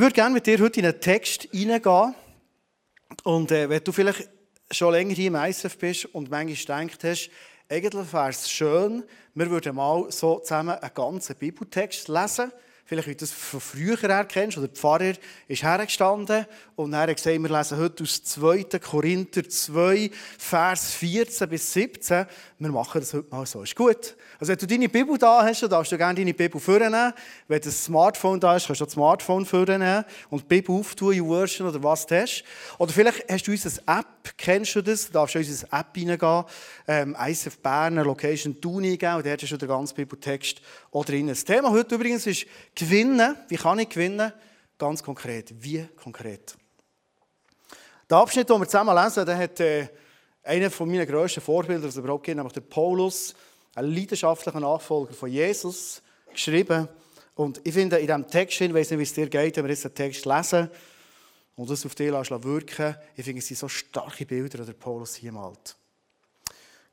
Ich 0.00 0.02
würde 0.02 0.14
gerne 0.14 0.32
mit 0.32 0.46
dir 0.46 0.58
heute 0.60 0.80
in 0.80 0.86
einen 0.86 0.98
Text 0.98 1.46
hineingehen. 1.52 2.14
Und 3.22 3.52
äh, 3.52 3.68
wenn 3.68 3.84
du 3.84 3.92
vielleicht 3.92 4.30
schon 4.70 4.92
länger 4.92 5.12
hier 5.12 5.26
im 5.26 5.34
ISF 5.34 5.76
bist 5.76 6.06
und 6.06 6.30
manchmal 6.30 6.86
gedacht 6.86 7.04
hast, 7.04 7.30
eigentlich 7.68 8.10
wäre 8.10 8.30
es 8.30 8.50
schön, 8.50 9.04
wir 9.34 9.50
würden 9.50 9.76
mal 9.76 10.10
so 10.10 10.38
zusammen 10.38 10.78
einen 10.78 10.94
ganzen 10.94 11.36
Bibeltext 11.36 12.08
lesen 12.08 12.50
vielleicht 12.90 13.06
wie 13.06 13.14
du 13.14 13.18
das 13.18 13.30
von 13.30 13.60
früher 13.60 13.96
her 13.98 14.24
kennst, 14.24 14.58
oder 14.58 14.66
der 14.66 14.76
Pfarrer 14.76 15.12
ist 15.46 15.62
hergestanden 15.62 16.44
und 16.74 16.92
er 16.92 17.02
hat 17.02 17.14
gesagt, 17.14 17.40
wir 17.40 17.48
lesen 17.48 17.78
heute 17.78 18.02
aus 18.02 18.24
2. 18.24 18.64
Korinther 18.80 19.48
2, 19.48 20.10
Vers 20.36 20.94
14 20.94 21.48
bis 21.48 21.72
17. 21.72 22.26
Wir 22.58 22.72
machen 22.72 23.00
das 23.00 23.14
heute 23.14 23.28
mal 23.30 23.46
so. 23.46 23.62
Ist 23.62 23.76
gut. 23.76 24.16
Also 24.40 24.50
wenn 24.50 24.58
du 24.58 24.66
deine 24.66 24.88
Bibel 24.88 25.16
da 25.18 25.44
hast, 25.44 25.62
dann 25.62 25.70
darfst 25.70 25.92
du 25.92 25.98
gerne 25.98 26.14
deine 26.14 26.34
Bibel 26.34 26.60
vornehmen. 26.60 27.12
Wenn 27.46 27.60
das 27.60 27.84
Smartphone 27.84 28.40
da 28.40 28.56
ist, 28.56 28.66
kannst 28.66 28.80
du 28.80 28.86
das 28.86 28.94
Smartphone 28.94 29.46
vornehmen 29.46 30.04
und 30.30 30.42
die 30.42 30.46
Bibel 30.46 30.74
auftun, 30.74 31.14
YouVersion 31.14 31.68
oder 31.68 31.82
was 31.84 32.06
du 32.06 32.20
hast. 32.20 32.42
Oder 32.78 32.92
vielleicht 32.92 33.30
hast 33.30 33.46
du 33.46 33.52
unsere 33.52 33.74
App, 33.86 34.06
kennst 34.36 34.74
du 34.74 34.82
das? 34.82 35.06
Du 35.06 35.12
darfst 35.12 35.36
in 35.36 35.42
unsere 35.42 35.72
App 35.72 35.94
reingehen, 35.94 36.44
ähm, 36.88 37.16
ISF 37.28 37.58
Berner, 37.58 38.04
Location 38.04 38.60
Tuni 38.60 38.92
und 38.92 39.02
dort 39.02 39.42
ist 39.42 39.48
schon 39.48 39.58
der 39.58 39.68
ganze 39.68 39.94
Bibeltext 39.94 40.60
auch 40.92 41.04
drin. 41.04 41.28
Das 41.28 41.44
Thema 41.44 41.70
heute 41.70 41.94
übrigens 41.94 42.26
ist 42.26 42.46
Gewinnen. 42.80 43.36
Wie 43.48 43.56
kann 43.56 43.78
ich 43.78 43.90
gewinnen? 43.90 44.32
Ganz 44.78 45.02
konkret. 45.02 45.52
Wie 45.62 45.86
konkret? 46.02 46.56
Der 48.08 48.16
Abschnitt, 48.16 48.48
den 48.48 48.58
wir 48.58 48.66
zusammen 48.66 48.96
lesen, 48.96 49.26
der 49.26 49.36
hat 49.36 49.60
äh, 49.60 49.88
einer 50.42 50.70
von 50.70 50.90
meinen 50.90 51.06
grössten 51.06 51.42
Vorbilder, 51.42 51.86
das 51.86 51.96
überhaupt 51.98 52.24
gibt, 52.24 52.38
nämlich 52.38 52.54
der 52.54 52.62
Paulus, 52.62 53.34
ein 53.74 53.84
leidenschaftlicher 53.84 54.60
Nachfolger 54.60 55.12
von 55.12 55.30
Jesus, 55.30 56.00
geschrieben. 56.32 56.88
Und 57.34 57.60
ich 57.64 57.74
finde, 57.74 57.98
in 57.98 58.06
diesem 58.06 58.26
Text, 58.26 58.58
ich 58.62 58.72
weiß 58.72 58.90
nicht, 58.90 58.98
wie 58.98 59.02
es 59.02 59.12
dir 59.12 59.28
geht, 59.28 59.58
wenn 59.58 59.64
wir 59.64 59.70
jetzt 59.70 59.84
den 59.84 59.94
Text 59.94 60.24
lesen 60.24 60.70
und 61.56 61.68
das 61.68 61.84
auf 61.84 61.94
dich 61.94 62.10
wirken 62.10 62.96
ich 63.14 63.24
finde, 63.26 63.40
es 63.40 63.46
sind 63.46 63.58
so 63.58 63.68
starke 63.68 64.24
Bilder, 64.24 64.58
die 64.58 64.64
der 64.64 64.72
Paulus 64.72 65.16
hier 65.16 65.32
malt. 65.32 65.76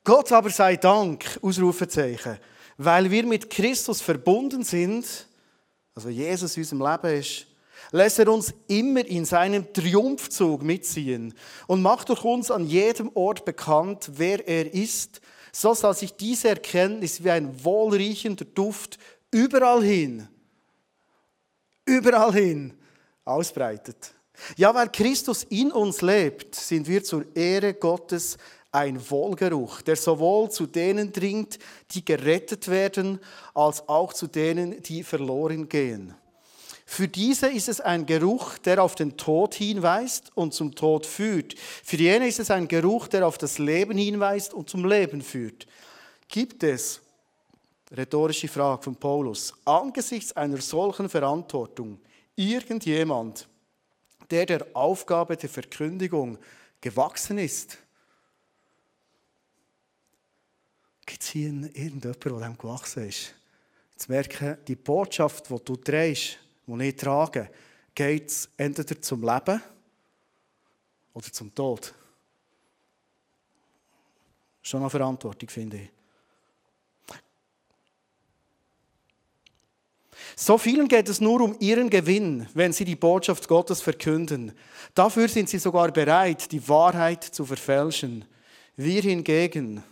Gott 0.03 0.33
aber 0.33 0.49
sei 0.49 0.75
Dank, 0.75 1.39
Ausrufezeichen, 1.41 2.38
weil 2.77 3.09
wir 3.09 3.25
mit 3.25 3.49
Christus 3.49 4.02
verbunden 4.02 4.63
sind, 4.63 5.27
also 5.97 6.09
Jesus 6.09 6.55
in 6.55 6.61
unserem 6.61 6.81
Leben 6.91 7.19
ist, 7.19 7.47
lässt 7.91 8.19
er 8.19 8.31
uns 8.31 8.53
immer 8.67 9.03
in 9.03 9.25
seinem 9.25 9.73
Triumphzug 9.73 10.61
mitziehen 10.61 11.33
und 11.65 11.81
macht 11.81 12.09
durch 12.09 12.23
uns 12.23 12.51
an 12.51 12.67
jedem 12.67 13.09
Ort 13.15 13.45
bekannt, 13.45 14.11
wer 14.13 14.47
er 14.47 14.71
ist, 14.71 15.21
so 15.51 15.73
dass 15.73 16.01
sich 16.01 16.15
diese 16.15 16.49
Erkenntnis 16.49 17.23
wie 17.23 17.31
ein 17.31 17.63
wohlriechender 17.63 18.45
Duft 18.45 18.99
überall 19.31 19.81
hin, 19.81 20.27
überall 21.83 22.31
hin 22.31 22.75
ausbreitet. 23.25 24.13
Ja, 24.55 24.75
weil 24.75 24.89
Christus 24.89 25.45
in 25.45 25.71
uns 25.71 26.03
lebt, 26.03 26.53
sind 26.53 26.87
wir 26.87 27.03
zur 27.03 27.25
Ehre 27.35 27.73
Gottes 27.73 28.37
ein 28.78 29.09
Wohlgeruch, 29.09 29.81
der 29.81 29.95
sowohl 29.95 30.52
zu 30.52 30.67
denen 30.67 31.11
dringt, 31.11 31.58
die 31.92 32.06
gerettet 32.06 32.67
werden, 32.67 33.20
als 33.56 33.88
auch 33.89 34.14
zu 34.14 34.28
denen, 34.28 34.81
die 34.83 35.03
verloren 35.03 35.67
gehen. 35.67 36.14
Für 36.86 37.08
diese 37.08 37.48
ist 37.48 37.67
es 37.67 37.81
ein 37.81 38.05
Geruch, 38.05 38.58
der 38.59 38.81
auf 38.81 38.95
den 38.95 39.17
Tod 39.17 39.55
hinweist 39.55 40.31
und 40.36 40.53
zum 40.53 40.73
Tod 40.75 41.05
führt. 41.05 41.55
Für 41.58 41.98
jene 41.98 42.28
ist 42.28 42.39
es 42.39 42.52
ein 42.52 42.67
Geruch, 42.67 43.08
der 43.08 43.28
auf 43.28 43.38
das 43.38 43.58
Leben 43.58 43.98
hinweist 43.98 44.53
und 44.53 44.70
zum 44.70 44.86
Leben 44.86 45.22
führt. 45.22 45.67
Gibt 46.30 46.64
es, 46.64 47.02
rhetorische 47.92 48.48
Frage 48.48 48.83
von 48.83 48.95
Paulus, 48.95 49.53
angesichts 49.66 50.33
einer 50.33 50.61
solchen 50.61 51.09
Verantwortung 51.09 52.00
irgendjemand, 52.36 53.48
der 54.30 54.45
der 54.45 54.67
Aufgabe 54.73 55.36
der 55.36 55.50
Verkündigung 55.50 56.38
gewachsen 56.80 57.38
ist? 57.39 57.80
Gibt 61.07 61.23
es 61.23 61.29
hier 61.29 61.47
irgendjemanden, 61.47 62.01
der 62.01 62.39
dem 62.39 62.57
gewachsen 62.57 63.07
ist? 63.07 63.33
Zu 63.95 64.11
merken, 64.11 64.57
die 64.67 64.75
Botschaft, 64.75 65.49
die 65.49 65.55
du 65.63 65.75
drehst, 65.77 66.37
die 66.67 66.83
ich 66.83 66.95
trage, 66.95 67.49
geht 67.95 68.27
es 68.27 68.49
entweder 68.57 69.01
zum 69.01 69.23
Leben 69.23 69.61
oder 71.13 71.31
zum 71.31 71.55
Tod. 71.55 71.93
Schon 74.61 74.81
eine 74.81 74.89
Verantwortung, 74.89 75.49
finde 75.49 75.77
ich. 75.77 75.89
So 80.35 80.57
vielen 80.57 80.89
geht 80.89 81.07
es 81.07 81.21
nur 81.21 81.41
um 81.41 81.55
ihren 81.59 81.89
Gewinn, 81.89 82.47
wenn 82.53 82.73
sie 82.73 82.85
die 82.85 82.97
Botschaft 82.97 83.47
Gottes 83.47 83.81
verkünden. 83.81 84.51
Dafür 84.93 85.29
sind 85.29 85.49
sie 85.49 85.57
sogar 85.57 85.91
bereit, 85.91 86.51
die 86.51 86.67
Wahrheit 86.67 87.23
zu 87.23 87.45
verfälschen. 87.45 88.25
Wir 88.75 89.01
hingegen, 89.01 89.83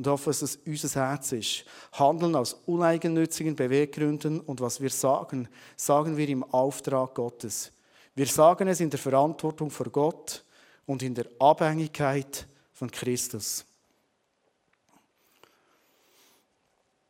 und 0.00 0.06
hoffe, 0.06 0.30
dass 0.30 0.40
es 0.40 0.56
unser 0.64 1.08
Herz 1.08 1.32
ist. 1.32 1.66
Handeln 1.92 2.34
aus 2.34 2.54
uneigennützigen 2.64 3.54
Beweggründen 3.54 4.40
und 4.40 4.58
was 4.62 4.80
wir 4.80 4.88
sagen, 4.88 5.46
sagen 5.76 6.16
wir 6.16 6.26
im 6.26 6.42
Auftrag 6.42 7.14
Gottes. 7.14 7.70
Wir 8.14 8.24
sagen 8.24 8.66
es 8.68 8.80
in 8.80 8.88
der 8.88 8.98
Verantwortung 8.98 9.70
vor 9.70 9.90
Gott 9.90 10.42
und 10.86 11.02
in 11.02 11.14
der 11.14 11.26
Abhängigkeit 11.38 12.46
von 12.72 12.90
Christus. 12.90 13.66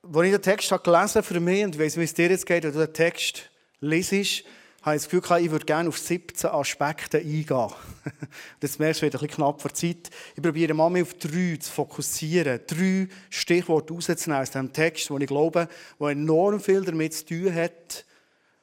Als 0.02 0.26
ich 0.26 0.32
den 0.32 0.42
Text 0.42 0.72
habe 0.72 0.82
gelesen 0.82 1.22
für 1.22 1.38
mich, 1.38 1.64
und 1.64 1.76
ich 1.76 1.80
weiß, 1.80 1.96
wie 1.96 2.02
es 2.02 2.14
dir 2.14 2.28
jetzt 2.28 2.44
geht, 2.44 2.64
wenn 2.64 2.72
du 2.72 2.86
den 2.86 2.92
Text 2.92 3.48
lesest, 3.78 4.42
habe 4.82 4.96
ich 4.96 5.02
das 5.02 5.10
Gefühl, 5.10 5.38
ich 5.44 5.50
würde 5.50 5.66
gerne 5.66 5.88
auf 5.88 5.98
17 5.98 6.50
Aspekte 6.50 7.18
eingehen. 7.18 7.46
Das 8.60 8.78
merkst 8.78 9.00
du, 9.00 9.04
wird 9.04 9.14
ein 9.14 9.20
bisschen 9.20 9.36
knapp 9.36 9.60
vor 9.60 9.74
Zeit. 9.74 10.10
Ich 10.34 10.42
probiere 10.42 10.72
mal 10.72 11.00
auf 11.00 11.14
drei 11.14 11.56
zu 11.60 11.70
fokussieren, 11.70 12.60
drei 12.66 13.08
Stichworte 13.28 13.92
rauszunehmen 13.92 14.42
aus 14.42 14.50
diesem 14.50 14.72
Text, 14.72 15.10
wo 15.10 15.18
ich 15.18 15.26
glaube, 15.26 15.68
wo 15.98 16.08
enorm 16.08 16.60
viel 16.60 16.82
damit 16.82 17.12
zu 17.12 17.26
tun 17.26 17.54
hat, 17.54 18.04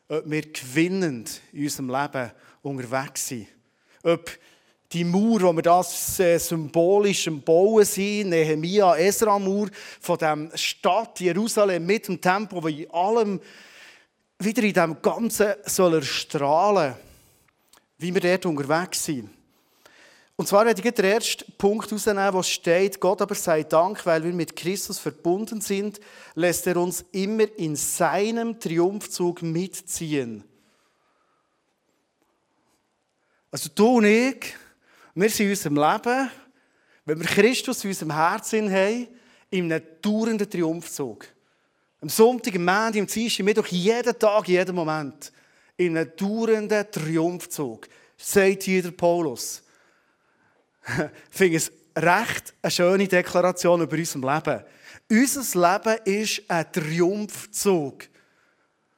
ob 0.07 0.29
wir 0.29 0.41
gewinnend 0.41 1.41
in 1.53 1.63
unserem 1.63 1.89
Leben 1.89 2.31
unterwegs 2.63 3.27
sind. 3.27 3.47
Ob 4.03 4.31
die 4.91 5.03
Mauer, 5.03 5.41
wo 5.41 5.53
wir 5.53 5.61
das 5.61 6.19
äh, 6.19 6.37
symbolisch 6.37 7.27
am 7.27 7.41
Bauen 7.41 7.85
sind, 7.85 8.29
Nehemiah, 8.29 8.95
Esra-Mauer, 8.95 9.67
von 9.99 10.17
der 10.17 10.49
Stadt 10.55 11.19
Jerusalem 11.19 11.85
mit 11.85 12.07
dem 12.07 12.21
Tempel, 12.21 12.63
wo 12.63 12.67
in 12.67 12.89
allem 12.91 13.41
wieder 14.39 14.63
in 14.63 14.73
dem 14.73 15.01
Ganzen 15.01 15.53
soll 15.65 15.95
er 15.95 16.01
strahlen, 16.01 16.95
wie 17.97 18.13
wir 18.13 18.21
dort 18.21 18.45
unterwegs 18.45 19.03
sind. 19.03 19.29
Und 20.35 20.47
zwar 20.47 20.67
werde 20.67 20.79
ich 20.79 20.93
den 20.93 21.05
ersten 21.05 21.51
Punkt 21.57 21.89
herausnehmen, 21.89 22.33
wo 22.33 22.43
steht, 22.43 22.99
Gott 22.99 23.23
aber 23.23 23.33
sei 23.33 23.63
Dank, 23.63 24.05
weil 24.05 24.23
wir 24.23 24.31
mit 24.31 24.55
Christus 24.55 24.99
verbunden 24.99 25.61
sind, 25.61 25.99
lässt 26.35 26.67
er 26.67 26.77
uns 26.77 27.03
immer 27.11 27.45
in 27.57 27.75
seinem 27.75 28.59
Triumphzug 28.59 29.41
mitziehen. 29.41 30.43
Also 33.49 33.69
du 33.73 33.97
und 33.97 34.05
ich, 34.05 34.53
wir 35.15 35.29
sind 35.31 35.45
in 35.45 35.49
unserem 35.49 35.75
Leben, 35.77 36.31
wenn 37.05 37.19
wir 37.19 37.25
Christus 37.25 37.83
in 37.83 37.89
unserem 37.89 38.13
Herzen 38.13 38.71
haben, 38.71 39.07
in 39.49 39.71
einem 39.71 39.83
dauernden 40.03 40.47
Triumphzug. 40.47 41.25
Am 41.99 42.09
Sonntag, 42.09 42.55
am 42.55 42.65
Montag, 42.65 43.01
am 43.01 43.07
Dienstag, 43.07 43.43
Mittwoch, 43.43 43.67
jeden 43.67 44.19
Tag, 44.19 44.47
jeden 44.47 44.75
Moment. 44.75 45.31
In 45.77 45.97
einem 45.97 46.11
dauernden 46.15 46.91
Triumphzug. 46.91 47.87
Sagt 48.15 48.63
hier 48.63 48.83
der 48.83 48.91
Paulus. 48.91 49.63
Ich 51.31 51.37
finde 51.37 51.57
es 51.57 51.71
recht 51.95 52.53
eine 52.61 52.71
schöne 52.71 53.07
Deklaration 53.07 53.81
über 53.81 53.97
unser 53.97 54.19
Leben. 54.19 54.63
Unser 55.09 55.71
Leben 55.73 55.99
ist 56.05 56.43
ein 56.47 56.71
Triumphzug. 56.71 58.03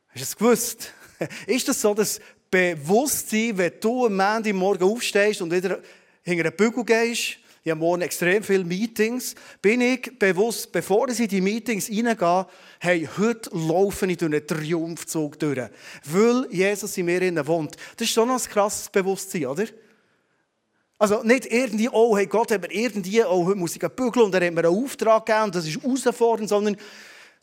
Hast 0.09 0.16
du 0.16 0.22
es 0.22 0.36
gewusst? 0.36 0.94
Ist 1.48 1.68
das 1.68 1.82
so 1.82 1.94
das 1.94 2.20
Bewusstsein, 2.52 3.58
wenn 3.58 3.73
du 3.79 4.06
am 4.06 4.16
Montag 4.16 4.53
morgen 4.53 4.84
aufstehst 4.84 5.41
und 5.41 5.52
wieder 5.52 5.79
hinter 6.23 6.44
den 6.44 6.56
Bügel 6.56 6.84
gehst, 6.84 7.38
ich 7.70 7.72
habe 7.72 7.82
morgen 7.82 8.02
extrem 8.02 8.42
viele 8.42 8.64
Meetings, 8.64 9.36
bin 9.62 9.80
ich 9.82 10.18
bewusst, 10.18 10.72
bevor 10.72 11.08
ich 11.08 11.20
in 11.20 11.28
die 11.28 11.40
Meetings 11.40 11.88
reingehe, 11.88 12.48
hey, 12.80 13.08
heute 13.20 13.52
laufe 13.54 14.08
ich 14.08 14.18
durch 14.18 14.34
einen 14.34 14.48
Triumphzug 14.48 15.38
durch, 15.38 15.70
weil 16.06 16.48
Jesus 16.50 16.98
in 16.98 17.06
mir 17.06 17.48
wohnt. 17.48 17.76
Das 17.96 18.08
ist 18.08 18.14
schon 18.16 18.32
ein 18.32 18.40
krasses 18.40 18.90
Bewusstsein, 18.90 19.46
oder? 19.46 19.66
Also 20.98 21.22
nicht 21.22 21.46
irgendwie, 21.46 21.90
oh, 21.92 22.18
hey 22.18 22.26
Gott 22.26 22.52
hat 22.52 22.62
mir 22.62 22.72
irgendwie, 22.72 23.24
oh, 23.24 23.46
heute 23.46 23.60
muss 23.60 23.76
ich 23.76 23.88
bügeln 23.88 24.26
und 24.26 24.34
er 24.34 24.48
hat 24.48 24.54
mir 24.54 24.66
einen 24.66 24.84
Auftrag 24.84 25.28
gegeben 25.28 25.44
und 25.46 25.56
das 25.56 25.68
ist 25.68 25.80
herausfordernd, 25.84 26.50
sondern 26.50 26.76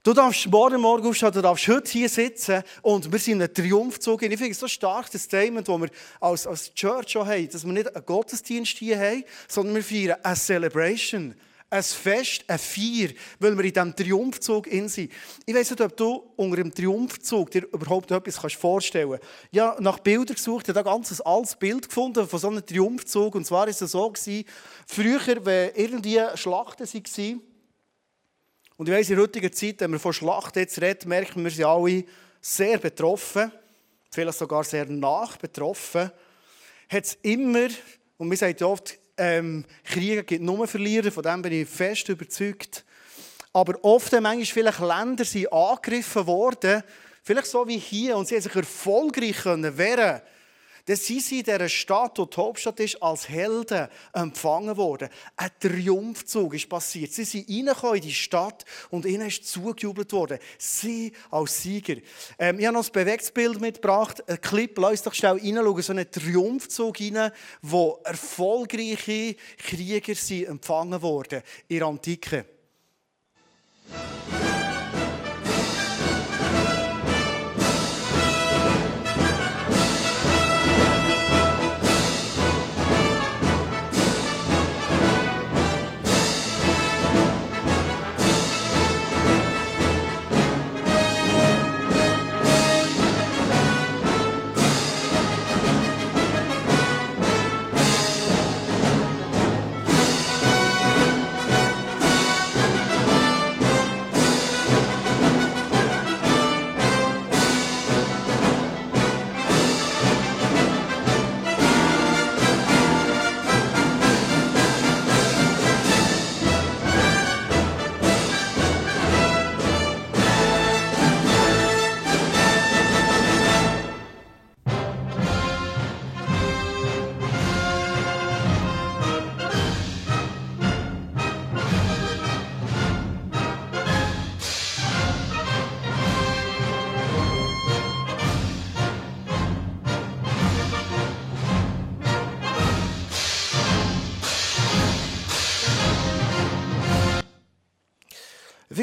Du 0.06 0.12
darfst 0.12 0.46
morgen 0.46 0.80
Morgen 0.80 1.04
aufstehen, 1.04 1.32
du 1.32 1.42
darfst 1.42 1.66
heute 1.66 1.90
hier 1.90 2.08
sitzen 2.08 2.62
und 2.82 3.10
wir 3.10 3.18
sind 3.18 3.32
in 3.32 3.42
einem 3.42 3.52
Triumphzug. 3.52 4.22
Ich 4.22 4.28
finde 4.28 4.52
es 4.52 4.60
so 4.60 4.68
stark, 4.68 5.10
das 5.10 5.24
Statement, 5.24 5.68
das 5.68 5.80
wir 5.80 5.88
als, 6.20 6.46
als 6.46 6.72
Church 6.74 7.08
schon 7.08 7.26
haben, 7.26 7.48
dass 7.48 7.66
wir 7.66 7.72
nicht 7.72 7.92
einen 7.92 8.06
Gottesdienst 8.06 8.78
hier 8.78 9.00
haben, 9.00 9.24
sondern 9.48 9.74
wir 9.74 9.82
feiern 9.82 10.16
eine 10.22 10.36
Celebration, 10.36 11.34
ein 11.68 11.82
Fest, 11.82 12.44
ein 12.46 12.56
Feier, 12.56 13.08
weil 13.40 13.58
wir 13.58 13.64
in 13.64 13.72
diesem 13.72 13.96
Triumphzug 13.96 14.68
in 14.68 14.88
sind. 14.88 15.10
Ich 15.44 15.52
weiss 15.52 15.70
nicht, 15.70 15.82
ob 15.82 15.96
du 15.96 16.22
unter 16.36 16.58
dem 16.58 16.72
Triumphzug 16.72 17.50
dir 17.50 17.64
überhaupt 17.64 18.08
etwas 18.12 18.52
vorstellen 18.52 19.10
kannst. 19.10 19.24
Ich 19.50 19.58
habe 19.58 19.82
nach 19.82 19.98
Bildern 19.98 20.36
gesucht, 20.36 20.68
habe 20.68 20.78
ein 20.78 20.84
ganz 20.84 21.20
altes 21.20 21.56
Bild 21.56 21.88
gefunden 21.88 22.28
von 22.28 22.38
so 22.38 22.46
einem 22.46 22.64
Triumphzug. 22.64 23.34
Und 23.34 23.44
zwar 23.44 23.62
war 23.62 23.68
es 23.68 23.80
so, 23.80 24.12
früher, 24.86 25.44
wenn 25.44 25.74
irgendwie 25.74 26.20
Schlachten 26.36 26.86
waren, 26.86 27.42
und 28.76 28.88
ich 28.88 28.94
weiss, 28.94 29.08
in 29.08 29.18
heutiger 29.18 29.50
Zeit, 29.50 29.80
wenn 29.80 29.92
wir 29.92 29.98
von 29.98 30.12
Schlachten 30.12 30.58
jetzt 30.58 30.80
reden, 30.80 31.08
merken 31.08 31.42
wir, 31.42 31.50
sind 31.50 31.64
alle 31.64 32.04
sehr 32.40 32.78
betroffen, 32.78 33.50
vielleicht 34.10 34.38
sogar 34.38 34.64
sehr 34.64 34.84
nach 34.86 35.38
betroffen, 35.38 36.10
hat 36.88 37.04
es 37.04 37.18
immer, 37.22 37.68
und 38.18 38.30
wir 38.30 38.36
sagen 38.36 38.62
oft, 38.64 38.98
ähm, 39.16 39.64
Kriege 39.82 40.24
gibt 40.24 40.42
nur 40.42 40.68
Verlierer, 40.68 41.10
von 41.10 41.22
dem 41.22 41.40
bin 41.40 41.52
ich 41.52 41.68
fest 41.68 42.08
überzeugt. 42.10 42.84
Aber 43.54 43.82
oft 43.82 44.12
haben 44.12 44.24
manchmal 44.24 44.44
vielleicht 44.44 44.80
Länder 44.80 45.24
sind 45.24 45.50
angegriffen 45.50 46.26
worden, 46.26 46.82
vielleicht 47.22 47.46
so 47.46 47.66
wie 47.66 47.78
hier, 47.78 48.16
und 48.16 48.28
sie 48.28 48.34
haben 48.34 48.42
sich 48.42 48.54
erfolgreich 48.54 49.38
können 49.38 49.78
wehren 49.78 50.20
dann 50.86 50.96
sind 50.96 51.22
sie 51.22 51.40
in 51.40 51.44
dieser 51.44 51.68
Stadt, 51.68 52.16
die 52.16 52.30
die 52.30 52.36
Hauptstadt 52.36 52.78
ist, 52.78 53.02
als 53.02 53.28
Helden 53.28 53.88
empfangen 54.12 54.76
worden. 54.76 55.08
Ein 55.36 55.50
Triumphzug 55.58 56.54
ist 56.54 56.68
passiert. 56.68 57.12
Sie 57.12 57.24
sind 57.24 57.48
reingekommen 57.48 57.96
in 57.96 58.02
die 58.02 58.14
Stadt 58.14 58.64
und 58.90 59.04
ihnen 59.04 59.26
ist 59.26 59.46
zugejubelt 59.48 60.12
worden. 60.12 60.38
Sie 60.58 61.12
als 61.30 61.60
Sieger. 61.60 61.96
Ähm, 62.38 62.60
ich 62.60 62.66
habe 62.66 62.76
noch 62.76 62.86
ein 62.86 62.92
bewegtes 62.92 63.32
mitgebracht. 63.60 64.22
Ein 64.28 64.40
Clip, 64.40 64.78
lass 64.78 65.02
doch 65.02 65.14
schnell 65.14 65.38
reinschauen. 65.38 65.82
So 65.82 65.92
einen 65.92 66.08
Triumphzug 66.08 67.00
rein, 67.00 67.32
wo 67.62 68.00
erfolgreiche 68.04 69.34
Krieger 69.58 70.14
sind 70.14 70.46
empfangen 70.46 71.02
worden 71.02 71.42
in 71.66 71.78
der 71.78 71.86
Antike. 71.88 72.46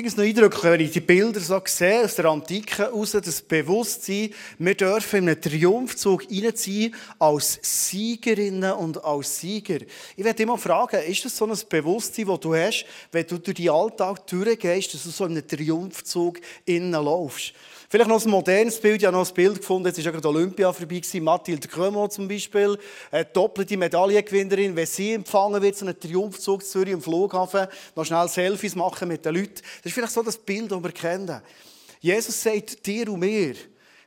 Es 0.05 0.17
noch 0.17 0.25
eindrücklich, 0.25 0.63
wenn 0.63 0.81
ich 0.81 0.91
die 0.91 0.99
Bilder 0.99 1.39
so 1.39 1.61
sehe, 1.63 2.03
aus 2.03 2.15
der 2.15 2.25
Antike 2.25 2.79
heraus, 2.79 3.11
das 3.11 3.41
Bewusstsein, 3.41 4.33
wir 4.59 4.75
dürfen 4.75 5.19
in 5.19 5.29
einen 5.29 5.41
Triumphzug 5.41 6.25
reinziehen 6.29 6.93
als 7.19 7.57
Siegerinnen 7.61 8.73
und 8.73 9.01
als 9.01 9.39
Sieger. 9.39 9.77
Ich 10.17 10.25
werde 10.25 10.43
immer 10.43 10.57
fragen, 10.57 11.01
ist 11.03 11.23
das 11.23 11.37
so 11.37 11.45
ein 11.45 11.57
Bewusstsein, 11.69 12.25
das 12.25 12.39
du 12.41 12.53
hast, 12.53 12.85
wenn 13.13 13.25
du 13.25 13.37
durch 13.37 13.55
den 13.55 13.69
Alltag 13.69 14.27
durchgehst, 14.27 14.93
dass 14.93 15.03
du 15.03 15.09
so 15.09 15.25
in 15.25 15.37
einen 15.37 15.47
Triumphzug 15.47 16.41
innen 16.65 16.91
laufst? 16.91 17.53
Vielleicht 17.93 18.09
noch 18.09 18.25
ein 18.25 18.31
modernes 18.31 18.79
Bild. 18.81 19.01
Ich 19.01 19.05
habe 19.05 19.15
noch 19.15 19.27
ein 19.27 19.33
Bild 19.35 19.59
gefunden. 19.59 19.85
Jetzt 19.85 20.03
war 20.03 20.11
gerade 20.11 20.27
Olympia 20.27 20.73
vorbei. 20.73 20.99
Mathilde 21.21 21.67
Krömo 21.67 22.07
zum 22.07 22.27
Beispiel, 22.27 22.75
eine 23.11 23.25
doppelte 23.25 23.77
Medaillengewinnerin. 23.77 24.75
Wenn 24.75 24.87
sie 24.87 25.13
empfangen 25.13 25.61
wird, 25.61 25.75
so 25.75 25.85
einen 25.85 25.99
Triumphzug 25.99 26.65
Zürich 26.65 26.91
im 26.91 27.03
Flughafen, 27.03 27.67
noch 27.95 28.03
schnell 28.03 28.27
Selfies 28.29 28.75
machen 28.75 29.09
mit 29.09 29.23
den 29.23 29.35
Leuten. 29.35 29.61
Das 29.61 29.85
ist 29.85 29.93
vielleicht 29.93 30.11
so 30.11 30.23
das 30.23 30.39
Bild, 30.39 30.71
das 30.71 30.81
wir 30.81 30.91
kennen. 30.91 31.39
Jesus 31.99 32.41
sagt 32.41 32.83
dir 32.83 33.09
und 33.09 33.19
mir, 33.19 33.53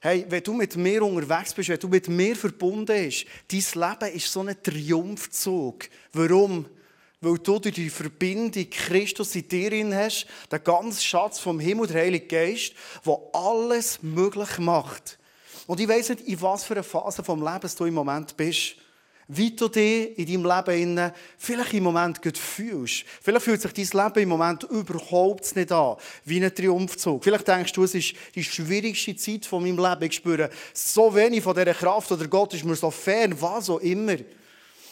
Hey, 0.01 0.27
wenn 0.29 0.43
du 0.43 0.53
mit 0.55 0.75
mir 0.75 1.05
unterwegs 1.05 1.55
bist, 1.55 1.69
wenn 1.69 1.79
du 1.79 1.87
mit 1.87 2.09
mir 2.09 2.35
verbunden 2.35 2.87
bist, 2.87 3.25
dein 3.47 4.01
Leben 4.01 4.17
ist 4.17 4.33
so 4.33 4.41
ein 4.41 4.57
Triumphzug. 4.61 5.85
Warum? 6.13 6.67
Weil 7.21 7.39
du 7.39 7.59
durch 7.59 7.75
die 7.75 7.91
Verbindung 7.91 8.69
Christus 8.71 9.35
in 9.35 9.49
dir 9.49 9.97
hast, 9.97 10.27
den 10.53 10.63
ganzen 10.63 11.03
Schatz 11.03 11.39
vom 11.39 11.59
Himmel, 11.59 11.87
der 11.87 12.03
Heilige 12.03 12.27
Geist, 12.27 12.75
der 13.05 13.19
alles 13.33 14.03
möglich 14.03 14.59
macht. 14.59 15.19
Und 15.67 15.81
ich 15.81 15.89
weiss 15.89 16.11
nicht, 16.11 16.23
in 16.23 16.41
was 16.41 16.65
für 16.65 16.75
einer 16.75 16.85
Phase 16.85 17.23
des 17.23 17.37
Lebens 17.37 17.75
du 17.75 17.85
im 17.87 17.95
Moment 17.95 18.37
bist. 18.37 18.77
Wie 19.29 19.57
du 19.57 19.67
dich 19.67 20.17
in 20.17 20.45
deinem 20.45 20.67
Leben 20.69 21.13
vielleicht 21.37 21.75
im 21.75 21.83
Moment 21.83 22.23
gut 22.23 22.39
fühlst. 22.39 23.05
Vielleicht 23.21 23.45
fühlt 23.45 23.61
sich 23.61 23.73
dein 23.73 24.05
Leben 24.05 24.23
im 24.23 24.29
Moment 24.29 24.63
überhaupt 24.63 25.57
nicht 25.57 25.73
an, 25.73 25.97
wie 26.25 26.45
ein 26.45 26.55
Triumphzug. 26.55 27.25
Vielleicht 27.25 27.49
denkst 27.49 27.73
du, 27.73 27.83
es 27.83 27.97
ist 27.97 28.15
die 28.37 28.45
schwierigste 28.45 29.17
Zeit 29.17 29.45
von 29.45 29.65
meinem 29.65 29.85
Leben. 29.85 30.05
Ich 30.05 30.15
spüre 30.15 30.49
so 30.73 31.13
wenig 31.13 31.43
von 31.43 31.57
dieser 31.57 31.75
Kraft 31.75 32.13
oder 32.13 32.29
Gott 32.29 32.55
ist 32.55 32.65
mir 32.65 32.77
so 32.77 32.93
fern, 32.93 33.35
was 33.41 33.69
auch 33.69 33.81
immer. 33.81 34.15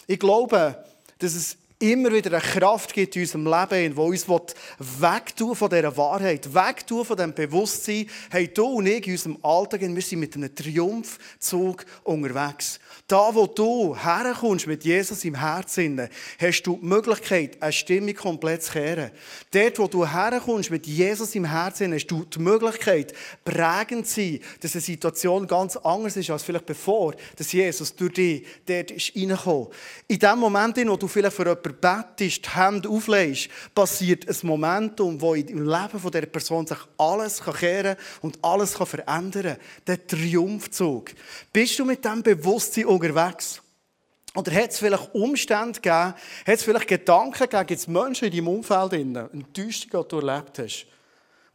Ich 0.08 0.18
glaube, 0.18 0.84
dass 1.20 1.34
es 1.34 1.56
immer 1.78 2.12
wieder 2.12 2.30
eine 2.30 2.40
Kraft 2.40 2.94
gibt 2.94 3.16
in 3.16 3.22
unserem 3.22 3.46
Leben, 3.46 3.94
die 3.94 4.00
uns 4.00 4.26
wegtun 4.28 5.54
von 5.54 5.68
dieser 5.68 5.96
Wahrheit, 5.96 6.54
wegtun 6.54 7.04
von 7.04 7.16
diesem 7.16 7.34
Bewusstsein, 7.34 8.06
hey, 8.30 8.48
du 8.48 8.64
und 8.64 8.86
ich 8.86 9.06
in 9.06 9.12
unserem 9.12 9.38
Alltag, 9.42 9.80
wir 9.80 10.02
sind 10.02 10.20
mit 10.20 10.34
einem 10.36 10.54
Triumphzug 10.54 11.84
unterwegs. 12.04 12.78
Da, 13.06 13.34
wo 13.34 13.46
du 13.46 13.94
herkommst 13.96 14.66
mit 14.66 14.84
Jesus 14.84 15.24
im 15.24 15.34
Herzen, 15.34 16.08
hast 16.38 16.62
du 16.62 16.78
die 16.80 16.86
Möglichkeit, 16.86 17.60
eine 17.60 17.72
Stimmung 17.72 18.14
komplett 18.14 18.62
zu 18.62 18.72
kehren. 18.72 19.10
Dort, 19.50 19.78
wo 19.78 19.86
du 19.86 20.06
herkommst 20.06 20.70
mit 20.70 20.86
Jesus 20.86 21.34
im 21.34 21.44
Herzen, 21.44 21.92
hast 21.92 22.06
du 22.06 22.24
die 22.24 22.38
Möglichkeit, 22.38 23.12
prägend 23.44 24.06
zu 24.06 24.20
sein, 24.20 24.40
dass 24.60 24.74
eine 24.74 24.80
Situation 24.80 25.46
ganz 25.46 25.76
anders 25.76 26.16
ist, 26.16 26.30
als 26.30 26.42
vielleicht 26.42 26.66
bevor 26.66 27.14
dass 27.36 27.52
Jesus 27.52 27.94
durch 27.94 28.12
dich 28.12 28.46
dort 28.66 28.90
ist 28.90 29.14
reingekommen. 29.14 29.68
In 30.08 30.18
dem 30.18 30.38
Moment, 30.38 30.76
wo 30.88 30.96
du 30.96 31.08
vielleicht 31.08 31.36
für 31.36 31.42
jemanden 31.42 31.73
betest, 31.80 32.44
die 32.44 32.50
Hände 32.50 32.88
auflegst, 32.88 33.48
passiert 33.74 34.28
ein 34.28 34.36
Momentum, 34.46 35.20
wo 35.20 35.34
im 35.34 35.68
Leben 35.68 36.00
dieser 36.02 36.26
Person 36.26 36.66
sich 36.66 36.78
alles 36.98 37.42
kehren 37.42 37.96
kann 37.96 38.04
und 38.22 38.38
alles 38.42 38.74
verändern 38.74 39.42
kann. 39.42 39.56
Der 39.86 40.06
Triumphzug. 40.06 41.10
Bist 41.52 41.78
du 41.78 41.84
mit 41.84 42.04
diesem 42.04 42.22
Bewusstsein 42.22 42.86
unterwegs. 42.86 43.60
Oder 44.34 44.52
hat 44.52 44.70
es 44.70 44.78
vielleicht 44.78 45.14
Umstände 45.14 45.80
gegeben, 45.80 46.14
hat 46.14 46.14
es 46.46 46.64
vielleicht 46.64 46.88
Gedanken 46.88 47.38
gegeben, 47.38 47.66
gibt 47.66 47.80
es 47.80 47.86
Menschen 47.86 48.24
in 48.26 48.32
deinem 48.32 48.48
Umfeld, 48.48 48.92
Enttäuschungen, 48.92 50.04
die 50.04 50.08
du 50.08 50.18
erlebt 50.18 50.58
hast, 50.58 50.86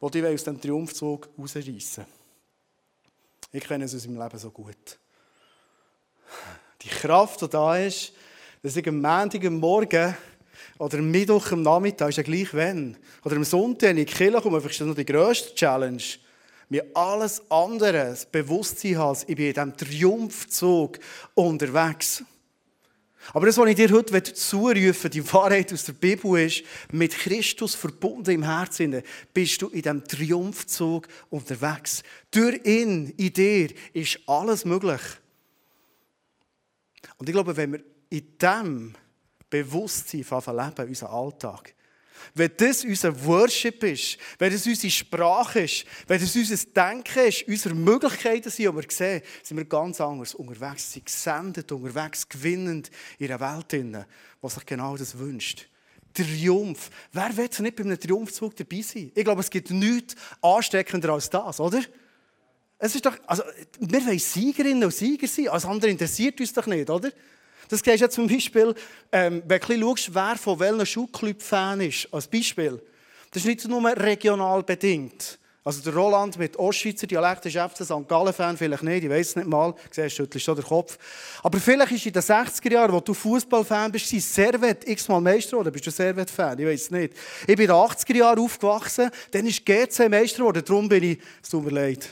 die 0.01 0.11
dich 0.11 0.25
aus 0.25 0.43
dem 0.45 0.61
Triumphzug 0.61 1.27
rausreißen 1.38 2.05
Ich 3.51 3.63
kenne 3.65 3.83
es 3.83 3.93
aus 3.93 4.07
meinem 4.07 4.23
Leben 4.23 4.38
so 4.38 4.49
gut. 4.49 4.97
Die 6.81 6.88
Kraft, 6.88 7.41
die 7.41 7.49
da 7.49 7.77
ist, 7.77 8.13
dass 8.61 8.75
ich 8.75 8.87
am 8.87 9.01
Montag 9.01 9.45
am 9.45 9.59
Morgen 9.59 10.15
oder 10.77 10.97
am 10.97 11.11
Mittwoch 11.11 11.51
am 11.51 11.61
Nachmittag, 11.61 12.09
ist 12.09 12.17
ja 12.17 12.23
gleich 12.23 12.53
wenn, 12.53 12.97
oder 13.23 13.35
am 13.35 13.43
Sonntag 13.43 13.91
in 13.91 13.97
die 13.97 14.05
Kirche 14.05 14.41
komme, 14.41 14.57
ist 14.57 14.79
das 14.79 14.87
noch 14.87 14.95
die 14.95 15.05
grösste 15.05 15.55
Challenge, 15.55 16.03
mir 16.67 16.85
alles 16.93 17.41
andere 17.49 18.17
Bewusstsein 18.31 18.97
habe, 18.97 19.17
ich 19.27 19.35
bin 19.35 19.47
in 19.47 19.53
diesem 19.53 19.77
Triumphzug 19.77 20.99
unterwegs. 21.35 22.23
Aber 23.33 23.45
das, 23.45 23.57
was 23.57 23.69
ich 23.69 23.75
dir 23.75 23.91
heute 23.91 24.23
zurufe, 24.33 25.09
die 25.09 25.33
Wahrheit 25.33 25.71
aus 25.73 25.85
der 25.85 25.93
Bibel 25.93 26.39
ist, 26.39 26.63
mit 26.91 27.13
Christus 27.13 27.75
verbunden 27.75 28.31
im 28.31 28.43
Herzen, 28.43 29.03
bist 29.33 29.61
du 29.61 29.67
in 29.67 29.81
diesem 29.81 30.03
Triumphzug 30.03 31.07
unterwegs. 31.29 32.01
Durch 32.31 32.59
ihn, 32.65 33.13
in 33.17 33.33
dir, 33.33 33.69
ist 33.93 34.19
alles 34.25 34.65
möglich. 34.65 35.01
Und 37.17 37.27
ich 37.27 37.33
glaube, 37.33 37.55
wenn 37.55 37.73
wir 37.73 37.83
in 38.09 38.37
diesem 38.37 38.95
Bewusstsein 39.49 40.19
leben, 40.21 40.87
unseren 40.87 41.09
Alltag, 41.09 41.73
wenn 42.33 42.51
das 42.57 42.83
unser 42.83 43.25
Worship 43.25 43.83
ist, 43.83 44.17
wenn 44.37 44.51
das 44.51 44.67
unsere 44.67 44.91
Sprache 44.91 45.61
ist, 45.61 45.85
wenn 46.07 46.19
das 46.19 46.35
unser 46.35 46.57
Denken 46.57 47.27
ist, 47.27 47.47
unsere 47.47 47.75
Möglichkeiten 47.75 48.49
sind, 48.49 48.67
die 48.67 48.75
wir 48.75 48.83
sehen, 48.89 49.21
sind 49.41 49.57
wir 49.57 49.65
ganz 49.65 50.01
anders 50.01 50.35
unterwegs, 50.35 50.91
sind 50.91 51.05
gesendet, 51.05 51.71
unterwegs, 51.71 52.27
gewinnend 52.27 52.91
in 53.17 53.31
einer 53.31 53.39
Welt, 53.39 53.71
die 53.71 54.49
sich 54.49 54.65
genau 54.65 54.97
das 54.97 55.17
wünscht. 55.17 55.67
Triumph. 56.13 56.89
Wer 57.11 57.35
will 57.37 57.49
nicht 57.59 57.75
bei 57.75 57.83
einem 57.83 57.99
Triumphzug 57.99 58.55
dabei 58.55 58.81
sein? 58.81 59.11
Ich 59.13 59.23
glaube, 59.23 59.41
es 59.41 59.49
gibt 59.49 59.69
nichts 59.69 60.15
ansteckender 60.41 61.13
als 61.13 61.29
das, 61.29 61.59
oder? 61.59 61.81
Es 62.79 62.95
ist 62.95 63.05
doch, 63.05 63.15
also, 63.27 63.43
wir 63.79 64.05
wollen 64.05 64.19
Siegerinnen 64.19 64.85
und 64.85 64.93
Sieger 64.93 65.27
sein. 65.27 65.49
Alles 65.49 65.65
andere 65.65 65.91
interessiert 65.91 66.39
uns 66.39 66.53
doch 66.53 66.65
nicht, 66.65 66.89
oder? 66.89 67.11
Das 67.69 67.79
siehst 67.79 67.88
du 67.88 68.03
ja 68.03 68.09
zum 68.09 68.27
Beispiel, 68.27 68.73
ähm, 69.11 69.43
wenn 69.47 69.59
du 69.59 69.79
schaust, 69.79 70.13
wer 70.13 70.35
von 70.35 70.59
welchem 70.59 70.85
Schulclub 70.85 71.41
Fan 71.41 71.81
ist, 71.81 72.07
als 72.11 72.27
Beispiel. 72.27 72.81
Das 73.31 73.43
ist 73.43 73.47
nicht 73.47 73.67
nur 73.67 73.85
regional 73.95 74.63
bedingt. 74.63 75.38
Also 75.63 75.81
der 75.83 75.93
Roland 75.93 76.35
mit 76.39 76.57
Ostschweizer 76.57 77.05
Dialekt 77.05 77.45
ist 77.45 77.55
FC 77.55 77.85
St. 77.85 78.07
Gallen-Fan, 78.07 78.57
vielleicht 78.57 78.81
nicht, 78.81 79.03
ich 79.03 79.09
weiß 79.09 79.27
es 79.27 79.35
nicht 79.35 79.47
mal. 79.47 79.75
Du 79.93 80.09
schüttelst 80.09 80.43
schon 80.43 80.55
den 80.55 80.65
Kopf. 80.65 80.97
Aber 81.43 81.59
vielleicht 81.59 81.91
ist 81.91 82.05
in 82.07 82.13
den 82.13 82.23
60er 82.23 82.71
Jahren, 82.71 82.91
wo 82.91 82.99
du 83.01 83.13
Fußballfan 83.13 83.91
bist, 83.91 84.07
Servet 84.07 84.88
x-mal 84.88 85.21
Meister 85.21 85.59
oder 85.59 85.69
bist 85.69 85.85
du 85.85 85.91
Servet-Fan? 85.91 86.57
Ich 86.57 86.65
weiß 86.65 86.81
es 86.81 86.91
nicht. 86.91 87.13
Ich 87.41 87.55
bin 87.55 87.59
in 87.59 87.67
den 87.67 87.75
80er 87.75 88.15
Jahren 88.15 88.39
aufgewachsen, 88.39 89.11
dann 89.29 89.45
ist 89.45 89.63
GC 89.63 90.09
Meister 90.09 90.38
geworden, 90.38 90.63
darum 90.65 90.89
bin 90.89 91.03
ich, 91.03 91.19
es 91.43 91.49
tut 91.49 91.63
mir 91.63 91.71
leid, 91.71 92.09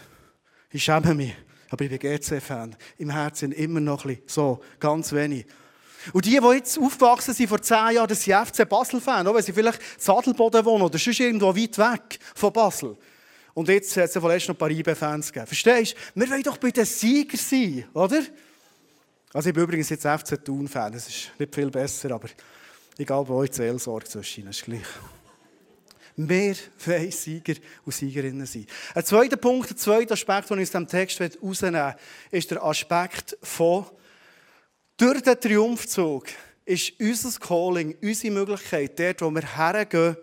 ich 0.69 0.83
schäme 0.83 1.15
mich. 1.15 1.33
Aber 1.69 1.83
ich 1.83 1.89
bin 1.89 2.00
GC-Fan. 2.00 2.75
Im 2.97 3.09
Herzen 3.09 3.51
immer 3.51 3.79
noch 3.79 4.05
ein 4.05 4.15
bisschen. 4.15 4.24
So, 4.27 4.62
ganz 4.79 5.12
wenig. 5.12 5.45
Und 6.13 6.25
die, 6.25 6.39
die 6.39 6.55
jetzt 6.55 6.79
aufgewachsen 6.79 7.33
sind 7.33 7.47
vor 7.47 7.62
zehn 7.62 7.95
Jahren, 7.95 8.07
das 8.07 8.24
sind 8.24 8.47
FC 8.47 8.67
Basel-Fan, 8.67 9.25
wenn 9.25 9.41
sie 9.41 9.51
vielleicht 9.51 9.81
Sadelboden 9.97 10.63
wohnen 10.63 10.83
oder 10.83 10.97
sonst 10.97 11.19
irgendwo 11.19 11.55
weit 11.55 11.77
weg 11.77 12.19
von 12.36 12.53
Basel. 12.53 12.97
Und 13.53 13.67
jetzt 13.69 13.97
hat 13.97 14.05
es 14.05 14.13
ja 14.13 14.21
vorletzt 14.21 14.47
noch 14.47 14.55
ein 14.55 14.59
paar 14.59 14.69
IB-Fans 14.69 15.33
gegeben. 15.33 15.47
Verstehst 15.47 15.95
du? 15.95 16.19
Wir 16.19 16.29
wollen 16.29 16.43
doch 16.43 16.57
bei 16.57 16.71
den 16.71 16.86
Siegern 16.86 17.39
sein, 17.39 17.86
oder? 17.93 18.21
Also 19.33 19.50
ich 19.50 19.55
bin 19.55 19.63
übrigens 19.63 19.89
jetzt 19.89 20.05
FC 20.05 20.43
Thun-Fan. 20.43 20.93
Das 20.93 21.07
ist 21.07 21.31
nicht 21.38 21.53
viel 21.53 21.69
besser, 21.69 22.12
aber 22.12 22.29
ich 22.97 23.05
glaube, 23.05 23.33
euch 23.33 23.51
Seelsorge 23.51 24.05
zwischen 24.05 24.47
ist 24.47 24.63
gleich. 24.63 24.86
Wir 26.19 26.55
wollen 26.83 27.12
Sieger 27.12 27.53
und 27.86 27.93
Siegerinnen 27.93 28.47
sein. 28.47 28.65
Ein 28.95 29.05
zweiter 29.05 29.38
Punkt, 29.38 29.69
ein 29.69 29.77
zweiter 29.77 30.13
Aspekt, 30.13 30.50
den 30.50 30.57
ich 30.57 30.63
aus 30.63 30.71
diesem 30.71 30.88
Text 30.88 31.19
herausnehmen 31.19 31.93
will, 32.31 32.39
ist 32.39 32.50
der 32.50 32.63
Aspekt 32.63 33.38
von, 33.43 33.86
durch 34.97 35.21
den 35.21 35.39
Triumphzug 35.39 36.25
ist 36.65 37.00
unser 37.00 37.39
Calling, 37.39 37.95
unsere 38.01 38.33
Möglichkeit, 38.33 39.00
dort, 39.00 39.21
wo 39.21 39.29
wir 39.29 39.57
hergehen, 39.57 40.17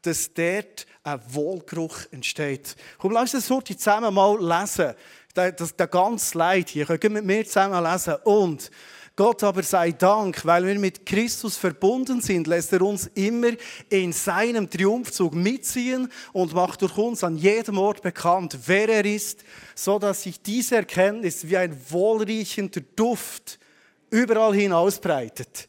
dass 0.00 0.32
dort 0.32 0.86
ein 1.02 1.20
Wohlgeruch 1.28 1.98
entsteht. 2.10 2.74
Komm, 2.96 3.12
lass 3.12 3.34
uns 3.34 3.46
das 3.46 3.78
zusammen 3.78 4.14
mal 4.14 4.38
lesen. 4.40 4.94
Das, 5.34 5.76
ganze 5.90 6.38
Leid 6.38 6.70
hier. 6.70 6.88
Wir 6.88 7.10
mit 7.10 7.24
mir 7.24 7.44
zusammen 7.44 7.82
lesen. 7.84 8.14
Und 8.24 8.70
Gott 9.16 9.44
aber 9.44 9.62
sei 9.62 9.92
Dank, 9.92 10.44
weil 10.44 10.66
wir 10.66 10.76
mit 10.76 11.06
Christus 11.06 11.56
verbunden 11.56 12.20
sind, 12.20 12.48
lässt 12.48 12.72
er 12.72 12.82
uns 12.82 13.08
immer 13.14 13.50
in 13.88 14.12
seinem 14.12 14.68
Triumphzug 14.68 15.34
mitziehen 15.34 16.10
und 16.32 16.52
macht 16.52 16.82
durch 16.82 16.98
uns 16.98 17.22
an 17.22 17.36
jedem 17.36 17.78
Ort 17.78 18.02
bekannt, 18.02 18.58
wer 18.66 18.88
er 18.88 19.04
ist, 19.04 19.44
so 19.76 20.00
dass 20.00 20.24
sich 20.24 20.42
diese 20.42 20.76
Erkenntnis 20.76 21.48
wie 21.48 21.56
ein 21.56 21.78
wohlriechender 21.90 22.80
Duft 22.96 23.60
überall 24.10 24.52
hin 24.52 24.72
ausbreitet. 24.72 25.68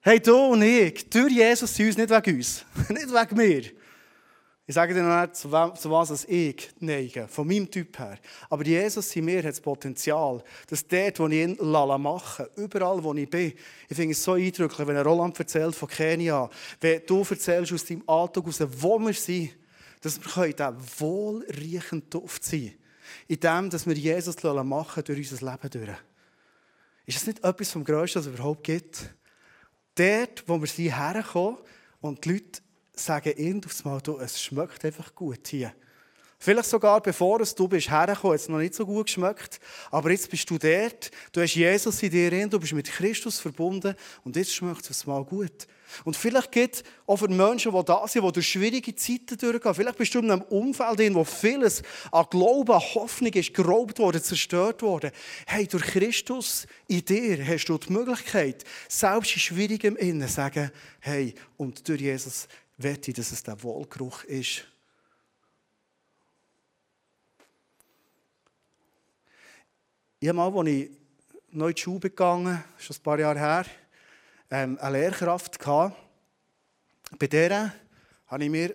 Hey, 0.00 0.20
du 0.20 0.34
und 0.34 0.62
ich, 0.62 1.10
durch 1.10 1.32
Jesus 1.32 1.74
sind 1.74 1.88
uns 1.88 1.96
nicht 1.98 2.10
wegen 2.10 2.36
uns, 2.38 2.64
nicht 2.88 3.12
wegen 3.12 3.36
mir. 3.36 3.83
Ich 4.66 4.74
sage 4.74 4.94
dir 4.94 5.02
noch 5.02 5.20
nicht, 5.20 5.36
zu 5.36 5.50
was 5.52 6.24
ich 6.24 6.70
neige, 6.80 7.28
von 7.28 7.46
meinem 7.46 7.70
Typ 7.70 7.98
her. 7.98 8.18
Aber 8.48 8.64
Jesus 8.64 9.14
in 9.14 9.26
mir 9.26 9.38
hat 9.38 9.50
das 9.50 9.60
Potenzial, 9.60 10.42
dass 10.68 10.86
dort, 10.86 11.18
wo 11.18 11.26
ich 11.26 11.34
ihn 11.34 11.58
mache, 11.60 12.50
überall, 12.56 13.04
wo 13.04 13.12
ich 13.12 13.28
bin, 13.28 13.52
ich 13.88 13.96
finde 13.96 14.12
es 14.12 14.24
so 14.24 14.32
eindrücklich, 14.32 14.88
wenn 14.88 14.96
Roland 14.96 15.38
erzählt 15.38 15.74
von 15.74 15.88
Kenia, 15.88 16.48
wenn 16.80 17.02
du 17.04 17.26
erzählst 17.28 17.74
aus 17.74 17.84
deinem 17.84 18.08
Alltag, 18.08 18.46
aus 18.46 18.60
wo 18.80 18.98
wir 18.98 19.12
sind, 19.12 19.54
dass 20.00 20.18
wir 20.18 20.46
dieser 20.46 20.74
wohlriechende 20.98 22.06
Duft 22.06 22.42
sein 22.42 22.72
in 23.28 23.40
dem, 23.40 23.68
dass 23.68 23.86
wir 23.86 23.94
Jesus 23.94 24.42
machen 24.42 25.04
durch 25.04 25.30
unser 25.30 25.50
Leben 25.50 25.70
durch. 25.70 25.98
Ist 27.04 27.18
das 27.18 27.26
nicht 27.26 27.44
etwas 27.44 27.70
vom 27.70 27.84
Größten, 27.84 28.20
was 28.20 28.26
es 28.26 28.34
überhaupt 28.34 28.64
gibt? 28.64 29.14
Dort, 29.94 30.42
wo 30.46 30.58
wir 30.58 30.66
sind, 30.66 30.96
herkommen 30.96 31.58
und 32.00 32.24
die 32.24 32.32
Leute 32.32 32.62
sagen 32.94 33.32
irgendwann 33.36 33.92
mal, 33.92 34.00
du, 34.00 34.18
es 34.18 34.40
schmeckt 34.40 34.84
einfach 34.84 35.14
gut 35.14 35.48
hier. 35.48 35.72
Vielleicht 36.38 36.68
sogar 36.68 37.00
bevor 37.00 37.38
du 37.38 37.68
bist 37.68 37.90
hergekommen, 37.90 38.34
hat 38.34 38.40
es 38.40 38.48
noch 38.50 38.58
nicht 38.58 38.74
so 38.74 38.84
gut 38.84 39.06
geschmeckt, 39.06 39.60
aber 39.90 40.10
jetzt 40.10 40.30
bist 40.30 40.50
du 40.50 40.58
dort, 40.58 41.10
du 41.32 41.40
hast 41.40 41.54
Jesus 41.54 42.02
in 42.02 42.10
dir 42.10 42.28
drin, 42.28 42.50
du 42.50 42.60
bist 42.60 42.74
mit 42.74 42.90
Christus 42.90 43.40
verbunden 43.40 43.94
und 44.24 44.36
jetzt 44.36 44.54
schmeckt 44.54 44.90
es 44.90 45.06
mal 45.06 45.24
gut. 45.24 45.66
Und 46.04 46.16
vielleicht 46.16 46.50
gibt 46.52 46.76
es 46.76 46.82
auch 47.06 47.16
für 47.16 47.28
Menschen, 47.28 47.72
die 47.72 47.84
da 47.84 48.06
sind, 48.08 48.24
die 48.24 48.32
durch 48.32 48.48
schwierige 48.48 48.94
Zeiten 48.94 49.38
durchgehen. 49.38 49.74
Vielleicht 49.74 49.98
bist 49.98 50.14
du 50.14 50.18
in 50.18 50.30
einem 50.30 50.42
Umfeld, 50.42 51.00
in 51.00 51.14
wo 51.14 51.24
vieles 51.24 51.82
an 52.10 52.26
Glauben, 52.30 52.72
an 52.72 52.80
Hoffnung 52.80 53.32
ist 53.32 53.54
geraubt 53.54 53.98
worden, 53.98 54.22
zerstört 54.22 54.82
worden. 54.82 55.12
Hey, 55.46 55.66
durch 55.66 55.84
Christus 55.84 56.66
in 56.88 57.04
dir 57.04 57.46
hast 57.46 57.66
du 57.66 57.78
die 57.78 57.92
Möglichkeit, 57.92 58.64
selbst 58.88 59.34
in 59.34 59.40
schwierigem 59.40 59.96
Innen 59.96 60.28
zu 60.28 60.34
sagen, 60.34 60.70
hey, 61.00 61.34
und 61.56 61.88
durch 61.88 62.00
Jesus 62.00 62.48
wette, 62.76 63.12
dass 63.12 63.32
es 63.32 63.42
der 63.42 63.62
Wohlgeruch 63.62 64.24
ist. 64.24 64.64
Ich 70.20 70.28
habe 70.28 70.36
mal, 70.36 70.58
als 70.58 70.68
ich 70.68 70.90
neu 71.50 71.68
in 71.68 71.74
die 71.74 71.80
Schule 71.80 72.00
gegangen 72.00 72.64
schon 72.78 72.96
ein 72.96 73.02
paar 73.02 73.18
Jahre 73.18 73.38
her, 73.38 73.66
ähm, 74.50 74.78
eine 74.80 74.98
Lehrkraft 74.98 75.58
gehabt. 75.58 75.96
Bei 77.18 77.26
der 77.26 77.74
habe 78.26 78.44
ich 78.44 78.50
mir 78.50 78.74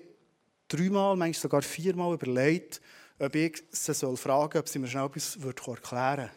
dreimal, 0.67 1.15
manchmal 1.15 1.41
sogar 1.41 1.61
viermal 1.61 2.13
überlegt, 2.13 2.79
ob 3.17 3.35
ich 3.35 3.63
sie 3.71 3.93
soll 3.93 4.15
fragen 4.15 4.53
soll, 4.53 4.61
ob 4.61 4.69
sie 4.69 4.79
mir 4.79 4.87
schnell 4.87 5.05
etwas 5.05 5.35
erklären 5.35 6.17
würde. 6.17 6.31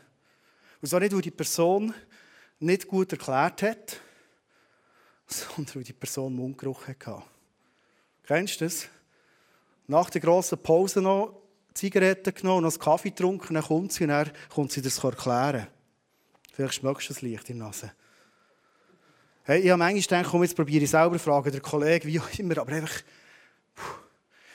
Und 0.81 0.89
zwar 0.89 1.01
nicht, 1.01 1.13
weil 1.13 1.21
die 1.21 1.31
Person 1.31 1.95
nicht 2.59 2.89
gut 2.89 3.13
erklärt 3.13 3.63
hat, 3.63 4.01
sondern 5.27 5.77
weil 5.77 5.85
die 5.85 5.93
Person 5.93 6.35
Mundgeruch 6.35 6.89
hatte. 6.89 7.23
Kennst 8.27 8.61
du 8.61 8.65
das? 8.65 8.89
Nach 9.87 10.09
der 10.11 10.21
grossen 10.21 10.59
Pause 10.63 11.01
noch 11.01 11.43
Zigaretten 11.75 12.35
genommen, 12.35 12.63
noch 12.65 12.79
Kaffee 12.79 13.11
getrunken, 13.11 13.55
dann 13.55 13.65
kommt 13.65 13.93
sie 13.93 14.05
und 14.05 14.11
dann 14.11 14.31
kommt 14.49 14.73
sie 14.73 14.83
das 14.83 15.03
erklären. 15.03 15.67
Vielleicht 16.53 16.75
schmeckst 16.75 17.09
du 17.09 17.15
das 17.15 17.23
Licht 17.23 17.49
in 17.51 17.59
der 17.59 17.67
Nase. 17.67 17.93
Hey, 19.45 19.61
ich 19.61 19.71
habe 19.71 19.79
manchmal 19.79 20.03
gedacht, 20.03 20.31
komm, 20.31 20.43
jetzt 20.43 20.55
probiere 20.55 20.85
ich 20.85 20.91
selber 20.91 21.19
fragen, 21.19 21.51
der 21.51 21.61
Kollege, 21.61 22.07
wie 22.07 22.21
auch 22.21 22.39
immer, 22.39 22.59
aber 22.59 22.73
einfach... 22.73 23.03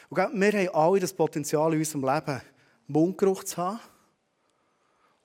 Und 0.09 0.17
wir 0.17 0.24
haben 0.24 0.69
alle 0.74 1.00
das 1.01 1.12
Potenzial 1.12 1.74
in 1.74 1.79
unserem 1.79 2.05
Leben, 2.05 2.41
Mundgeruch 2.88 3.43
zu 3.43 3.57
haben 3.57 3.79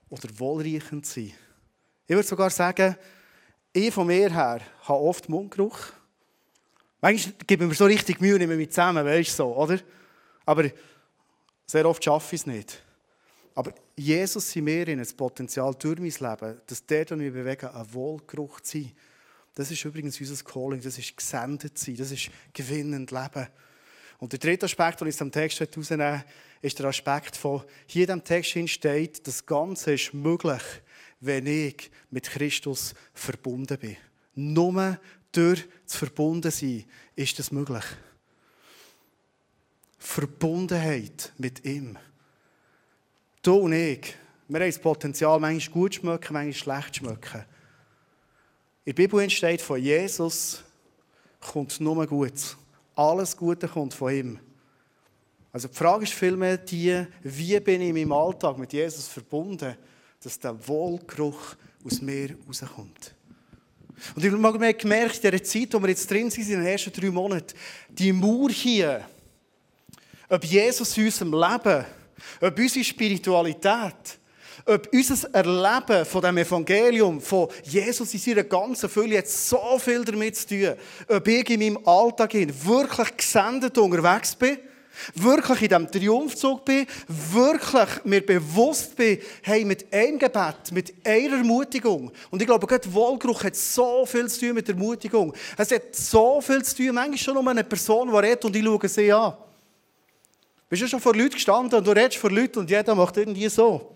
oder 0.08 0.28
wohlriechend 0.36 1.06
zu 1.06 1.20
sein. 1.20 1.32
Ich 2.06 2.16
würde 2.16 2.26
sogar 2.26 2.50
sagen, 2.50 2.96
ich 3.72 3.94
von 3.94 4.08
mir 4.08 4.28
her 4.28 4.60
habe 4.82 4.98
oft 4.98 5.28
Mundgeruch. 5.28 5.78
Manchmal 7.02 7.34
geben 7.48 7.68
wir 7.68 7.74
so 7.74 7.84
richtig 7.84 8.20
Mühe, 8.20 8.38
nehmen 8.38 8.56
wir 8.56 8.70
zusammen, 8.70 9.04
weißt 9.04 9.30
du 9.30 9.34
so, 9.34 9.56
oder? 9.56 9.80
Aber 10.46 10.70
sehr 11.66 11.84
oft 11.84 12.02
schaffe 12.02 12.36
ich 12.36 12.42
es 12.42 12.46
nicht. 12.46 12.80
Aber 13.56 13.74
Jesus 13.96 14.54
in 14.54 14.64
mir 14.64 14.86
in 14.86 15.00
das 15.00 15.12
Potenzial 15.12 15.74
durch 15.74 15.98
mein 15.98 16.30
Leben, 16.30 16.60
dass 16.64 16.86
der 16.86 17.04
dann 17.04 17.18
mich 17.18 17.32
bewegen, 17.32 17.66
ein 17.66 17.92
Wohlgeruch 17.92 18.60
zu 18.60 18.78
sein. 18.78 18.92
Das 19.52 19.70
ist 19.70 19.84
übrigens 19.84 20.18
unser 20.20 20.44
Calling, 20.44 20.80
das 20.80 20.96
ist 20.96 21.16
gesendet 21.16 21.76
sein, 21.76 21.96
das 21.96 22.12
ist 22.12 22.30
gewinnend 22.52 23.10
leben. 23.10 23.48
Und 24.18 24.32
der 24.32 24.38
dritte 24.38 24.66
Aspekt, 24.66 25.00
den 25.00 25.08
ich 25.08 25.14
aus 25.14 25.18
dem 25.18 25.32
Text 25.32 25.58
herausnehme, 25.58 26.24
ist 26.62 26.78
der 26.78 26.86
Aspekt 26.86 27.36
von, 27.36 27.64
hier 27.86 28.08
in 28.08 28.20
diesem 28.20 28.24
Text 28.24 28.70
steht, 28.70 29.26
das 29.26 29.44
Ganze 29.44 29.94
ist 29.94 30.14
möglich, 30.14 30.62
wenn 31.18 31.48
ich 31.48 31.90
mit 32.10 32.30
Christus 32.30 32.94
verbunden 33.12 33.76
bin. 33.76 33.96
Nur 34.34 34.98
durch 35.32 35.68
das 35.84 35.96
Verbundensein 35.96 36.84
ist 37.16 37.38
das 37.38 37.50
möglich. 37.50 37.84
Verbundenheit 39.98 41.32
mit 41.38 41.64
ihm. 41.64 41.98
Du 43.42 43.54
und 43.54 43.72
ich, 43.72 44.14
wir 44.48 44.60
haben 44.60 44.68
das 44.68 44.78
Potenzial, 44.78 45.40
manchmal 45.40 45.72
gut 45.72 45.94
schmecken, 45.94 46.32
manchmal 46.32 46.52
schlecht 46.52 46.96
schmecken. 46.96 47.44
In 48.84 48.94
der 48.94 49.02
Bibel 49.02 49.20
entsteht 49.20 49.62
von 49.62 49.80
Jesus 49.80 50.62
kommt 51.40 51.80
nur 51.80 52.06
Gutes. 52.06 52.56
Alles 52.94 53.36
Gute 53.36 53.68
kommt 53.68 53.94
von 53.94 54.12
ihm. 54.12 54.40
Also 55.52 55.68
die 55.68 55.74
Frage 55.74 56.04
ist 56.04 56.14
vielmehr 56.14 56.56
die, 56.56 57.06
wie 57.22 57.60
bin 57.60 57.80
ich 57.80 57.88
in 57.88 57.94
meinem 57.94 58.12
Alltag 58.12 58.58
mit 58.58 58.72
Jesus 58.72 59.06
verbunden, 59.06 59.76
dass 60.20 60.38
der 60.38 60.66
Wohlgeruch 60.66 61.56
aus 61.84 62.00
mir 62.00 62.36
rauskommt. 62.46 63.14
Und 64.14 64.24
ich 64.24 64.32
habe 64.32 64.74
gemerkt, 64.74 65.24
in 65.24 65.30
dieser 65.30 65.44
Zeit, 65.44 65.72
wo 65.72 65.80
wir 65.80 65.90
jetzt 65.90 66.10
drin 66.10 66.30
sind, 66.30 66.48
in 66.48 66.58
den 66.58 66.66
ersten 66.66 66.92
drei 66.92 67.10
Monaten, 67.10 67.54
die 67.88 68.12
Mauer 68.12 68.50
hier, 68.50 69.04
ob 70.28 70.44
Jesus 70.44 70.96
in 70.96 71.04
unserem 71.04 71.32
Leben, 71.32 71.84
ob 72.40 72.58
unsere 72.58 72.84
Spiritualität, 72.84 74.18
ob 74.66 74.88
unser 74.92 75.34
Erleben 75.34 76.04
von 76.04 76.22
dem 76.22 76.38
Evangelium, 76.38 77.20
von 77.20 77.48
Jesus 77.64 78.14
in 78.14 78.20
seiner 78.20 78.44
ganzen 78.44 78.88
Fülle, 78.88 79.18
hat 79.18 79.28
so 79.28 79.78
viel 79.78 80.04
damit 80.04 80.36
zu 80.36 80.48
tun, 80.48 80.74
ob 81.08 81.28
ich 81.28 81.50
in 81.50 81.60
meinem 81.60 81.86
Alltag 81.86 82.34
wirklich 82.34 83.16
gesendet 83.16 83.76
unterwegs 83.78 84.34
bin, 84.34 84.58
wirklich 85.14 85.62
in 85.62 85.68
diesem 85.68 85.90
Triumphzug 85.90 86.64
bin, 86.64 86.86
wirklich 87.08 88.04
mir 88.04 88.24
bewusst 88.24 88.96
bin, 88.96 89.18
hey, 89.42 89.64
mit 89.64 89.92
einem 89.92 90.18
Gebet, 90.18 90.72
mit 90.72 90.94
einer 91.04 91.38
Ermutigung. 91.38 92.12
Und 92.30 92.40
ich 92.40 92.46
glaube, 92.46 92.66
gerade 92.66 92.92
Wohlgeruch 92.92 93.44
hat 93.44 93.56
so 93.56 94.06
viel 94.06 94.28
zu 94.28 94.40
tun 94.40 94.54
mit 94.54 94.68
Ermutigung. 94.68 95.32
Es 95.56 95.70
hat 95.70 95.94
so 95.94 96.40
viel 96.40 96.62
zu 96.62 96.76
tun, 96.76 96.94
manchmal 96.94 97.18
schon 97.18 97.36
um 97.36 97.48
eine 97.48 97.64
Person, 97.64 98.08
die 98.08 98.16
redet 98.16 98.44
und 98.44 98.56
ich 98.56 98.64
schaue 98.64 98.88
sie 98.88 99.12
an. 99.12 99.34
Bist 100.68 100.82
du 100.82 100.88
schon 100.88 101.00
vor 101.00 101.14
Leuten 101.14 101.34
gestanden 101.34 101.78
und 101.78 101.86
du 101.86 101.90
redest 101.90 102.16
vor 102.16 102.30
Leuten 102.30 102.60
und 102.60 102.70
jeder 102.70 102.94
macht 102.94 103.16
irgendwie 103.16 103.48
so. 103.48 103.92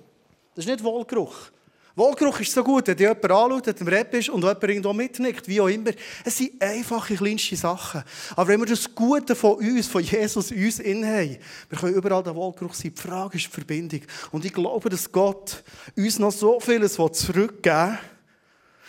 Das 0.55 0.65
ist 0.65 0.71
nicht 0.71 0.85
Wohlgeruch. 0.85 1.51
Wohlgeruch 1.97 2.41
ist 2.41 2.53
so 2.53 2.63
gut, 2.63 2.89
wenn 2.89 2.99
jemand 2.99 3.25
anschaut, 3.25 3.81
im 3.81 3.89
Rap 3.89 4.11
bist 4.11 4.29
und 4.29 4.43
jemand 4.43 4.63
irgendwo 4.63 4.93
mitnickt, 4.93 5.49
wie 5.49 5.63
auch 5.63 5.69
immer. 5.69 5.93
Es 6.25 6.37
sind 6.37 6.61
einfache, 6.61 7.15
kleinste 7.15 7.57
Sachen. 7.57 8.03
Aber 8.37 8.49
wenn 8.49 8.61
wir 8.61 8.67
das 8.67 8.95
Gute 8.95 9.35
von 9.35 9.55
uns, 9.55 9.87
von 9.87 10.03
Jesus 10.03 10.51
in 10.51 10.65
uns 10.67 10.79
in 10.79 11.07
haben, 11.07 11.39
wir 11.71 11.79
können 11.79 11.95
überall 11.95 12.23
der 12.23 12.35
Wohlgeruch 12.35 12.75
sein. 12.75 12.93
Die 12.95 13.01
Frage 13.01 13.39
ist 13.39 13.47
die 13.47 13.51
Verbindung. 13.51 14.03
Und 14.31 14.45
ich 14.45 14.53
glaube, 14.53 14.91
dass 14.91 15.11
Gott 15.11 15.65
uns 15.97 16.19
noch 16.19 16.33
so 16.33 16.61
vieles 16.61 16.95
zurückgeben 16.95 17.93
will, 17.93 17.99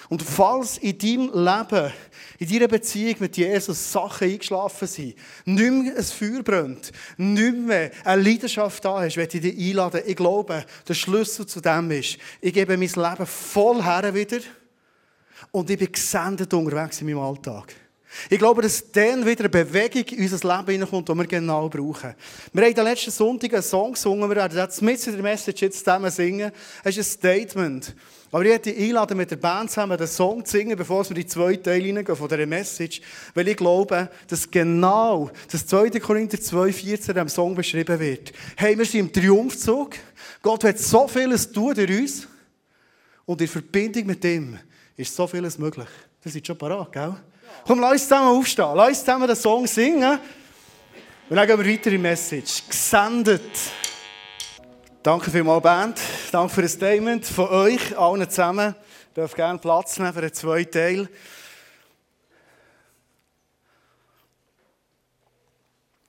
und 0.09 0.23
falls 0.23 0.77
in 0.77 0.97
deinem 0.97 1.31
Leben, 1.33 1.91
in 2.39 2.49
deiner 2.49 2.67
Beziehung 2.67 3.15
mit 3.19 3.35
Jesus 3.35 3.91
Sachen 3.91 4.29
eingeschlafen 4.29 4.87
sind, 4.87 5.15
nicht 5.45 5.71
mehr 5.71 5.97
ein 5.97 6.03
Feuer 6.03 6.43
brennt, 6.43 6.91
nicht 7.17 7.57
mehr 7.57 7.91
eine 8.05 8.21
Leidenschaft 8.21 8.85
da 8.85 9.03
ist, 9.03 9.17
werde 9.17 9.37
ich 9.37 9.43
dich 9.43 9.69
einladen. 9.69 10.01
Ich 10.05 10.15
glaube, 10.15 10.65
der 10.87 10.93
Schlüssel 10.93 11.45
zu 11.45 11.59
dem 11.59 11.91
ist, 11.91 12.17
ich 12.39 12.53
gebe 12.53 12.77
mein 12.77 12.87
Leben 12.87 13.25
voll 13.25 13.83
her 13.83 14.13
wieder 14.13 14.39
und 15.51 15.69
ich 15.69 15.77
bin 15.77 15.91
gesendet 15.91 16.53
unterwegs 16.53 17.01
in 17.01 17.07
meinem 17.07 17.19
Alltag. 17.19 17.75
Ich 18.29 18.39
glaube, 18.39 18.61
dass 18.61 18.89
dann 18.91 19.25
wieder 19.25 19.41
eine 19.41 19.49
Bewegung 19.49 20.03
in 20.03 20.23
unser 20.23 20.57
Leben 20.57 20.71
hineinkommt, 20.71 21.09
die 21.09 21.13
wir 21.13 21.27
genau 21.27 21.67
brauchen. 21.67 22.15
Wir 22.53 22.65
haben 22.65 22.79
am 22.79 22.85
letzten 22.85 23.11
Sonntag 23.11 23.53
einen 23.53 23.61
Song 23.61 23.93
gesungen, 23.93 24.29
wir 24.29 24.35
werden 24.35 24.55
das 24.55 24.81
mit 24.81 25.05
in 25.05 25.13
der 25.13 25.21
Message 25.21 25.61
jetzt 25.61 25.79
zusammen 25.79 26.09
singen. 26.09 26.51
Es 26.83 26.97
ist 26.97 27.23
ein 27.25 27.31
Statement. 27.33 27.95
Aber 28.31 28.43
ich 28.43 28.51
hätte 28.51 28.75
einladen, 28.75 29.17
mit 29.17 29.31
der 29.31 29.37
Band 29.37 29.69
zusammen 29.69 29.97
den 29.97 30.07
Song 30.07 30.43
zu 30.43 30.57
singen, 30.57 30.75
bevor 30.75 31.03
wir 31.05 31.11
in 31.11 31.15
die 31.15 31.25
zweite 31.25 31.63
Teil 31.63 31.81
hineingehen 31.81 32.17
von 32.17 32.27
dieser 32.27 32.45
Message. 32.45 33.01
Weil 33.33 33.47
ich 33.47 33.57
glaube, 33.57 34.09
dass 34.27 34.49
genau 34.51 35.31
das 35.49 35.65
2. 35.65 35.91
Korinther 35.99 36.37
2,14 36.37 36.91
in 36.91 36.97
diesem 36.97 37.29
Song 37.29 37.55
beschrieben 37.55 37.99
wird. 37.99 38.33
Hey, 38.57 38.77
wir 38.77 38.85
sind 38.85 38.99
im 38.99 39.13
Triumphzug. 39.13 39.95
Gott 40.41 40.65
hat 40.65 40.77
so 40.77 41.07
vieles 41.07 41.49
tun 41.51 41.73
durch 41.73 41.89
uns. 41.89 42.27
Und 43.25 43.41
in 43.41 43.47
Verbindung 43.47 44.05
mit 44.07 44.23
ihm 44.25 44.59
ist 44.97 45.15
so 45.15 45.25
vieles 45.25 45.57
möglich. 45.57 45.87
Das 46.21 46.35
ist 46.35 46.45
schon 46.45 46.57
parat, 46.57 46.91
gell? 46.91 47.15
Komm, 47.65 47.79
lass 47.79 47.93
uns 47.93 48.03
zusammen 48.03 48.27
aufstehen. 48.27 48.75
Lass 48.75 48.89
uns 48.89 48.99
zusammen 48.99 49.27
den 49.27 49.35
Song 49.35 49.67
singen. 49.67 50.19
Und 51.29 51.35
dann 51.35 51.47
gehen 51.47 51.59
wir 51.59 51.73
weiter 51.73 51.87
in 51.87 51.91
die 51.91 51.97
Message. 51.97 52.63
Gesendet. 52.67 53.41
Danke 55.07 55.31
vielmals, 55.31 55.63
Band. 55.63 56.01
Danke 56.33 56.53
für 56.53 56.63
das 56.63 56.73
Statement 56.73 57.25
von 57.25 57.47
euch, 57.47 57.97
allen 57.97 58.29
zusammen. 58.29 58.75
Ich 59.07 59.13
darf 59.13 59.33
gerne 59.35 59.57
Platz 59.57 59.97
nehmen 59.97 60.11
für 60.11 60.19
den 60.19 60.33
zweiten 60.33 60.69
Teil. 60.69 61.09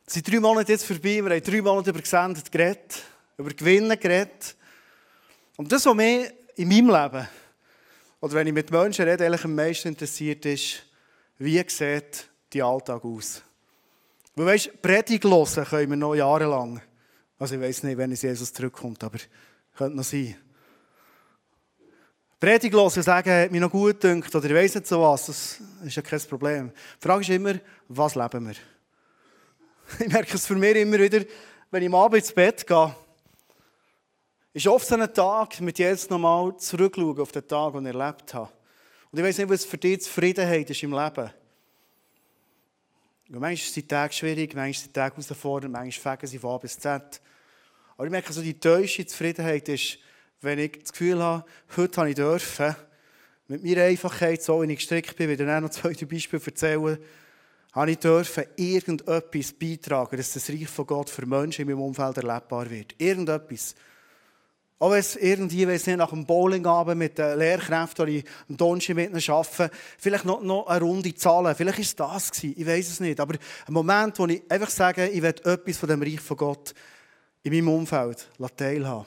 Es 0.04 0.14
sind 0.14 0.28
drei 0.28 0.40
Monate 0.40 0.72
jetzt 0.72 0.84
vorbei. 0.84 1.24
Wir 1.24 1.30
haben 1.30 1.42
drei 1.44 1.62
Monate 1.62 1.90
über 1.90 2.00
Gesendet 2.00 2.50
geredet, 2.50 3.04
über 3.36 3.50
Gewinnen 3.50 4.00
geredet. 4.00 4.56
Und 5.56 5.70
das, 5.70 5.86
was 5.86 5.94
mich 5.94 6.32
in 6.56 6.66
meinem 6.66 6.90
Leben, 6.90 7.28
oder 8.20 8.34
wenn 8.34 8.48
ich 8.48 8.52
mit 8.52 8.72
Menschen 8.72 9.04
rede, 9.04 9.26
eigentlich 9.26 9.44
am 9.44 9.54
meisten 9.54 9.86
interessiert 9.86 10.44
ist, 10.44 10.82
wie 11.38 11.64
sieht 11.68 12.26
die 12.52 12.64
Alltag 12.64 13.04
aus? 13.04 13.42
Weil 14.34 14.46
weißt, 14.46 14.82
Predigt 14.82 15.22
hören 15.22 15.64
können 15.66 15.90
wir 15.90 15.96
noch 15.96 16.16
jahrelang. 16.16 16.82
Also 17.38 17.54
ich 17.54 17.60
weiß 17.60 17.84
nicht, 17.84 17.96
wenn 17.96 18.12
es 18.12 18.22
Jesus 18.22 18.52
zurückkommt, 18.52 19.02
aber 19.04 19.18
könnte 19.76 19.96
noch 19.96 20.04
sein. 20.04 20.36
Predigt 22.40 22.74
hören 22.74 23.02
sagen, 23.02 23.30
hat 23.30 23.50
mich 23.50 23.60
noch 23.60 23.70
gut 23.70 24.00
gedacht, 24.00 24.34
oder 24.34 24.48
ich 24.48 24.54
weiß 24.54 24.76
nicht 24.76 24.86
so 24.86 25.00
was, 25.02 25.26
das 25.26 25.60
ist 25.84 25.96
ja 25.96 26.02
kein 26.02 26.20
Problem. 26.20 26.70
Die 26.70 27.06
Frage 27.06 27.22
ist 27.22 27.30
immer, 27.30 27.54
was 27.88 28.14
leben 28.14 28.48
wir? 28.48 28.54
Ich 29.98 30.12
merke 30.12 30.34
es 30.34 30.46
für 30.46 30.54
mich 30.54 30.76
immer 30.76 30.98
wieder, 30.98 31.24
wenn 31.70 31.82
ich 31.82 31.88
am 31.88 31.94
Abend 31.94 32.18
ins 32.18 32.32
Bett 32.32 32.66
gehe, 32.66 32.94
ist 34.52 34.66
oft 34.66 34.86
so 34.86 34.96
ein 34.96 35.12
Tag, 35.14 35.60
mit 35.60 35.78
Jesus 35.78 36.10
nochmal 36.10 36.56
zurückschauen 36.58 37.18
auf 37.20 37.32
den 37.32 37.46
Tag, 37.46 37.72
den 37.72 37.86
ich 37.86 37.94
erlebt 37.94 38.34
habe. 38.34 38.50
Und 39.10 39.18
ich 39.18 39.24
weiß 39.24 39.38
nicht, 39.38 39.50
was 39.50 39.64
für 39.64 39.78
dich 39.78 40.02
Zufriedenheit 40.02 40.68
ist 40.68 40.82
im 40.82 40.92
Leben. 40.92 41.30
Und 43.28 43.40
manchmal 43.40 43.56
sind 43.56 43.76
die 43.76 43.88
Tage 43.88 44.12
schwierig, 44.12 44.54
manchmal 44.54 44.74
sind 44.74 44.86
die 44.88 44.92
Tage 44.92 45.16
herausfordernd, 45.16 45.72
manchmal 45.72 46.16
fegen 46.16 46.26
sie 46.26 46.38
von 46.38 46.54
A 46.54 46.58
bis 46.58 46.78
Z. 46.78 47.20
Aber 47.98 48.06
ich 48.06 48.12
merke, 48.12 48.32
so 48.32 48.42
die 48.42 48.58
täusche 48.58 49.04
Zufriedenheit 49.04 49.68
ist, 49.68 49.98
wenn 50.40 50.60
ich 50.60 50.78
das 50.78 50.92
Gefühl 50.92 51.20
habe, 51.20 51.44
heute 51.76 52.00
habe 52.00 52.10
ich 52.10 52.14
dürfen, 52.14 52.76
mit 53.48 53.64
meiner 53.64 53.82
Einfachheit, 53.82 54.40
so 54.40 54.62
wie 54.62 54.70
ich 54.70 54.78
gestrickt 54.78 55.16
bin, 55.16 55.28
wieder 55.28 55.60
noch 55.60 55.70
zwei 55.70 55.94
Beispiele 55.94 56.40
erzählen, 56.46 56.96
habe 57.72 57.90
ich 57.90 57.98
dürfen 57.98 58.44
irgendetwas 58.54 59.52
beitragen, 59.52 60.16
dass 60.16 60.32
das 60.32 60.48
Reich 60.48 60.68
von 60.68 60.86
Gott 60.86 61.10
für 61.10 61.26
Menschen 61.26 61.62
in 61.62 61.68
meinem 61.68 61.82
Umfeld 61.82 62.18
erlebbar 62.18 62.70
wird. 62.70 62.94
Irgendetwas. 62.98 63.74
Auch 64.78 64.92
wenn 64.92 65.00
es 65.00 65.16
irgendwie, 65.16 65.66
wenn 65.66 65.74
nicht, 65.74 65.96
nach 65.96 66.10
dem 66.10 66.24
Bowlingabend 66.24 66.98
mit 66.98 67.18
den 67.18 67.36
Lehrkräften, 67.36 68.06
ich 68.06 68.24
am 68.48 68.56
Donnerstag 68.56 68.94
mit 68.94 69.10
ihnen 69.10 69.70
vielleicht 69.98 70.24
noch, 70.24 70.40
noch 70.40 70.68
eine 70.68 70.84
Runde 70.84 71.12
zahlen. 71.16 71.52
Vielleicht 71.56 71.80
es 71.80 71.96
das 71.96 72.30
gewesen. 72.30 72.54
Ich 72.56 72.64
weiß 72.64 72.90
es 72.90 73.00
nicht. 73.00 73.18
Aber 73.18 73.34
ein 73.34 73.72
Moment, 73.72 74.16
wo 74.20 74.26
ich 74.26 74.40
einfach 74.48 74.70
sage, 74.70 75.08
ich 75.08 75.20
will 75.20 75.34
etwas 75.42 75.78
von 75.78 75.88
dem 75.88 76.00
Reich 76.00 76.20
von 76.20 76.36
Gott 76.36 76.74
in 77.42 77.52
meinem 77.52 77.68
Umfeld 77.68 78.28
teilhaben. 78.56 79.06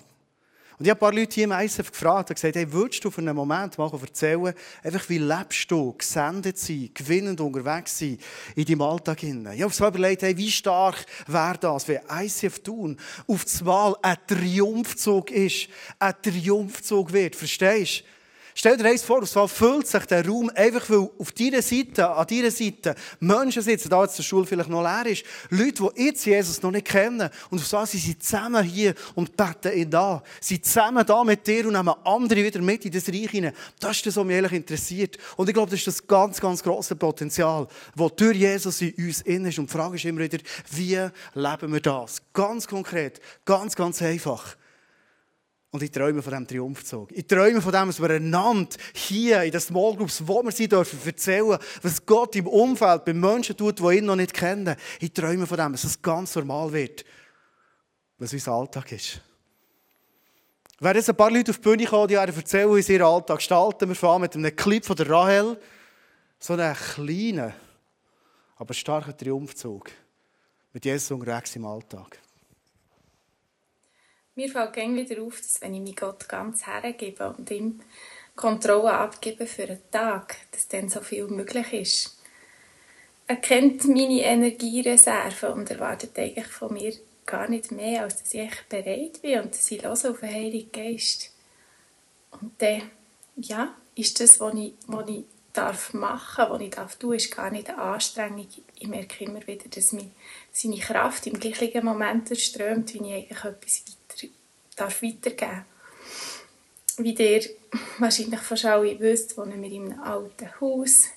Und 0.81 0.85
ich 0.85 0.89
habe 0.89 0.97
ein 0.97 1.11
paar 1.11 1.13
Leute 1.13 1.35
hier 1.35 1.43
im 1.43 1.51
ISF 1.51 1.91
gefragt 1.91 2.31
und 2.31 2.35
gesagt, 2.35 2.55
hey, 2.55 2.73
würdest 2.73 3.05
du 3.05 3.11
für 3.11 3.21
einen 3.21 3.35
Moment 3.35 3.77
mal 3.77 3.91
erzählen, 4.01 4.51
einfach 4.81 5.09
wie 5.09 5.19
lebst 5.19 5.69
du, 5.69 5.93
gesendet 5.93 6.57
sein, 6.57 6.89
gewinnend 6.91 7.39
unterwegs 7.39 7.99
sein 7.99 8.17
in 8.55 8.65
deinem 8.65 8.81
Alltag 8.81 9.21
Ich 9.21 9.61
habe 9.61 9.71
so 9.71 9.87
überlegt, 9.87 10.23
hey, 10.23 10.35
wie 10.35 10.49
stark 10.49 11.05
wäre 11.27 11.59
das, 11.59 11.87
wenn 11.87 11.99
ICF 12.09 12.63
tun 12.63 12.97
auf 13.27 13.43
das 13.43 13.61
Mal 13.61 13.95
ein 14.01 14.17
Triumphzug 14.25 15.29
ist, 15.29 15.67
ein 15.99 16.15
Triumphzug 16.19 17.13
wird, 17.13 17.35
verstehst 17.35 17.99
du? 17.99 18.20
Stell 18.53 18.77
dir 18.77 18.85
eins 18.85 19.03
vor, 19.03 19.25
so 19.25 19.47
füllt 19.47 19.87
sich 19.87 20.05
der 20.05 20.27
Raum 20.27 20.51
einfach, 20.53 20.89
weil 20.89 21.09
auf 21.17 21.31
deiner 21.31 21.61
Seite, 21.61 22.09
an 22.09 22.27
deiner 22.27 22.51
Seite 22.51 22.95
Menschen 23.19 23.61
sitzen, 23.61 23.89
da 23.89 24.03
jetzt 24.03 24.17
der 24.17 24.23
Schule 24.23 24.45
vielleicht 24.45 24.69
noch 24.69 24.81
leer 24.81 25.11
ist, 25.11 25.23
Leute, 25.49 25.89
die 25.95 26.03
jetzt 26.03 26.25
Jesus 26.25 26.61
noch 26.61 26.71
nicht 26.71 26.87
kennen. 26.87 27.29
Und 27.49 27.59
auf 27.59 27.67
so 27.67 27.83
sind 27.85 28.01
sie 28.01 28.17
zusammen 28.19 28.63
hier 28.63 28.93
und 29.15 29.35
beten 29.37 29.73
ihn 29.73 29.89
da. 29.89 30.21
Sie 30.39 30.55
sind 30.55 30.65
zusammen 30.65 31.05
da 31.05 31.23
mit 31.23 31.45
dir 31.47 31.65
und 31.65 31.73
nehmen 31.73 31.93
andere 32.03 32.43
wieder 32.43 32.61
mit 32.61 32.85
in 32.85 32.91
das 32.91 33.07
Reich 33.07 33.31
hinein. 33.31 33.53
Das 33.79 33.97
ist 33.97 34.05
das, 34.05 34.17
was 34.17 34.25
mich 34.25 34.35
ehrlich 34.35 34.53
interessiert. 34.53 35.17
Und 35.37 35.47
ich 35.47 35.53
glaube, 35.53 35.71
das 35.71 35.79
ist 35.79 35.87
das 35.87 36.07
ganz, 36.07 36.39
ganz 36.39 36.61
grosse 36.61 36.95
Potenzial, 36.95 37.67
das 37.95 38.15
durch 38.15 38.37
Jesus 38.37 38.81
in 38.81 38.93
uns 38.97 39.21
innen 39.21 39.45
ist. 39.47 39.59
Und 39.59 39.69
die 39.69 39.77
Frage 39.77 39.95
ist 39.95 40.05
immer 40.05 40.21
wieder, 40.21 40.39
wie 40.71 41.09
leben 41.33 41.73
wir 41.73 41.81
das? 41.81 42.21
Ganz 42.33 42.67
konkret, 42.67 43.21
ganz, 43.45 43.75
ganz 43.75 44.01
einfach. 44.01 44.55
Und 45.71 45.81
ich 45.81 45.91
träume 45.91 46.21
von 46.21 46.31
diesem 46.31 46.47
Triumphzug. 46.47 47.11
Ich 47.13 47.25
träume 47.25 47.61
von 47.61 47.71
dem, 47.71 47.87
dass 47.87 48.01
wir 48.01 48.09
einander 48.09 48.75
hier 48.93 49.43
in 49.43 49.51
den 49.51 49.61
Small 49.61 49.95
Groups, 49.95 50.21
wo 50.25 50.43
wir 50.43 50.51
sie 50.51 50.67
dürfen, 50.67 50.99
erzählen, 51.05 51.57
was 51.81 52.05
Gott 52.05 52.35
im 52.35 52.47
Umfeld 52.47 53.05
bei 53.05 53.13
Menschen 53.13 53.55
tut, 53.55 53.79
die 53.79 53.97
ihn 53.97 54.05
noch 54.05 54.17
nicht 54.17 54.33
kennen. 54.33 54.75
Ich 54.99 55.13
träume 55.13 55.47
von 55.47 55.57
dem, 55.57 55.71
dass 55.71 55.85
es 55.85 56.01
ganz 56.01 56.35
normal 56.35 56.73
wird, 56.73 57.05
was 58.17 58.33
unser 58.33 58.51
Alltag 58.51 58.91
ist. 58.91 59.21
Wären 60.81 60.95
jetzt 60.97 61.09
ein 61.09 61.15
paar 61.15 61.31
Leute 61.31 61.51
auf 61.51 61.57
die 61.57 61.61
Bühne 61.61 61.85
kommen, 61.85 62.07
die 62.09 62.15
erzählen, 62.15 62.75
wie 62.75 62.81
sie 62.81 62.93
ihren 62.93 63.05
Alltag 63.05 63.37
gestalten. 63.37 63.87
Wir 63.87 63.95
fahren 63.95 64.21
mit 64.21 64.35
einem 64.35 64.53
Clip 64.53 64.83
von 64.83 64.95
der 64.97 65.09
Rahel. 65.09 65.57
So 66.37 66.53
einen 66.53 66.75
kleinen, 66.75 67.53
aber 68.57 68.73
starken 68.73 69.15
Triumphzug. 69.15 69.89
Mit 70.73 70.83
Jesus 70.83 71.11
unterwegs 71.11 71.55
im 71.55 71.65
Alltag. 71.65 72.19
Mir 74.35 74.49
fällt 74.49 74.73
gerne 74.73 74.95
wieder 74.95 75.21
auf, 75.23 75.37
dass 75.37 75.61
wenn 75.61 75.73
ich 75.73 75.81
mich 75.81 75.95
Gott 75.97 76.29
ganz 76.29 76.65
hergebe 76.65 77.35
und 77.37 77.51
ihm 77.51 77.81
Kontrolle 78.33 78.93
abgebe 78.93 79.45
für 79.45 79.63
einen 79.63 79.91
Tag, 79.91 80.37
dass 80.51 80.69
dann 80.69 80.87
so 80.87 81.01
viel 81.01 81.27
möglich 81.27 81.73
ist. 81.73 82.17
Er 83.27 83.35
kennt 83.35 83.85
meine 83.85 84.21
Energiereserve 84.21 85.51
und 85.51 85.69
erwartet 85.69 86.17
eigentlich 86.17 86.47
von 86.47 86.73
mir 86.73 86.93
gar 87.25 87.49
nicht 87.49 87.71
mehr, 87.71 88.03
als 88.03 88.23
dass 88.23 88.33
ich 88.33 88.51
bereit 88.69 89.21
bin 89.21 89.41
und 89.41 89.53
dass 89.53 89.69
ich 89.69 89.83
los 89.83 90.05
auf 90.05 90.21
den 90.21 90.33
Heiligen 90.33 90.71
Geist. 90.71 91.33
Und 92.31 92.53
dann, 92.59 92.89
ja, 93.35 93.75
ist 93.95 94.17
das, 94.21 94.39
was 94.39 94.55
ich, 94.55 94.73
was 94.87 95.09
ich 95.09 95.25
darf 95.51 95.93
machen, 95.93 96.45
was 96.49 96.61
ich 96.61 96.71
darf 96.71 96.95
tun, 96.95 97.15
ist 97.15 97.35
gar 97.35 97.51
nicht 97.51 97.69
eine 97.69 97.81
Anstrengung. 97.81 98.47
Ich 98.79 98.87
merke 98.87 99.25
immer 99.25 99.45
wieder, 99.45 99.67
dass 99.69 99.91
mich 99.91 100.07
seine 100.51 100.77
Kraft 100.77 101.27
im 101.27 101.39
gleichen 101.39 101.85
Moment 101.85 102.29
erströmt, 102.29 102.93
wie 102.93 102.97
ich 102.97 103.13
eigentlich 103.13 103.43
etwas 103.43 103.83
weiter, 103.85 104.00
darf 104.75 105.01
weitergeben 105.01 105.65
Wie 106.97 107.13
ihr 107.13 107.49
wahrscheinlich 107.99 108.39
fast 108.39 108.65
alle 108.65 108.99
wisst, 108.99 109.37
wohnen 109.37 109.61
wir 109.61 109.71
in 109.71 109.91
einem 109.91 110.01
alten 110.01 110.49
Haus. 110.59 111.07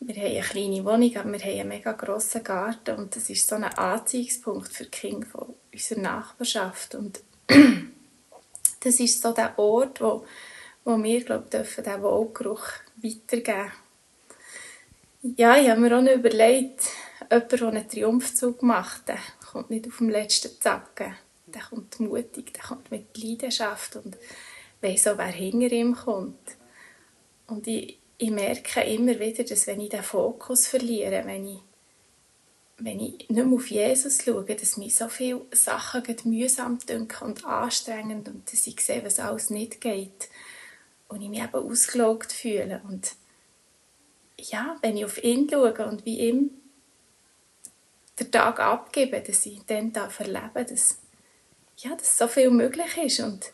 Wir 0.00 0.14
haben 0.14 0.26
eine 0.26 0.40
kleine 0.40 0.84
Wohnung, 0.84 1.16
aber 1.16 1.32
wir 1.32 1.40
haben 1.40 1.60
einen 1.60 1.68
mega 1.68 1.92
grossen 1.92 2.44
Garten 2.44 2.96
und 2.96 3.16
das 3.16 3.28
ist 3.30 3.48
so 3.48 3.56
ein 3.56 3.64
Anziehungspunkt 3.64 4.72
für 4.72 4.84
die 4.84 4.90
Kinder 4.90 5.26
von 5.26 5.54
unserer 5.72 6.00
Nachbarschaft. 6.00 6.94
Und 6.94 7.20
das 8.80 9.00
ist 9.00 9.20
so 9.20 9.32
der 9.32 9.58
Ort, 9.58 10.00
wo, 10.00 10.24
wo 10.84 11.02
wir, 11.02 11.24
glaube 11.24 11.44
ich, 11.44 11.50
dürfen 11.50 11.84
den 11.84 12.02
Wohlgeruch 12.02 12.68
weitergeben 12.96 13.72
Ja, 15.36 15.56
ich 15.56 15.68
habe 15.68 15.80
mir 15.80 15.98
auch 15.98 16.02
noch 16.02 16.12
überlegt, 16.12 16.84
jemand, 17.28 17.52
der 17.52 17.62
einen 17.62 17.88
Triumphzug 17.88 18.62
macht, 18.62 19.12
kommt 19.50 19.70
nicht 19.70 19.88
auf 19.88 19.98
dem 19.98 20.10
letzten 20.10 20.60
Zacken. 20.60 21.16
Der 21.54 21.62
kommt 21.62 21.98
mutig, 22.00 22.52
der 22.54 22.62
kommt 22.62 22.90
mit 22.90 23.16
Leidenschaft 23.16 23.96
und 23.96 24.16
weiss 24.80 25.06
auch, 25.06 25.18
wer 25.18 25.26
hinter 25.26 25.72
ihm 25.72 25.94
kommt. 25.94 26.56
Und 27.46 27.66
ich, 27.66 27.98
ich 28.18 28.30
merke 28.30 28.82
immer 28.82 29.18
wieder, 29.18 29.44
dass 29.44 29.66
wenn 29.66 29.80
ich 29.80 29.90
den 29.90 30.02
Fokus 30.02 30.66
verliere, 30.66 31.24
wenn 31.24 31.46
ich, 31.46 31.58
wenn 32.78 33.00
ich 33.00 33.28
nicht 33.28 33.30
mehr 33.30 33.46
auf 33.46 33.70
Jesus 33.70 34.22
schaue, 34.22 34.44
dass 34.44 34.76
mir 34.76 34.90
so 34.90 35.08
viele 35.08 35.46
Sachen 35.52 36.04
mühsam 36.24 36.78
dünken 36.78 37.28
und 37.28 37.44
anstrengend 37.44 38.28
und 38.28 38.52
dass 38.52 38.66
ich 38.66 38.80
sehe, 38.80 39.04
was 39.04 39.18
alles 39.18 39.50
nicht 39.50 39.80
geht 39.80 40.28
und 41.08 41.22
ich 41.22 41.28
mich 41.28 41.42
eben 41.42 41.54
ausgelogt 41.54 42.32
fühle. 42.32 42.82
Und 42.86 43.14
ja, 44.38 44.76
wenn 44.82 44.96
ich 44.96 45.04
auf 45.04 45.22
ihn 45.22 45.48
schaue 45.50 45.86
und 45.86 46.04
wie 46.04 46.20
ihm 46.28 46.50
den 48.18 48.30
Tag 48.30 48.60
abgebe, 48.60 49.20
dass 49.20 49.46
ich 49.46 49.60
dann 49.66 49.92
darf 49.92 50.20
erleben 50.20 50.66
dass, 50.68 50.98
ja, 51.78 51.94
dass 51.94 52.18
so 52.18 52.26
viel 52.26 52.50
möglich 52.50 52.96
ist 52.96 53.20
und 53.20 53.52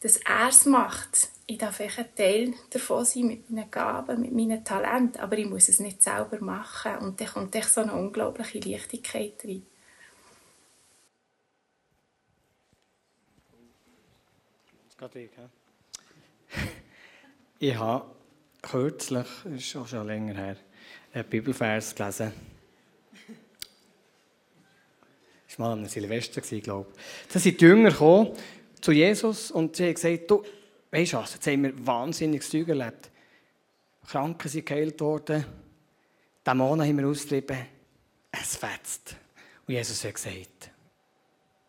dass 0.00 0.18
er 0.18 0.48
es 0.48 0.66
macht. 0.66 1.28
Ich 1.46 1.58
darf 1.58 1.80
ein 1.80 2.14
Teil 2.14 2.54
davon 2.70 3.04
sein 3.04 3.26
mit 3.26 3.50
meinen 3.50 3.70
Gaben, 3.70 4.20
mit 4.20 4.32
meinen 4.32 4.64
Talenten, 4.64 5.20
aber 5.20 5.38
ich 5.38 5.46
muss 5.46 5.68
es 5.68 5.80
nicht 5.80 6.02
selber 6.02 6.40
machen. 6.40 6.96
Und 6.98 7.20
dann 7.20 7.28
kommt 7.28 7.54
echt 7.54 7.70
so 7.70 7.80
eine 7.80 7.94
unglaubliche 7.94 8.58
Leichtigkeit 8.60 9.44
rein. 9.44 9.66
Ich, 15.14 15.30
ich 17.58 17.76
habe 17.76 18.10
kürzlich, 18.62 19.26
das 19.44 19.52
ist 19.52 19.76
auch 19.76 19.86
schon 19.86 20.06
länger 20.06 20.34
her, 20.34 20.56
einen 21.12 21.28
Bibelvers 21.28 21.94
gelesen. 21.94 22.32
Das 25.56 25.60
war 25.60 25.74
mal 25.74 25.82
am 25.84 25.88
Silvester, 25.88 26.42
glaube 26.42 26.86
ich. 26.92 27.32
Da 27.32 27.38
sind 27.38 27.58
die 27.58 27.64
Jünger 27.64 27.90
gekommen 27.90 28.32
zu 28.78 28.92
Jesus 28.92 29.50
und 29.50 29.74
sie 29.74 29.84
haben 29.84 29.94
gesagt, 29.94 30.30
du, 30.30 30.42
weißt 30.90 31.14
du 31.14 31.16
was, 31.16 31.32
jetzt 31.32 31.46
haben 31.46 31.62
wir 31.62 31.86
wahnsinniges 31.86 32.50
Zeug 32.50 32.68
erlebt. 32.68 33.10
Kranken 34.06 34.48
sind 34.50 34.66
geheilt 34.66 35.00
worden, 35.00 35.46
Dämonen 36.46 36.86
haben 36.86 36.98
wir 36.98 37.08
austrieben, 37.08 37.56
es 38.30 38.56
fetzt. 38.56 39.16
Und 39.66 39.72
Jesus 39.72 40.04
hat 40.04 40.14
gesagt, 40.14 40.70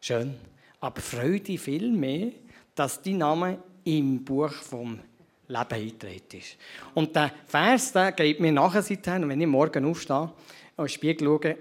schön, 0.02 0.36
aber 0.82 1.00
freue 1.00 1.40
dich 1.40 1.62
viel 1.62 1.90
mehr, 1.90 2.32
dass 2.76 3.02
dein 3.02 3.20
Name 3.20 3.58
im 3.86 4.22
Buch 4.26 4.52
vom 4.52 5.00
Leben 5.48 5.74
eingetreten 5.74 6.40
ist. 6.40 6.58
Und 6.94 7.16
der 7.16 7.32
Vers 7.48 7.94
der 7.94 8.12
geht 8.12 8.42
mir 8.42 8.52
nachher 8.52 8.82
seither, 8.82 9.16
und 9.16 9.30
wenn 9.30 9.40
ich 9.40 9.48
morgen 9.48 9.86
aufstehe 9.86 10.30
und 10.76 10.84
den 10.84 10.90
Spiegel 10.90 11.26
schaue, 11.26 11.58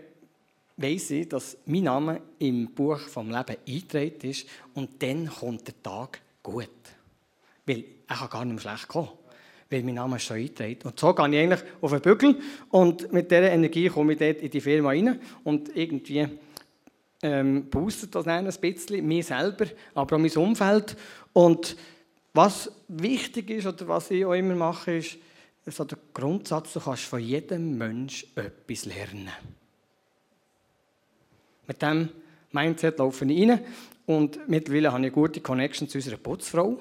weiss 0.76 1.10
ich, 1.10 1.28
dass 1.28 1.56
mein 1.66 1.84
Name 1.84 2.20
im 2.38 2.72
Buch 2.74 2.98
vom 2.98 3.30
Leben 3.30 3.56
eingetreten 3.66 4.30
ist 4.30 4.46
und 4.74 5.02
dann 5.02 5.28
kommt 5.28 5.66
der 5.66 5.82
Tag 5.82 6.20
gut. 6.42 6.68
Weil 7.64 7.84
er 8.06 8.16
kann 8.16 8.30
gar 8.30 8.44
nicht 8.44 8.54
mehr 8.54 8.74
schlecht 8.74 8.88
kommen. 8.88 9.08
Weil 9.70 9.82
mein 9.82 9.94
Name 9.94 10.20
schon 10.20 10.36
eingetreten. 10.36 10.88
Und 10.88 11.00
so 11.00 11.12
gehe 11.12 11.28
ich 11.28 11.38
eigentlich 11.38 11.62
auf 11.80 11.90
den 11.90 12.00
Bügel 12.00 12.36
und 12.70 13.12
mit 13.12 13.30
dieser 13.30 13.50
Energie 13.50 13.88
komme 13.88 14.12
ich 14.12 14.18
dort 14.18 14.40
in 14.40 14.50
die 14.50 14.60
Firma 14.60 14.90
rein 14.90 15.20
und 15.42 15.74
irgendwie 15.74 16.28
ähm, 17.22 17.68
boostet 17.68 18.14
das 18.14 18.26
ein 18.26 18.46
bisschen, 18.60 19.06
mir 19.06 19.24
selber, 19.24 19.66
aber 19.94 20.16
auch 20.16 20.20
mein 20.20 20.36
Umfeld. 20.36 20.96
Und 21.32 21.76
was 22.32 22.70
wichtig 22.88 23.50
ist 23.50 23.66
oder 23.66 23.88
was 23.88 24.10
ich 24.10 24.24
auch 24.24 24.34
immer 24.34 24.54
mache, 24.54 24.98
ist 24.98 25.18
so 25.66 25.84
der 25.84 25.98
Grundsatz, 26.12 26.74
du 26.74 26.80
kannst 26.80 27.04
von 27.04 27.18
jedem 27.18 27.76
Mensch 27.76 28.26
etwas 28.36 28.84
lernen. 28.84 29.30
Mit 31.66 31.82
diesem 31.82 32.08
Mindset 32.52 32.98
laufe 32.98 33.24
ich 33.24 33.48
rein 33.48 33.60
und 34.06 34.48
mittlerweile 34.48 34.92
habe 34.92 35.00
ich 35.00 35.06
eine 35.06 35.10
gute 35.10 35.40
Connection 35.40 35.88
zu 35.88 35.98
unserer 35.98 36.16
Putzfrau. 36.16 36.78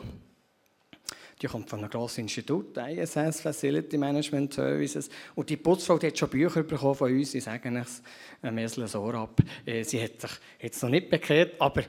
Die 1.41 1.47
kommt 1.47 1.69
von 1.69 1.79
einem 1.79 1.89
grossen 1.89 2.21
Institut, 2.21 2.77
ISS, 2.77 3.41
Facility 3.41 3.97
Management 3.97 4.53
Services. 4.53 5.09
Und 5.35 5.49
die 5.49 5.57
Putzfrau 5.57 5.97
die 5.97 6.07
hat 6.07 6.17
schon 6.17 6.29
Bücher 6.29 6.63
bekommen 6.63 6.95
von 6.95 7.11
uns. 7.11 7.35
Ich 7.35 7.43
sage 7.43 7.69
es 7.77 8.01
ein 8.41 8.55
bisschen 8.55 8.87
so 8.87 9.05
ab. 9.11 9.41
Äh, 9.65 9.83
sie 9.83 10.01
hat 10.01 10.21
sich 10.21 10.31
jetzt 10.61 10.81
noch 10.81 10.89
nicht 10.89 11.09
bekehrt, 11.09 11.59
aber 11.59 11.83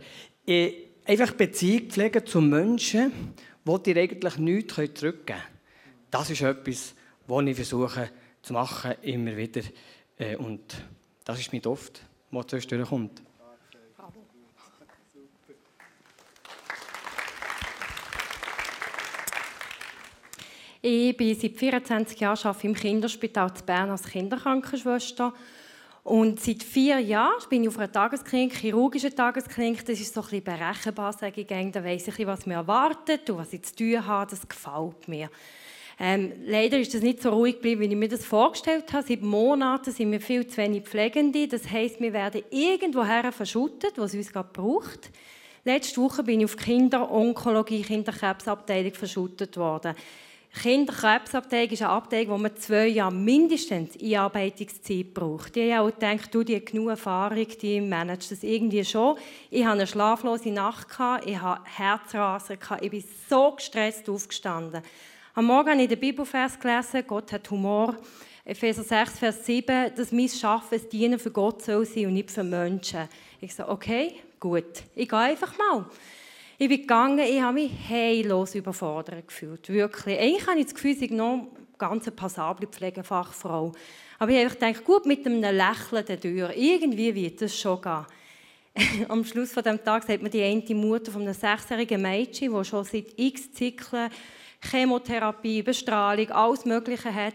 äh, 0.46 0.72
einfach 1.04 1.32
Beziehung 1.32 1.88
pflegen 1.90 2.26
zu 2.26 2.40
Menschen, 2.40 3.12
wo 3.64 3.78
dir 3.78 3.96
eigentlich 3.96 4.36
nichts 4.38 4.74
zurückgeben 4.74 5.24
können. 5.26 5.42
Das 6.10 6.30
ist 6.30 6.42
etwas, 6.42 6.94
was 7.26 7.46
ich 7.46 7.56
versuche 7.56 8.10
zu 8.42 8.52
machen, 8.52 8.94
immer 9.02 9.36
wieder. 9.36 9.62
Äh, 10.18 10.36
und 10.36 10.62
das 11.24 11.38
ist 11.38 11.52
mit 11.52 11.66
oft, 11.66 12.00
was 12.36 12.46
zwischendurch 12.46 12.88
kommt. 12.88 13.22
Ich 20.82 21.16
bin 21.16 21.34
seit 21.34 21.56
24 21.56 22.20
Jahren 22.20 22.56
im 22.62 22.74
Kinderspital 22.74 23.52
zu 23.52 23.64
Bern 23.64 23.90
als 23.90 24.04
Kinderkrankenschwester. 24.04 25.32
Und 26.04 26.38
seit 26.38 26.62
vier 26.62 27.00
Jahren 27.00 27.42
bin 27.50 27.62
ich 27.62 27.68
auf 27.68 27.78
einer 27.78 27.90
Tagesklinik, 27.90 28.54
chirurgischen 28.54 29.12
Tagesklinik. 29.16 29.84
Das 29.84 29.98
ist 29.98 30.14
so 30.14 30.24
ein 30.30 30.44
berechenbar, 30.44 31.12
sage 31.12 31.40
ich 31.40 31.48
gerne. 31.48 31.72
Da 31.72 31.82
weiss 31.82 32.06
ich, 32.06 32.24
was 32.24 32.46
mir 32.46 32.54
erwartet 32.54 33.28
und 33.28 33.38
was 33.38 33.52
ich 33.52 33.64
zu 33.64 33.74
tun 33.74 34.06
habe. 34.06 34.30
Das 34.30 34.48
gefällt 34.48 35.08
mir. 35.08 35.28
Ähm, 35.98 36.32
leider 36.44 36.78
ist 36.78 36.92
das 36.92 37.00
nicht 37.00 37.22
so 37.22 37.30
ruhig 37.30 37.54
geblieben, 37.54 37.80
wie 37.80 37.86
ich 37.86 37.96
mir 37.96 38.08
das 38.08 38.24
vorgestellt 38.24 38.92
habe. 38.92 39.06
Seit 39.06 39.22
Monaten 39.22 39.90
sind 39.90 40.12
wir 40.12 40.20
viel 40.20 40.46
zu 40.46 40.58
wenig 40.58 40.84
Pflegende. 40.84 41.48
Das 41.48 41.70
heisst, 41.70 42.00
wir 42.00 42.12
werden 42.12 42.42
irgendwoher 42.50 43.32
verschüttet, 43.32 43.94
was 43.96 44.14
uns 44.14 44.30
gerade 44.30 44.50
braucht. 44.52 45.10
Letzte 45.64 46.00
Woche 46.00 46.22
bin 46.22 46.40
ich 46.40 46.44
auf 46.44 46.56
Kinderonkologie, 46.56 47.82
Kinderkrebsabteilung 47.82 48.92
verschüttet 48.92 49.56
worden. 49.56 49.96
Kinderkrebsabteilung 50.62 51.70
ist 51.70 51.82
eine 51.82 51.90
Abteilung, 51.90 52.34
wo 52.34 52.38
man 52.38 52.56
zwei 52.56 52.86
Jahre 52.86 53.12
mindestens 53.12 54.00
Einarbeitungszeit 54.00 55.12
braucht. 55.12 55.56
Die 55.56 55.74
haben 55.74 55.88
auch 55.88 55.92
gedacht, 55.92 56.34
du, 56.34 56.44
die 56.44 56.64
genug 56.64 56.90
Erfahrung, 56.90 57.46
die 57.60 57.80
managt 57.80 58.30
das 58.30 58.42
irgendwie 58.42 58.84
schon. 58.84 59.18
Ich 59.50 59.64
hatte 59.64 59.72
eine 59.72 59.86
schlaflose 59.86 60.50
Nacht, 60.50 60.86
ich 61.24 61.40
hatte 61.40 61.62
Herzrasen, 61.64 62.58
ich 62.80 62.90
bin 62.90 63.04
so 63.28 63.52
gestresst 63.52 64.08
aufgestanden. 64.08 64.82
Am 65.38 65.44
Morgen 65.44 65.72
habe 65.72 65.82
ich 65.82 65.88
den 65.90 66.00
Bibelvers 66.00 66.58
gelesen, 66.58 67.04
Gott 67.06 67.30
hat 67.30 67.50
Humor. 67.50 67.94
Epheser 68.42 68.82
6, 68.82 69.18
Vers 69.18 69.44
7, 69.44 69.94
dass 69.94 70.10
mein 70.10 70.30
Schaffen 70.30 70.80
ein 70.80 70.88
Dienen 70.88 71.18
für 71.18 71.30
Gott 71.30 71.60
soll 71.60 71.84
sein 71.84 72.06
und 72.06 72.14
nicht 72.14 72.30
für 72.30 72.42
Menschen. 72.42 73.06
Ich 73.42 73.54
sage, 73.54 73.70
okay, 73.70 74.14
gut, 74.40 74.64
ich 74.94 75.06
gehe 75.06 75.18
einfach 75.18 75.52
mal. 75.58 75.84
Ich 76.56 76.70
bin 76.70 76.80
gegangen, 76.80 77.18
ich 77.18 77.42
habe 77.42 77.52
mich 77.52 77.70
heillos 77.86 78.54
überfordert 78.54 79.28
gefühlt. 79.28 79.68
Wirklich. 79.68 80.18
Eigentlich 80.18 80.46
habe 80.46 80.58
ich 80.58 80.64
das 80.64 80.74
Gefühl, 80.74 80.92
ich 80.92 81.00
bin 81.00 81.18
noch 81.18 81.32
eine 81.32 81.48
ganz 81.76 82.10
passable 82.12 82.66
Pflegefachfrau. 82.66 83.72
Aber 84.18 84.30
ich 84.30 84.42
habe 84.42 84.54
gedacht, 84.54 84.84
gut, 84.86 85.04
mit 85.04 85.26
einem 85.26 85.42
Lächeln 85.42 86.18
Tür. 86.18 86.56
Irgendwie 86.56 87.14
wird 87.14 87.42
es 87.42 87.60
schon 87.60 87.82
gehen. 87.82 88.06
Am 89.10 89.22
Schluss 89.22 89.52
von 89.52 89.62
dem 89.62 89.84
Tag 89.84 90.04
sagt 90.04 90.22
mir 90.22 90.30
die 90.30 90.42
eine 90.42 90.74
Mutter 90.74 91.12
von 91.12 91.20
einem 91.20 91.34
sechsjährigen 91.34 92.00
Mädchen, 92.00 92.56
die 92.56 92.64
schon 92.64 92.84
seit 92.84 93.12
x 93.18 93.52
Zyklen 93.52 94.08
Chemotherapie, 94.60 95.62
Bestrahlung, 95.62 96.30
alles 96.30 96.64
Mögliche 96.64 97.14
hat. 97.14 97.34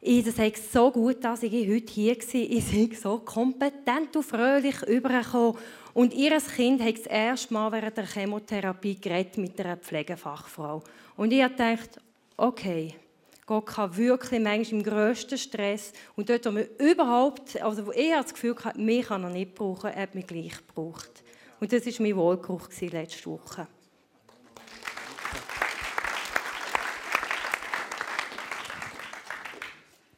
Ich, 0.00 0.24
das 0.24 0.38
hat 0.38 0.56
so 0.56 0.90
gut, 0.90 1.22
dass 1.22 1.44
ich 1.44 1.52
heute 1.52 1.92
hier 1.92 2.16
war. 2.16 2.34
Ich 2.34 2.70
bin 2.70 2.94
so 2.94 3.18
kompetent 3.18 4.16
und 4.16 4.24
fröhlich 4.24 4.82
übergekommen. 4.82 5.56
Und 5.94 6.14
ihr 6.14 6.36
Kind 6.40 6.82
hat 6.82 6.98
das 6.98 7.06
erste 7.06 7.54
Mal 7.54 7.70
während 7.70 7.96
der 7.96 8.06
Chemotherapie 8.06 8.98
mit 9.36 9.60
einer 9.60 9.76
Pflegefachfrau. 9.76 10.82
Und 11.16 11.32
ich 11.32 11.40
dachte, 11.42 12.00
okay, 12.36 12.94
Gott 13.46 13.66
kann 13.66 13.96
wirklich 13.96 14.40
manchmal 14.40 14.80
im 14.80 14.82
grössten 14.82 15.36
Stress 15.36 15.92
und 16.16 16.30
dort, 16.30 16.46
wo 16.46 16.52
man 16.52 16.66
überhaupt, 16.78 17.60
also 17.60 17.86
wo 17.86 17.92
er 17.92 18.22
das 18.22 18.32
Gefühl 18.32 18.56
hat, 18.64 18.78
mich 18.78 19.06
kann 19.06 19.24
er 19.24 19.30
nicht 19.30 19.54
brauchen, 19.54 19.90
er 19.90 20.02
hat 20.02 20.14
mich 20.14 20.26
gleich 20.26 20.56
gebraucht. 20.66 21.22
Und 21.60 21.72
das 21.72 21.86
war 21.86 21.92
mein 22.00 22.16
Wohlgeruch 22.16 22.68
letzte 22.80 23.30
Woche. 23.30 23.66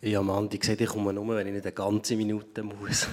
Ja, 0.05 0.21
Mann, 0.21 0.51
die 0.51 0.59
gesagt, 0.59 0.83
ich 0.83 0.89
komme 0.89 1.15
nur, 1.15 1.35
wenn 1.35 1.47
ich 1.47 1.55
nicht 1.55 1.65
eine 1.65 1.73
ganze 1.73 2.15
Minute 2.15 2.63
muss. 2.63 3.09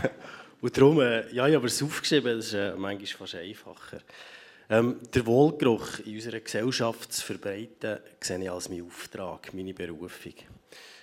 Und 0.62 0.74
darum, 0.74 0.98
äh, 1.02 1.30
ja, 1.34 1.46
ich 1.46 1.54
habe 1.54 1.66
es 1.66 1.82
aufgeschrieben, 1.82 2.38
das 2.38 2.46
ist 2.46 2.54
äh, 2.54 2.72
manchmal 2.78 3.06
fast 3.06 3.34
einfacher. 3.34 3.98
Ähm, 4.70 5.00
der 5.12 5.26
Wohlgeruch 5.26 5.98
in 6.06 6.14
unserer 6.14 6.40
Gesellschaft 6.40 7.12
zu 7.12 7.26
verbreiten, 7.26 7.98
sehe 8.20 8.42
ich 8.42 8.50
als 8.50 8.70
meinen 8.70 8.86
Auftrag, 8.86 9.52
meine 9.52 9.74
Berufung. 9.74 10.32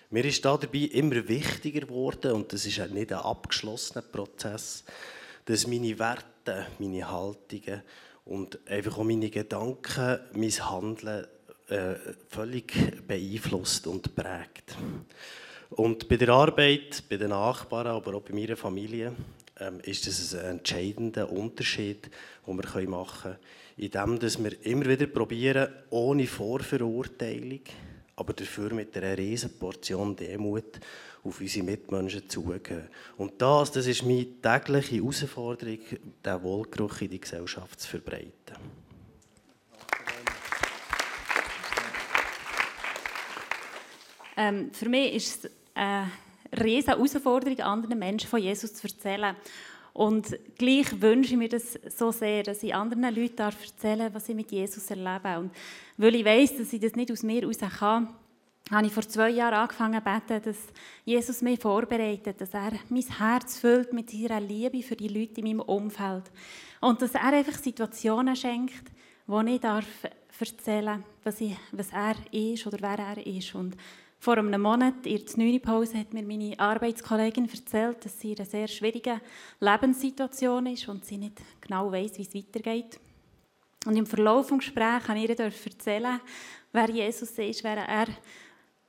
Mir 0.09 0.25
ist 0.25 0.43
da 0.43 0.57
dabei 0.57 0.89
immer 0.91 1.27
wichtiger 1.27 1.81
geworden, 1.81 2.31
und 2.31 2.51
das 2.51 2.65
ist 2.65 2.79
nicht 2.89 3.13
ein 3.13 3.19
abgeschlossener 3.19 4.01
Prozess, 4.01 4.85
dass 5.45 5.67
meine 5.67 5.99
Werte, 5.99 6.65
meine 6.79 7.11
Haltungen 7.11 7.83
und 8.25 8.57
einfach 8.67 8.97
auch 8.97 9.03
meine 9.03 9.29
Gedanken, 9.29 10.19
mein 10.33 10.49
Handeln 10.49 11.27
äh, 11.69 11.95
völlig 12.29 12.73
beeinflusst 13.07 13.87
und 13.87 14.15
prägt. 14.15 14.75
Und 15.69 16.07
bei 16.07 16.15
der 16.15 16.29
Arbeit, 16.29 17.03
bei 17.09 17.17
den 17.17 17.29
Nachbarn, 17.29 17.87
aber 17.87 18.15
auch 18.15 18.21
bei 18.21 18.33
meiner 18.33 18.55
Familie, 18.55 19.13
ähm, 19.59 19.79
ist 19.83 20.07
das 20.07 20.33
ein 20.35 20.59
entscheidender 20.59 21.31
Unterschied, 21.31 22.09
den 22.45 22.57
wir 22.57 22.89
machen 22.89 23.31
können, 23.31 23.37
indem 23.77 24.19
dass 24.19 24.41
wir 24.41 24.65
immer 24.65 24.85
wieder 24.85 25.07
probieren, 25.07 25.67
ohne 25.89 26.25
Vorverurteilung, 26.25 27.61
aber 28.15 28.33
dafür 28.33 28.73
mit 28.73 28.95
einer 28.95 29.17
riesen 29.17 29.57
Portion 29.59 30.15
Demut 30.15 30.79
auf 31.23 31.41
unsere 31.41 31.65
Mitmenschen 31.65 32.29
zugehen. 32.29 32.87
Und 33.17 33.41
das, 33.41 33.71
das 33.71 33.87
ist 33.87 34.03
meine 34.03 34.41
tägliche 34.41 34.95
Herausforderung, 34.95 35.79
diesen 35.79 36.43
Wohlgeruch 36.43 37.01
in 37.01 37.09
die 37.09 37.19
Gesellschaft 37.19 37.79
zu 37.79 37.89
verbreiten. 37.89 38.55
Ähm, 44.37 44.71
für 44.71 44.87
mich 44.87 45.15
ist 45.15 45.45
es 45.45 45.51
eine 45.73 46.11
riesige 46.57 46.91
Herausforderung, 46.91 47.59
anderen 47.59 47.99
Menschen 47.99 48.29
von 48.29 48.39
Jesus 48.39 48.73
zu 48.75 48.87
erzählen. 48.87 49.35
Und 49.93 50.37
gleich 50.59 51.01
wünsche 51.01 51.31
ich 51.31 51.37
mir 51.37 51.49
das 51.49 51.73
so 51.89 52.11
sehr, 52.11 52.43
dass 52.43 52.61
ich 52.61 52.73
anderen 52.73 53.03
Leuten 53.15 53.41
erzählen 53.41 53.99
darf, 53.99 54.13
was 54.13 54.29
ich 54.29 54.35
mit 54.35 54.51
Jesus 54.51 54.91
erlebe. 54.91 55.39
Und 55.39 55.51
weil 55.97 56.13
ich 56.13 56.23
weiß, 56.23 56.57
dass 56.57 56.71
ich 56.71 56.79
das 56.79 56.95
nicht 56.95 57.11
aus 57.11 57.23
mir 57.23 57.41
heraus 57.41 57.57
kann, 57.79 58.09
habe 58.69 58.85
ich 58.85 58.93
vor 58.93 59.07
zwei 59.07 59.29
Jahren 59.29 59.55
angefangen 59.55 60.03
zu 60.03 60.03
beten, 60.03 60.43
dass 60.43 60.57
Jesus 61.03 61.41
mich 61.41 61.59
vorbereitet, 61.59 62.39
dass 62.39 62.53
er 62.53 62.73
mein 62.89 63.17
Herz 63.17 63.57
füllt 63.57 63.91
mit 63.91 64.11
seiner 64.11 64.39
Liebe 64.39 64.83
für 64.83 64.95
die 64.95 65.07
Leute 65.07 65.41
in 65.41 65.47
meinem 65.47 65.61
Umfeld. 65.61 66.25
Und 66.79 67.01
dass 67.01 67.15
er 67.15 67.23
einfach 67.23 67.57
Situationen 67.57 68.35
schenkt, 68.35 68.91
wo 69.25 69.41
ich 69.41 69.63
erzählen 69.63 70.85
darf, 70.85 71.03
was, 71.23 71.41
was 71.71 71.89
er 71.91 72.15
ist 72.31 72.67
oder 72.67 72.77
wer 72.81 72.99
er 72.99 73.25
ist. 73.25 73.55
Und 73.55 73.75
vor 74.19 74.37
einem 74.37 74.61
Monat, 74.61 75.05
in 75.05 75.23
der 75.23 75.37
9. 75.37 75.61
Pause, 75.61 75.99
hat 75.99 76.13
mir 76.13 76.23
meine 76.23 76.59
Arbeitskollegin 76.59 77.49
erzählt, 77.49 78.03
dass 78.03 78.19
sie 78.19 78.31
in 78.31 78.37
einer 78.37 78.45
sehr 78.45 78.67
schwierigen 78.67 79.21
Lebenssituation 79.59 80.65
ist 80.67 80.87
und 80.89 81.05
sie 81.05 81.17
nicht 81.17 81.41
genau 81.61 81.91
weiß, 81.91 82.17
wie 82.17 82.23
es 82.23 82.35
weitergeht. 82.35 82.99
Und 83.85 83.95
im 83.95 84.05
Verlauf 84.05 84.47
des 84.47 84.57
Gesprächs 84.59 85.07
habe 85.07 85.19
ich 85.19 85.29
ihr 85.29 85.39
erzählen, 85.39 86.19
wer 86.73 86.89
Jesus 86.89 87.31
ist, 87.37 87.63
wer 87.63 87.77
er, 87.77 88.07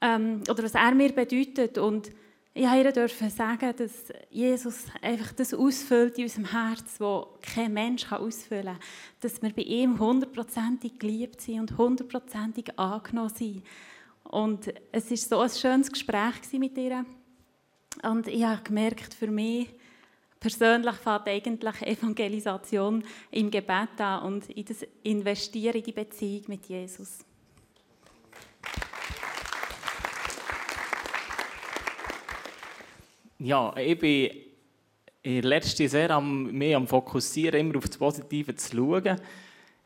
ähm, 0.00 0.42
oder 0.50 0.62
was 0.62 0.74
er 0.74 0.92
mir 0.92 1.12
bedeutet. 1.12 1.78
Und 1.78 2.10
ich 2.54 2.66
durfte 2.66 3.24
ihr 3.24 3.30
sagen, 3.30 3.72
dass 3.76 4.12
Jesus 4.30 4.86
einfach 5.00 5.32
das 5.32 5.54
ausfüllt 5.54 6.18
in 6.18 6.24
unserem 6.24 6.50
Herz, 6.50 6.96
wo 6.98 7.38
kein 7.40 7.72
Mensch 7.72 8.10
ausfüllen 8.10 8.64
kann. 8.64 8.78
Dass 9.20 9.40
wir 9.40 9.52
bei 9.52 9.62
ihm 9.62 10.00
hundertprozentig 10.00 10.98
geliebt 10.98 11.40
sind 11.40 11.60
und 11.60 11.78
hundertprozentig 11.78 12.76
angenommen 12.76 13.32
sind. 13.32 13.62
Und 14.28 14.72
es 14.92 15.10
war 15.10 15.16
so 15.16 15.38
ein 15.40 15.50
schönes 15.50 15.90
Gespräch 15.90 16.52
mit 16.52 16.76
ihr. 16.76 17.04
Und 18.02 18.28
ich 18.28 18.44
habe 18.44 18.62
gemerkt, 18.62 19.14
für 19.14 19.28
mich 19.28 19.68
persönlich 20.38 20.96
fängt 20.96 21.28
eigentlich 21.28 21.82
Evangelisation 21.82 23.02
im 23.30 23.50
Gebet 23.50 23.98
an 23.98 24.22
und 24.24 24.50
in 24.50 24.64
das 24.66 24.86
Investieren 25.02 25.76
in 25.76 25.82
die 25.82 25.92
Beziehung 25.92 26.44
mit 26.48 26.66
Jesus. 26.66 27.20
Ja, 33.38 33.74
ich 33.76 33.98
bin 33.98 34.30
in 35.22 35.40
der 35.40 35.50
letzten 35.50 35.88
sehr 35.88 36.10
am, 36.10 36.50
mehr 36.52 36.76
am 36.76 36.86
Fokussieren, 36.86 37.60
immer 37.60 37.78
auf 37.78 37.86
das 37.88 37.96
Positive 37.96 38.54
zu 38.54 38.76
schauen. 38.76 39.20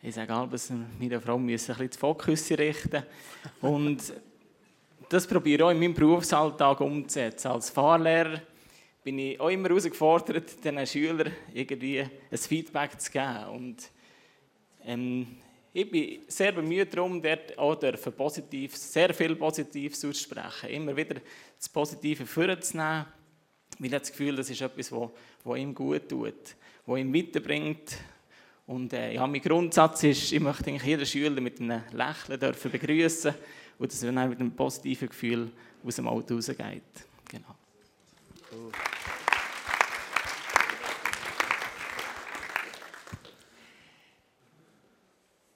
Ich 0.02 0.16
sage 0.16 0.48
dass 0.50 0.72
meine 0.98 1.20
Frau 1.20 1.37
ein 1.37 1.46
bisschen 1.46 1.78
den 1.78 1.92
Fokus 1.92 2.50
richten 2.50 3.05
Und 3.61 4.12
das 5.12 5.27
probiere 5.27 5.57
ich 5.57 5.62
auch 5.62 5.70
in 5.70 5.79
meinem 5.79 5.92
Berufsalltag 5.92 6.81
umzusetzen. 6.81 7.48
Als 7.48 7.68
Fahrlehrer 7.68 8.40
bin 9.05 9.18
ich 9.18 9.38
auch 9.38 9.51
immer 9.51 9.68
herausgefordert, 9.68 10.64
den 10.64 10.87
Schülern 10.87 11.31
irgendwie 11.53 12.01
ein 12.01 12.38
Feedback 12.38 12.98
zu 12.98 13.12
geben. 13.12 13.44
Und 13.53 13.90
ähm, 14.87 15.27
ich 15.75 15.90
bin 15.90 16.20
sehr 16.29 16.53
bemüht 16.53 16.94
darum, 16.96 17.20
dort 17.20 17.59
auch 17.59 17.79
positiv, 18.16 18.75
sehr 18.75 19.12
viel 19.12 19.37
Positives 19.37 20.03
auszusprechen. 20.03 20.70
Immer 20.70 20.96
wieder 20.96 21.16
das 21.59 21.68
Positive 21.68 22.25
vorzunehmen, 22.25 23.05
weil 23.79 23.92
ich 23.92 24.01
das 24.01 24.11
Gefühl 24.12 24.37
das 24.37 24.48
ist 24.48 24.62
etwas, 24.62 24.92
was 24.92 25.59
ihm 25.59 25.75
gut 25.75 26.09
tut, 26.09 26.57
was 26.87 26.98
ihm 26.98 27.14
weiterbringt. 27.14 27.98
Und 28.66 28.94
äh, 28.94 29.12
ja, 29.12 29.27
mein 29.27 29.42
Grundsatz 29.42 30.05
ist, 30.05 30.33
ich 30.33 30.40
möchte 30.40 30.70
jeden 30.70 31.05
Schüler 31.05 31.40
mit 31.42 31.61
einem 31.61 31.83
Lächeln 31.92 32.55
begrüßen 32.70 33.35
und 33.83 33.92
dass 33.92 34.01
er 34.05 34.12
dann 34.12 34.29
mit 34.29 34.38
einem 34.38 34.55
positiven 34.55 35.09
Gefühl 35.09 35.51
aus 35.85 35.97
dem 35.97 36.07
Auto 36.07 36.37
rausgeht. 36.37 36.83
Genau. 37.29 37.57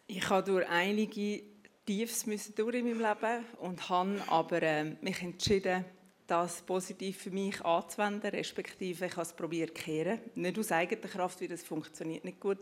Ich 0.08 0.28
habe 0.28 0.44
durch 0.44 0.68
einige 0.68 1.44
Tiefs 1.86 2.26
müssen 2.26 2.52
durch 2.56 2.74
in 2.74 2.86
meinem 2.86 2.98
Leben 2.98 3.44
und 3.60 3.88
habe 3.88 4.20
aber 4.26 4.60
äh, 4.60 4.96
mich 5.00 5.22
entschieden, 5.22 5.84
das 6.26 6.62
positiv 6.62 7.18
für 7.18 7.30
mich 7.30 7.64
anzuwenden, 7.64 8.28
respektive 8.30 9.06
ich 9.06 9.12
habe 9.12 9.22
es 9.22 9.32
probiert 9.34 9.78
zu 9.78 9.84
kehren. 9.84 10.18
Nicht 10.34 10.58
aus 10.58 10.72
eigener 10.72 11.08
Kraft, 11.08 11.40
weil 11.40 11.46
das 11.46 11.62
funktioniert 11.62 12.24
nicht 12.24 12.40
gut. 12.40 12.58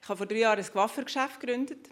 Ich 0.00 0.08
habe 0.08 0.16
vor 0.16 0.26
drei 0.26 0.38
Jahren 0.38 0.58
ein 0.58 0.74
Waffengeschäft 0.74 1.38
gegründet. 1.38 1.90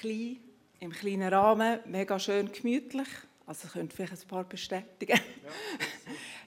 Klein, 0.00 0.49
im 0.80 0.90
kleinen 0.90 1.32
Rahmen, 1.32 1.78
mega 1.84 2.18
schön 2.18 2.50
gemütlich. 2.50 3.08
Also 3.46 3.68
könnt 3.68 3.92
vielleicht 3.92 4.12
ein 4.12 4.28
paar 4.28 4.44
bestätigen. 4.44 5.18
Ja. 5.18 5.52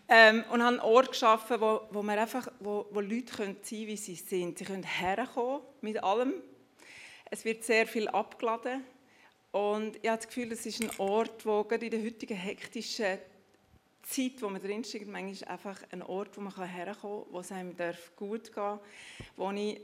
ähm, 0.29 0.43
und 0.51 0.61
habe 0.63 0.77
einen 0.77 0.79
Ort 0.79 1.09
geschaffen, 1.11 1.61
wo, 1.61 1.81
wo, 1.91 2.01
man 2.01 2.17
einfach, 2.17 2.47
wo, 2.59 2.87
wo 2.91 2.99
Leute 2.99 3.33
können 3.35 3.57
sein 3.61 3.87
wie 3.87 3.97
sie 3.97 4.15
sind. 4.15 4.57
Sie 4.57 4.65
können 4.65 4.83
herkommen 4.83 5.61
mit 5.81 6.03
allem. 6.03 6.33
Es 7.29 7.45
wird 7.45 7.63
sehr 7.63 7.85
viel 7.85 8.07
abgeladen. 8.07 8.83
Und 9.51 9.97
ich 10.01 10.09
habe 10.09 10.17
das 10.17 10.27
Gefühl, 10.27 10.51
es 10.51 10.65
ist 10.65 10.81
ein 10.81 10.89
Ort, 10.97 11.45
wo 11.45 11.63
gerade 11.63 11.85
in 11.85 11.91
der 11.91 12.03
heutigen 12.03 12.37
hektischen 12.37 13.19
Zeit, 14.01 14.41
wo 14.41 14.49
man 14.49 14.61
drinsteckt, 14.61 15.07
manchmal 15.07 15.53
einfach 15.53 15.79
ein 15.91 16.01
Ort, 16.01 16.35
wo 16.37 16.41
man 16.41 16.53
herkommen 16.53 17.23
kann, 17.25 17.33
wo 17.33 17.39
es 17.39 17.51
einem 17.51 17.75
gut 18.15 18.45
gehen 18.45 18.53
darf, 18.55 18.79
wo 19.35 19.51
ich 19.51 19.79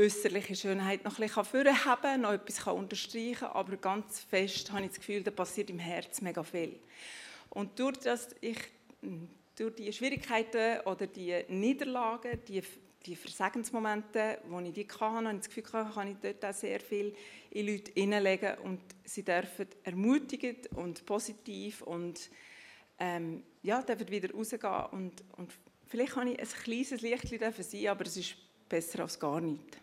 äußerliche 0.00 0.54
Schönheit 0.54 1.04
noch 1.04 1.18
ein 1.18 1.26
bisschen 1.26 1.44
vorheben 1.44 2.20
noch 2.20 2.32
etwas 2.32 2.64
unterstreichen 2.68 3.34
kann, 3.34 3.50
aber 3.50 3.76
ganz 3.76 4.20
fest 4.20 4.70
habe 4.70 4.82
ich 4.82 4.88
das 4.90 4.98
Gefühl, 4.98 5.22
da 5.22 5.32
passiert 5.32 5.70
im 5.70 5.80
Herzen 5.80 6.24
mega 6.24 6.42
viel. 6.44 6.78
Und 7.50 7.76
durch, 7.78 7.96
dass 7.98 8.28
ich, 8.40 8.58
durch 9.56 9.74
die 9.74 9.92
Schwierigkeiten 9.92 10.86
oder 10.86 11.06
die 11.08 11.42
Niederlagen, 11.48 12.38
die, 12.46 12.62
die 13.04 13.16
Versagensmomente, 13.16 14.38
die 14.44 14.68
ich 14.68 14.74
die 14.74 14.88
hatte, 14.88 15.00
habe 15.00 15.32
ich 15.32 15.38
das 15.38 15.48
Gefühl, 15.48 15.64
kann 15.64 16.08
ich 16.08 16.16
dort 16.22 16.44
auch 16.44 16.54
sehr 16.54 16.78
viel 16.78 17.12
in 17.50 17.66
Leute 17.66 17.90
hineinlegen 17.92 18.58
und 18.58 18.80
sie 19.02 19.24
dürfen 19.24 19.66
ermutigend 19.82 20.68
und 20.76 21.04
positiv 21.06 21.82
und 21.82 22.30
ähm, 23.00 23.42
ja, 23.62 23.82
dürfen 23.82 24.08
wieder 24.08 24.32
rausgehen 24.32 24.86
und, 24.92 25.24
und 25.36 25.52
vielleicht 25.86 26.12
kann 26.12 26.28
ich 26.28 26.38
ein 26.38 26.48
kleines 26.62 27.00
Licht 27.00 27.28
sein, 27.28 27.86
aber 27.88 28.06
es 28.06 28.16
ist 28.16 28.36
besser 28.68 29.00
als 29.00 29.18
gar 29.18 29.40
nichts. 29.40 29.78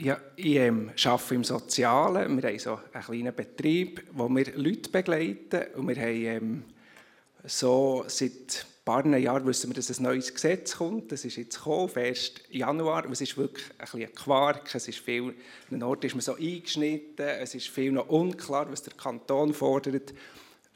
Ja, 0.00 0.16
ich 0.36 0.54
ähm, 0.54 0.92
arbeite 1.04 1.34
im 1.34 1.42
Sozialen. 1.42 2.40
Wir 2.40 2.50
haben 2.50 2.58
so 2.60 2.78
einen 2.92 3.04
kleinen 3.04 3.34
Betrieb, 3.34 4.04
wo 4.12 4.28
wir 4.28 4.46
Leute 4.54 4.90
begleiten. 4.90 5.74
Und 5.74 5.88
wir 5.88 5.96
haben 5.96 6.24
ähm, 6.24 6.64
so 7.44 8.04
seit 8.06 8.64
ein 8.64 8.84
paar 8.84 9.04
Jahren 9.04 9.44
wissen 9.44 9.70
wir, 9.70 9.74
dass 9.74 9.98
ein 9.98 10.04
neues 10.04 10.32
Gesetz 10.32 10.76
kommt. 10.76 11.10
Das 11.10 11.24
ist 11.24 11.34
jetzt 11.34 11.56
gekommen, 11.56 11.90
1. 11.96 12.32
Januar. 12.50 13.10
Es 13.10 13.20
ist 13.20 13.36
wirklich 13.36 13.64
ein 13.76 13.86
bisschen 13.90 14.14
Quark. 14.14 14.72
Es 14.72 14.86
ist 14.86 15.00
viel, 15.00 15.34
an 15.72 15.82
Ort 15.82 16.04
ist 16.04 16.14
man 16.14 16.20
so 16.20 16.36
eingeschnitten. 16.36 17.26
Es 17.26 17.56
ist 17.56 17.66
viel 17.66 17.90
noch 17.90 18.08
unklar, 18.08 18.70
was 18.70 18.84
der 18.84 18.94
Kanton 18.94 19.52
fordert. 19.52 20.14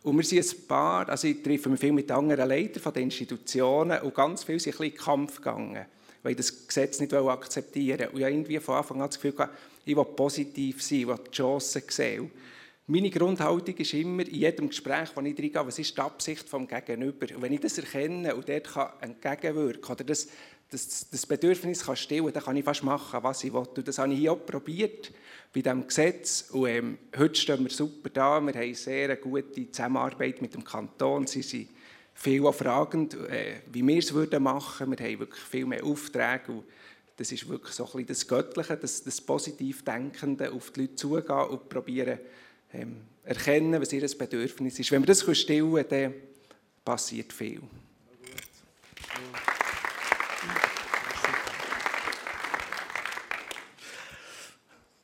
Und 0.03 0.17
wir 0.17 0.25
sind 0.25 0.45
ein 0.45 0.67
paar, 0.67 1.09
also 1.09 1.29
ich 1.29 1.45
treffe 1.45 1.69
mich 1.69 1.79
viel 1.79 1.93
mit 1.93 2.11
anderen 2.11 2.49
Leitern 2.49 2.83
von 2.83 2.93
den 2.93 3.05
Institutionen 3.05 4.01
und 4.01 4.17
ganz 4.17 4.43
viele 4.43 4.59
sind 4.59 4.75
ein 4.75 4.79
bisschen 4.79 4.97
in 4.97 4.99
Kampf 4.99 5.37
gegangen. 5.37 5.87
Weil 6.23 6.35
das 6.35 6.67
Gesetz 6.67 7.01
nicht 7.01 7.13
akzeptieren 7.13 8.09
Und 8.09 8.19
ich 8.19 8.25
habe 8.25 8.35
irgendwie 8.35 8.59
von 8.61 8.77
Anfang 8.77 9.01
an 9.01 9.09
das 9.09 9.17
Gefühl 9.17 9.33
gehabt, 9.33 9.57
ich 9.85 9.97
will 9.97 10.05
positiv 10.05 10.83
sein, 10.83 10.99
ich 11.01 11.07
will 11.07 11.19
die 11.27 11.31
Chancen 11.31 11.83
sehen. 11.89 12.31
Meine 12.87 13.11
Grundhaltung 13.11 13.77
ist 13.77 13.95
immer, 13.95 14.27
in 14.27 14.35
jedem 14.35 14.69
Gespräch, 14.69 15.11
wo 15.15 15.21
ich 15.21 15.39
reingehe, 15.39 15.67
was 15.67 15.79
ist 15.79 15.97
die 15.97 16.01
Absicht 16.01 16.53
des 16.53 16.69
Gegenüber? 16.69 17.35
Und 17.35 17.43
wenn 17.43 17.53
ich 17.53 17.61
das 17.61 17.79
erkenne 17.79 18.35
und 18.35 18.49
dort 18.49 19.01
entgegenwirken 19.01 19.83
kann, 19.83 19.95
oder 19.97 20.05
das, 20.05 20.29
das, 20.69 21.09
das 21.09 21.27
Bedürfnis 21.27 21.85
kann 21.85 21.97
stillen, 21.97 22.33
dann 22.33 22.43
kann 22.43 22.57
ich 22.57 22.65
fast 22.65 22.83
machen, 22.83 23.23
was 23.23 23.45
ich 23.45 23.53
will. 23.53 23.67
Und 23.77 23.87
das 23.87 23.99
habe 23.99 24.13
ich 24.13 24.19
hier 24.19 24.33
auch 24.33 24.45
probiert, 24.45 25.13
bei 25.55 25.61
diesem 25.61 25.87
Gesetz. 25.87 26.51
Und 26.51 26.67
ähm, 26.67 26.99
heute 27.17 27.35
stehen 27.35 27.63
wir 27.63 27.71
super 27.71 28.11
da, 28.11 28.41
wir 28.41 28.53
haben 28.53 28.61
eine 28.61 28.75
sehr 28.75 29.17
gute 29.17 29.71
Zusammenarbeit 29.71 30.43
mit 30.43 30.55
dem 30.55 30.65
Kanton. 30.65 31.27
Sie 31.27 31.43
sind 31.43 31.69
viel 32.23 32.47
auch 32.47 32.55
fragend, 32.55 33.15
äh, 33.15 33.63
wie 33.73 33.85
wir 33.85 33.99
es 33.99 34.15
würden 34.15 34.45
machen 34.45 34.87
würden. 34.87 34.99
Wir 35.01 35.13
haben 35.13 35.19
wirklich 35.19 35.43
viel 35.43 35.67
mehr 35.67 35.83
Aufträge. 35.83 36.53
Und 36.53 36.65
das 37.17 37.33
ist 37.33 37.49
wirklich 37.49 37.75
so 37.75 37.85
ein 37.85 37.91
bisschen 37.91 38.07
das 38.07 38.29
Göttliche, 38.29 38.77
das, 38.77 39.03
das 39.03 39.21
Positivdenkende, 39.21 40.53
auf 40.53 40.71
die 40.71 40.83
Leute 40.83 40.95
zugehen 40.95 41.49
und 41.49 41.69
probieren, 41.69 42.21
ähm, 42.73 43.01
erkennen, 43.25 43.81
was 43.81 43.93
ihr 43.93 44.07
Bedürfnis 44.17 44.79
ist. 44.79 44.93
Wenn 44.93 45.03
wir 45.03 45.09
das 45.09 45.37
stillen 45.37 45.73
können, 45.73 45.89
dann 45.89 46.15
passiert 46.85 47.33
viel. 47.33 47.61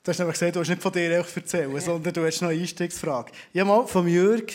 Du 0.04 0.10
hast 0.12 0.18
nämlich 0.20 0.38
gesagt, 0.38 0.54
du 0.54 0.60
hast 0.60 0.68
nicht 0.68 0.82
von 0.82 0.92
dir 0.92 1.10
erzählen, 1.10 1.80
sondern 1.80 2.14
du 2.14 2.24
hast 2.24 2.40
noch 2.42 2.48
eine 2.50 2.60
Einstiegsfrage. 2.60 3.32
Ich 3.52 3.60
habe 3.60 3.68
mal 3.68 3.86
von 3.88 4.06
Jürg 4.06 4.52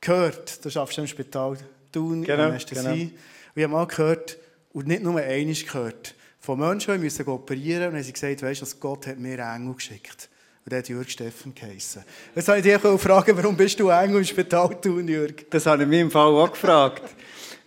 gehört, 0.00 0.64
du 0.64 0.68
arbeitest 0.68 0.98
im 0.98 1.06
Spital 1.06 1.58
Thun, 1.92 2.24
genau, 2.24 2.44
Anästhesie. 2.44 2.82
Genau. 2.82 2.92
Und 2.92 3.12
ich 3.54 3.62
habe 3.62 3.72
mal 3.72 3.86
gehört, 3.86 4.38
und 4.72 4.86
nicht 4.88 5.02
nur 5.02 5.20
einmal 5.20 5.54
gehört, 5.54 6.14
von 6.40 6.58
Menschen, 6.58 6.94
die 6.94 7.00
müssen 7.00 7.26
operieren 7.28 7.88
und 7.88 7.94
haben 7.94 8.02
sie 8.02 8.12
gesagt, 8.12 8.42
weißt 8.42 8.62
du, 8.62 8.66
Gott 8.80 9.06
hat 9.06 9.18
mir 9.18 9.38
Engel 9.38 9.74
geschickt. 9.74 10.28
Und 10.64 10.72
der 10.72 10.80
hat 10.80 10.88
Jürg 10.88 11.08
Steffen 11.08 11.54
geheissen. 11.54 12.04
Jetzt 12.34 12.48
wollte 12.48 12.68
ich 12.68 12.80
dich 12.80 13.00
fragen, 13.00 13.36
warum 13.36 13.56
bist 13.56 13.78
du 13.78 13.88
Engel 13.88 14.18
im 14.18 14.24
Spital 14.24 14.80
tun, 14.80 15.06
Jürg? 15.06 15.50
Das 15.50 15.66
habe 15.66 15.82
ich 15.82 15.88
mir 15.88 16.00
im 16.00 16.10
Fall 16.10 16.28
auch 16.28 16.50
gefragt. 16.50 17.02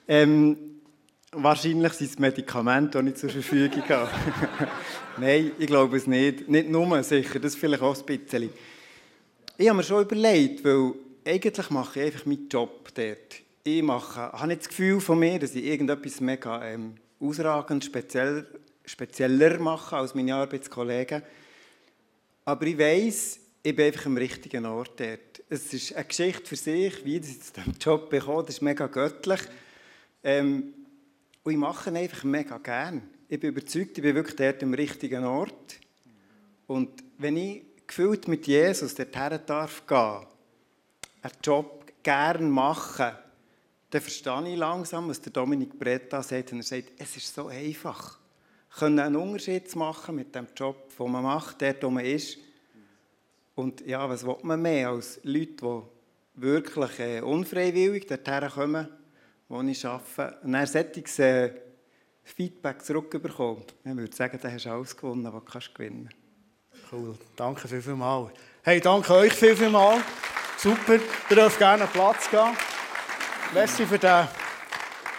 ähm, 0.07 0.57
wahrscheinlich 1.31 1.93
sind 1.93 2.11
es 2.11 2.19
Medikamente, 2.19 3.01
die 3.03 3.09
ich 3.09 3.15
zur 3.15 3.29
Verfügung 3.29 3.83
habe. 3.89 4.09
Nein, 5.17 5.51
ich 5.57 5.67
glaube 5.67 5.97
es 5.97 6.07
nicht. 6.07 6.47
Nicht 6.49 6.69
nur, 6.69 7.03
sicher, 7.03 7.39
das 7.39 7.55
vielleicht 7.55 7.83
auch 7.83 7.97
ein 7.97 8.05
bisschen. 8.05 8.49
Ich 9.57 9.67
habe 9.67 9.77
mir 9.77 9.83
schon 9.83 10.03
überlegt, 10.03 10.63
weil 10.63 10.93
eigentlich 11.25 11.69
mache 11.69 11.99
ich 11.99 12.05
einfach 12.07 12.25
meinen 12.25 12.47
Job 12.49 12.89
dort. 12.93 13.44
Ich 13.67 13.81
mache, 13.81 14.31
habe 14.31 14.47
nicht 14.49 14.61
das 14.61 14.69
Gefühl 14.69 15.01
von 15.01 15.17
mir, 15.17 15.39
dass 15.39 15.55
ich 15.55 15.65
irgendetwas 15.65 16.21
mega 16.21 16.63
ähm, 16.63 16.97
ausragend, 17.19 17.83
speziell, 17.83 18.45
spezieller 18.85 19.57
mache 19.57 19.97
als 19.97 20.13
meine 20.13 20.35
Arbeitskollegen. 20.35 21.23
Aber 22.45 22.67
ich 22.67 22.77
weiß, 22.77 23.39
ich 23.63 23.75
bin 23.75 23.87
einfach 23.87 24.05
am 24.05 24.17
richtigen 24.17 24.67
Ort 24.67 24.99
dort. 24.99 25.41
Es 25.49 25.73
ist 25.73 25.95
eine 25.95 26.05
Geschichte 26.05 26.45
für 26.45 26.55
sich, 26.55 27.03
wie 27.05 27.17
ich 27.17 27.41
zu 27.41 27.53
diesem 27.53 27.73
Job 27.81 28.11
bekomme, 28.11 28.43
das 28.43 28.57
ist 28.57 28.61
mega 28.61 28.85
göttlich. 28.85 29.41
Ähm, 30.23 30.75
und 31.41 31.51
ich 31.51 31.57
mache 31.57 31.89
ihn 31.89 31.97
einfach 31.97 32.23
mega 32.23 32.59
gern. 32.59 33.01
Ich 33.27 33.39
bin 33.39 33.49
überzeugt, 33.49 33.97
ich 33.97 34.03
bin 34.03 34.13
wirklich 34.13 34.35
dort 34.35 34.61
am 34.61 34.75
richtigen 34.75 35.23
Ort. 35.23 35.79
Und 36.67 37.03
wenn 37.17 37.35
ich 37.35 37.63
gefühlt 37.87 38.27
mit 38.27 38.45
Jesus 38.45 38.93
dorthin 38.93 39.39
darf 39.47 39.81
einen 39.89 41.33
Job 41.41 41.91
gern 42.03 42.51
machen, 42.51 43.24
dann 43.95 44.01
verstehe 44.01 44.49
ich 44.49 44.57
langsam, 44.57 45.07
was 45.07 45.21
der 45.21 45.31
Dominik 45.31 45.79
Bretta 45.79 46.21
sagt. 46.21 46.51
Und 46.51 46.59
er 46.59 46.63
sagt, 46.63 46.91
es 46.97 47.15
ist 47.15 47.33
so 47.33 47.47
einfach 47.47 48.19
können 48.77 48.99
einen 48.99 49.15
Unterschied 49.15 49.73
machen 49.77 50.15
mit 50.15 50.35
dem 50.35 50.47
Job, 50.53 50.91
den 50.97 51.11
man 51.11 51.23
macht, 51.23 51.61
dort, 51.61 51.81
wo 51.81 51.89
man 51.89 52.03
ist. 52.03 52.37
Und 53.55 53.87
ja, 53.87 54.09
was 54.09 54.25
will 54.25 54.35
man 54.41 54.61
mehr 54.61 54.89
als 54.89 55.21
Leute, 55.23 55.55
die 55.61 55.81
wirklich 56.41 56.99
äh, 56.99 57.21
unfreiwillig 57.21 58.05
dorthin 58.05 58.49
kommen, 58.49 58.89
wo 59.47 59.61
ich 59.61 59.85
arbeite, 59.85 60.39
und 60.43 60.51
dann 60.51 60.67
solches 60.67 61.19
äh, 61.19 61.53
Feedback 62.25 62.83
zurückbekommen. 62.83 63.63
Ich 63.85 63.95
würde 63.95 64.13
sagen, 64.13 64.37
dann 64.41 64.51
hast 64.51 64.65
du 64.65 64.71
alles 64.71 64.97
gewonnen, 64.97 65.31
was 65.31 65.63
du 65.63 65.73
gewinnen 65.73 66.09
Cool, 66.91 67.15
danke 67.37 67.65
viel, 67.69 67.81
viel 67.81 67.95
mal. 67.95 68.29
Hey, 68.61 68.81
danke 68.81 69.13
euch 69.13 69.31
viel, 69.31 69.55
viel 69.55 69.69
mal. 69.69 70.03
Super, 70.57 70.95
ihr 71.29 71.35
dürft 71.35 71.59
gerne 71.59 71.87
Platz 71.87 72.29
gehen. 72.29 72.74
Merci 73.53 73.85
für 73.85 73.99
den 73.99 74.27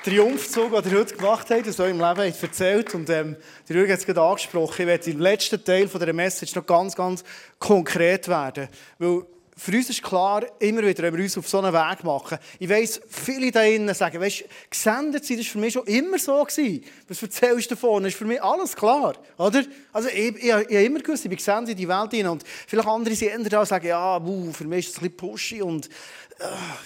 Triumphzug, 0.04 0.82
den 0.82 0.92
ihr 0.92 0.98
heute 0.98 1.16
gemacht 1.16 1.48
habt, 1.50 1.68
aus 1.68 1.80
eurem 1.80 1.98
Leben 1.98 2.32
habt 2.32 2.42
erzählt. 2.42 2.94
Und 2.94 3.08
ähm, 3.08 3.36
die 3.68 3.72
Rüge 3.72 3.92
hat 3.92 4.00
es 4.00 4.06
gerade 4.06 4.20
angesprochen. 4.20 4.82
Ich 4.82 4.86
werde 4.86 5.10
im 5.10 5.20
letzten 5.20 5.64
Teil 5.64 5.86
dieser 5.86 6.12
Message 6.12 6.54
noch 6.54 6.66
ganz, 6.66 6.94
ganz 6.94 7.24
konkret 7.58 8.28
werden. 8.28 8.68
Weil 8.98 9.22
für 9.58 9.72
uns 9.72 9.88
ist 9.88 10.02
klar, 10.02 10.44
immer 10.58 10.82
wieder, 10.82 11.02
wenn 11.02 11.16
wir 11.16 11.22
uns 11.22 11.38
auf 11.38 11.48
so 11.48 11.58
einen 11.60 11.72
Weg 11.72 12.04
machen, 12.04 12.36
ich 12.58 12.68
weiss, 12.68 13.00
viele 13.08 13.50
da 13.50 13.62
drinnen 13.62 13.94
sagen, 13.94 14.20
weißt, 14.20 14.44
gesendet 14.68 15.24
sein, 15.24 15.38
das 15.38 15.46
war 15.46 15.52
für 15.52 15.58
mich 15.58 15.72
schon 15.72 15.86
immer 15.86 16.18
so. 16.18 16.44
Gewesen. 16.44 16.84
Was 17.08 17.22
erzählst 17.22 17.70
du 17.70 17.74
davon? 17.74 18.02
Das 18.02 18.12
ist 18.12 18.18
für 18.18 18.26
mich 18.26 18.42
alles 18.42 18.76
klar. 18.76 19.14
Oder? 19.38 19.64
Also 19.94 20.10
ich, 20.10 20.36
ich, 20.36 20.44
ich 20.44 20.52
habe 20.52 20.64
immer 20.64 21.00
gewusst, 21.00 21.24
ich 21.24 21.30
bin 21.30 21.38
gesendet 21.38 21.70
in 21.70 21.76
die 21.78 21.88
Welt 21.88 22.10
hinein. 22.10 22.32
Und 22.32 22.44
vielleicht 22.66 22.86
andere 22.86 23.14
sind 23.14 23.50
da 23.50 23.60
und 23.60 23.66
sagen, 23.66 23.86
ja, 23.86 24.24
wuh, 24.24 24.52
für 24.52 24.64
mich 24.64 24.88
ist 24.88 24.96
das 24.96 25.02
ein 25.02 25.10
bisschen 25.10 25.16
pushy 25.16 25.62
und 25.62 25.88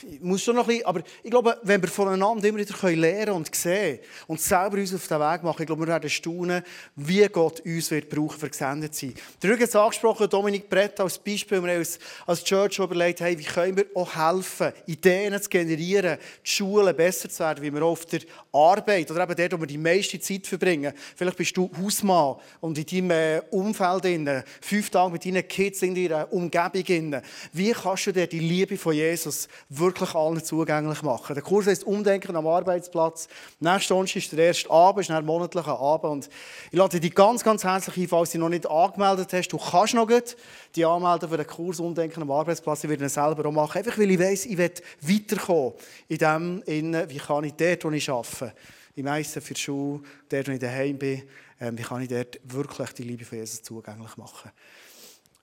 ich 0.09 0.21
muss 0.21 0.43
schon 0.43 0.55
noch 0.55 0.65
ein 0.65 0.69
bisschen, 0.69 0.87
aber 0.87 1.03
ich 1.23 1.31
glaube, 1.31 1.59
wenn 1.63 1.83
wir 1.83 1.89
voneinander 1.89 2.47
immer 2.47 2.59
wieder 2.59 2.91
lernen 2.91 3.33
und 3.33 3.53
sehen 3.53 3.99
und 4.29 4.41
selber 4.41 4.77
uns 4.77 4.95
auf 4.95 5.09
den 5.09 5.19
Weg 5.19 5.43
machen, 5.43 5.63
ich 5.63 5.67
glaube, 5.67 5.83
wir 5.83 5.89
werden 5.89 6.09
staunen, 6.09 6.63
wie 6.95 7.27
Gott 7.27 7.59
uns 7.61 7.91
wird 7.91 8.09
brauchen, 8.09 8.39
für 8.39 8.49
gesendet 8.49 8.95
zu 8.95 9.07
sein. 9.07 9.15
Der 9.43 9.51
Rüge 9.51 9.65
hat 9.65 9.71
es 9.71 9.77
angesprochen, 9.77 10.29
Dominik 10.29 10.69
Brett 10.71 11.01
als 11.01 11.19
Beispiel, 11.19 11.63
wir 11.63 11.73
haben 11.73 11.79
uns 11.81 11.99
als 12.27 12.45
Church 12.45 12.79
überlegt, 12.79 13.21
hey, 13.21 13.37
wie 13.37 13.45
können 13.45 13.77
wir 13.77 13.87
auch 13.95 14.15
helfen, 14.15 14.73
Ideen 14.87 15.41
zu 15.43 15.49
generieren, 15.49 16.19
die 16.45 16.51
Schulen 16.51 16.95
besser 16.95 17.29
zu 17.29 17.41
werden, 17.41 17.65
wie 17.65 17.75
wir 17.75 17.83
auf 17.83 18.07
der 18.07 18.21
Arbeit 18.53 19.11
oder 19.11 19.25
eben 19.25 19.35
dort, 19.35 19.53
wo 19.53 19.61
wir 19.61 19.67
die 19.67 19.79
meiste 19.79 20.21
Zeit 20.21 20.47
verbringen. 20.47 20.93
Vielleicht 21.17 21.37
bist 21.37 21.57
du 21.57 21.69
Hausmann 21.83 22.37
und 22.61 22.79
in 22.79 22.87
deinem 22.87 23.11
äh, 23.11 23.43
Umfeld, 23.51 24.05
in, 24.05 24.45
fünf 24.61 24.91
Tage 24.91 25.13
mit 25.13 25.25
deinen 25.25 25.47
Kids 25.49 25.83
in 25.83 25.95
deiner 25.97 26.33
Umgebung. 26.33 27.21
Wie 27.53 27.73
kannst 27.73 28.07
du 28.07 28.13
dir 28.13 28.29
die 28.29 28.39
Liebe 28.39 28.77
von 28.77 28.95
Jesus 28.95 29.40
wirklich 29.69 30.15
allen 30.15 30.43
zugänglich 30.43 31.03
machen. 31.03 31.35
Der 31.35 31.43
Kurs 31.43 31.67
heißt 31.67 31.85
Umdenken 31.85 32.37
am 32.37 32.47
Arbeitsplatz. 32.47 33.29
Nächste 33.61 33.83
Stunde 33.83 34.13
ist 34.15 34.33
der 34.33 34.47
erste 34.47 34.71
Abend, 34.71 35.03
ist 35.03 35.11
ein 35.11 35.25
monatlicher 35.25 35.79
Abend. 35.79 36.13
Und 36.13 36.29
ich 36.71 36.79
lade 36.79 37.01
dich 37.01 37.15
ganz, 37.15 37.45
ganz 37.45 37.65
herzlich 37.65 37.97
ein, 37.97 38.09
falls 38.09 38.31
du 38.31 38.39
dich 38.39 38.41
noch 38.41 38.49
nicht 38.49 38.69
angemeldet 38.69 39.33
hast. 39.33 39.49
Du 39.49 39.59
kannst 39.59 39.95
noch 39.95 40.07
gut 40.07 40.37
die 40.77 40.85
anmelden 40.85 41.29
für 41.29 41.37
den 41.37 41.47
Kurs 41.47 41.81
Umdenken 41.81 42.23
am 42.23 42.31
Arbeitsplatz. 42.31 42.85
Ich 42.85 42.91
werde 42.91 43.05
ihn 43.05 43.09
selber 43.09 43.49
auch 43.49 43.53
machen. 43.53 43.79
Einfach 43.79 43.99
weil 43.99 44.11
ich 44.11 44.19
weiss, 44.19 44.47
ich 44.47 44.57
will 44.57 44.73
weiterkommen 45.01 45.73
in 46.09 46.19
dem, 46.19 46.63
wie 46.67 47.19
kann 47.19 47.45
ich 47.45 47.55
dort, 47.55 47.85
wo 47.85 47.91
ich 47.91 48.09
arbeite, 48.09 48.55
im 48.97 49.05
meisten 49.05 49.41
für 49.41 49.55
die 49.55 49.61
Schule, 49.61 50.01
dort, 50.29 50.49
wo 50.49 50.53
ich 50.53 50.59
daheim 50.59 50.99
bin, 50.99 51.23
ähm, 51.61 51.79
wie 51.79 51.83
kann 51.83 52.03
ich 52.03 52.09
dort 52.09 52.41
wirklich 52.45 52.91
die 52.93 53.03
Liebe 53.03 53.25
von 53.25 53.39
Jesus 53.39 53.63
zugänglich 53.63 54.17
machen. 54.17 54.51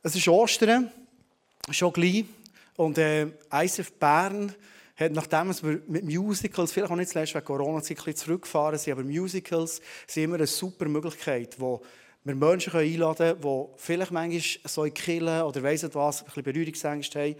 Es 0.03 0.15
ist 0.15 0.27
Ostern, 0.27 0.91
schon 1.69 1.93
gleich. 1.93 2.25
Und 2.77 2.97
äh, 2.99 3.27
ISF 3.51 3.91
Bern 3.93 4.53
hat, 4.95 5.11
nachdem 5.11 5.53
wir 5.63 5.81
mit 5.87 6.05
Musicals, 6.05 6.71
vielleicht 6.71 6.91
auch 6.91 6.95
nicht 6.95 7.09
zuletzt 7.09 7.35
wegen 7.35 7.45
Corona-Zeit 7.45 8.17
zurückgefahren 8.17 8.79
sind, 8.79 8.93
aber 8.93 9.03
Musicals 9.03 9.81
sind 10.05 10.23
immer 10.23 10.35
eine 10.35 10.47
super 10.47 10.85
Möglichkeit, 10.87 11.55
wo 11.59 11.81
wir 12.23 12.35
Menschen 12.35 12.73
einladen 12.73 13.39
können, 13.39 13.41
die 13.41 13.65
vielleicht 13.77 14.11
manchmal 14.11 14.41
so 14.65 14.83
in 14.83 14.93
Killen 14.93 15.41
oder 15.41 15.63
weiss 15.63 15.83
nicht 15.83 15.95
was, 15.95 16.21
ein 16.21 16.25
bisschen 16.25 16.43
Berührungsängste 16.43 17.19
haben. 17.19 17.35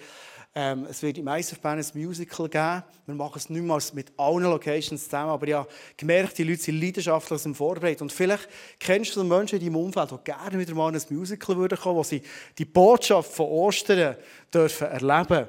Ähm, 0.60 0.88
es 0.90 1.04
wird 1.04 1.20
im 1.20 1.28
ISF 1.28 1.60
Bern 1.60 1.78
ein 1.78 1.86
Musical 1.94 2.50
geben. 2.50 2.84
Wir 3.06 3.14
machen 3.14 3.34
es 3.36 3.48
nicht 3.48 3.62
mehr 3.62 3.80
mit 3.94 4.12
allen 4.18 4.42
Locations 4.42 5.04
zusammen, 5.04 5.30
aber 5.30 5.48
ich 5.48 5.54
habe 5.54 5.70
gemerkt, 5.96 6.36
die 6.36 6.44
Leute 6.46 6.64
sind 6.64 6.82
leidenschaftlich 6.82 7.46
im 7.46 7.54
Vorbereitet. 7.54 8.02
Und 8.02 8.12
vielleicht 8.12 8.50
kennst 8.80 9.16
du 9.16 9.24
Menschen 9.24 9.60
in 9.60 9.66
deinem 9.66 9.76
Umfeld, 9.76 10.10
die 10.10 10.18
gerne 10.24 10.58
wieder 10.58 10.74
mal 10.74 10.90
in 10.90 10.96
ein 10.96 11.16
Musical 11.16 11.46
kommen 11.46 11.60
würden 11.60 11.78
wo 11.84 12.02
sie 12.02 12.24
die 12.58 12.66
Botschaft 12.66 13.32
von 13.34 13.46
Ostern 13.46 14.16
dürfen 14.52 14.88
erleben 14.88 15.28
dürfen. 15.28 15.48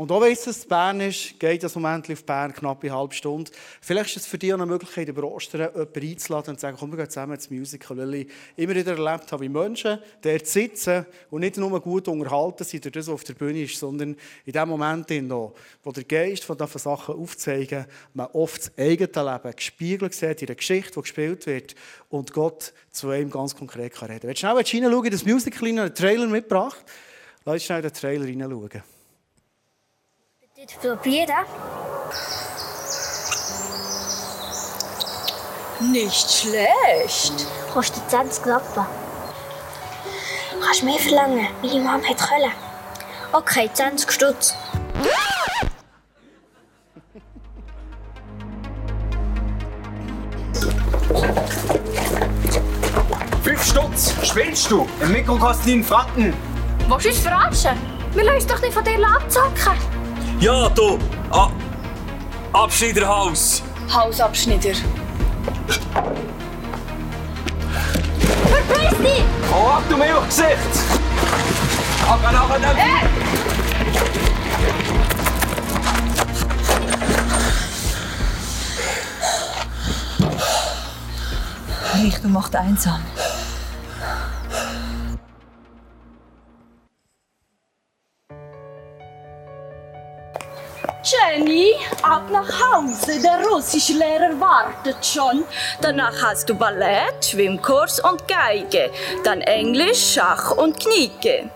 Und 0.00 0.10
auch 0.12 0.22
wenn 0.22 0.32
es 0.32 0.64
Bern 0.64 0.98
ist, 1.02 1.38
geht 1.38 1.62
das 1.62 1.74
Moment 1.74 2.10
auf 2.10 2.24
Bern 2.24 2.54
knapp 2.54 2.82
eine 2.82 2.94
halbe 2.94 3.14
Stunde. 3.14 3.50
Vielleicht 3.82 4.16
ist 4.16 4.22
es 4.22 4.26
für 4.26 4.38
dich 4.38 4.50
auch 4.50 4.56
eine 4.56 4.64
Möglichkeit, 4.64 5.08
über 5.08 5.24
Ostern 5.24 5.60
jemanden 5.60 6.00
einzuladen 6.00 6.50
und 6.52 6.56
zu 6.56 6.62
sagen, 6.62 6.78
komm, 6.80 6.92
wir 6.92 6.96
gehen 6.96 7.10
zusammen 7.10 7.34
ins 7.34 7.50
Musical. 7.50 7.98
Weil 7.98 8.14
ich 8.14 8.28
immer 8.56 8.74
wieder 8.74 8.96
erlebt 8.96 9.30
habe, 9.30 9.44
wie 9.44 9.50
Menschen 9.50 9.98
dort 10.22 10.46
sitzen 10.46 11.04
und 11.28 11.40
nicht 11.40 11.58
nur 11.58 11.78
gut 11.82 12.08
unterhalten 12.08 12.64
sind 12.64 12.82
durch 12.82 12.94
das, 12.94 13.08
was 13.08 13.12
auf 13.12 13.24
der 13.24 13.34
Bühne 13.34 13.60
ist, 13.60 13.78
sondern 13.78 14.16
in 14.46 14.52
dem 14.54 14.68
Moment, 14.70 15.10
wo 15.10 15.92
der 15.92 16.04
Geist 16.04 16.44
von 16.44 16.56
diesen 16.56 16.78
Sachen 16.78 17.16
aufzeigen, 17.16 17.84
man 18.14 18.28
oft 18.32 18.58
das 18.58 18.78
eigene 18.78 19.32
Leben 19.32 19.54
gespiegelt 19.54 20.14
sieht 20.14 20.40
in 20.40 20.46
der 20.46 20.56
Geschichte, 20.56 20.92
die 20.94 21.00
gespielt 21.02 21.46
wird 21.46 21.74
und 22.08 22.32
Gott 22.32 22.72
zu 22.90 23.10
einem 23.10 23.30
ganz 23.30 23.54
konkret 23.54 23.92
kann 23.92 24.08
reden. 24.08 24.22
Wenn 24.22 24.32
du 24.32 24.38
schnell 24.38 24.52
reinschauen 24.52 25.04
in 25.04 25.12
das 25.12 25.26
Musical, 25.26 25.68
einen 25.68 25.94
Trailer 25.94 26.26
mitgebracht, 26.26 26.86
lass 27.44 27.52
uns 27.52 27.64
schnell 27.64 27.80
in 27.80 27.82
den 27.82 27.92
Trailer 27.92 28.24
reinschauen. 28.24 28.99
Dit 30.60 30.78
probeerde. 30.78 31.32
Nicht 35.80 36.30
schlecht. 36.30 37.46
Kostet 37.72 38.10
20 38.10 38.44
Lappen. 38.44 38.84
Kannst 40.62 40.82
mehr 40.82 40.98
verlangen? 40.98 41.46
Meine 41.62 41.80
Mama 41.80 42.04
hat 42.06 42.18
Köln. 42.18 42.52
Okay, 43.32 43.70
20 43.72 44.12
Stutz. 44.12 44.54
Fünf 53.42 53.64
Stutz, 53.64 54.14
spinnst 54.22 54.70
du? 54.70 54.86
Ein 55.00 55.12
Mikro 55.12 55.36
kostet 55.38 55.68
9 55.68 55.84
Franken. 55.84 56.34
Willst 56.86 57.06
du 57.06 57.08
uns 57.08 57.18
verarschen? 57.20 57.78
Wir 58.12 58.24
lassen 58.24 58.36
uns 58.36 58.46
doch 58.46 58.60
nicht 58.60 58.74
von 58.74 58.84
dir 58.84 58.98
abzocken. 59.08 59.89
Ja, 60.40 60.70
du. 60.70 60.98
Ah, 61.30 61.50
Abschneiderhaus. 62.54 63.62
Hausabschneider. 63.92 64.72
Verpiss 68.48 68.98
dich! 68.98 69.24
Oh, 69.52 69.68
ab, 69.68 69.82
du 69.90 69.98
mir 69.98 70.16
auf 70.16 70.26
Gesicht. 70.26 70.56
Aber 72.08 72.32
nachher 72.32 72.58
dann... 72.58 72.76
Hey! 72.76 73.06
Richtung 82.02 82.32
macht 82.32 82.56
einsam. 82.56 83.02
Jenny, 91.30 91.74
ab 92.02 92.28
nach 92.30 92.48
Hause. 92.48 93.20
Der 93.22 93.46
Russischlehrer 93.46 94.38
wartet 94.40 95.04
schon. 95.04 95.44
Danach 95.80 96.22
hast 96.22 96.48
du 96.48 96.54
Ballett, 96.54 97.24
Schwimmkurs 97.24 98.00
und 98.00 98.26
Geige. 98.26 98.90
Dann 99.22 99.40
Englisch, 99.40 100.14
Schach 100.14 100.56
und 100.56 100.80
Knieke. 100.80 101.50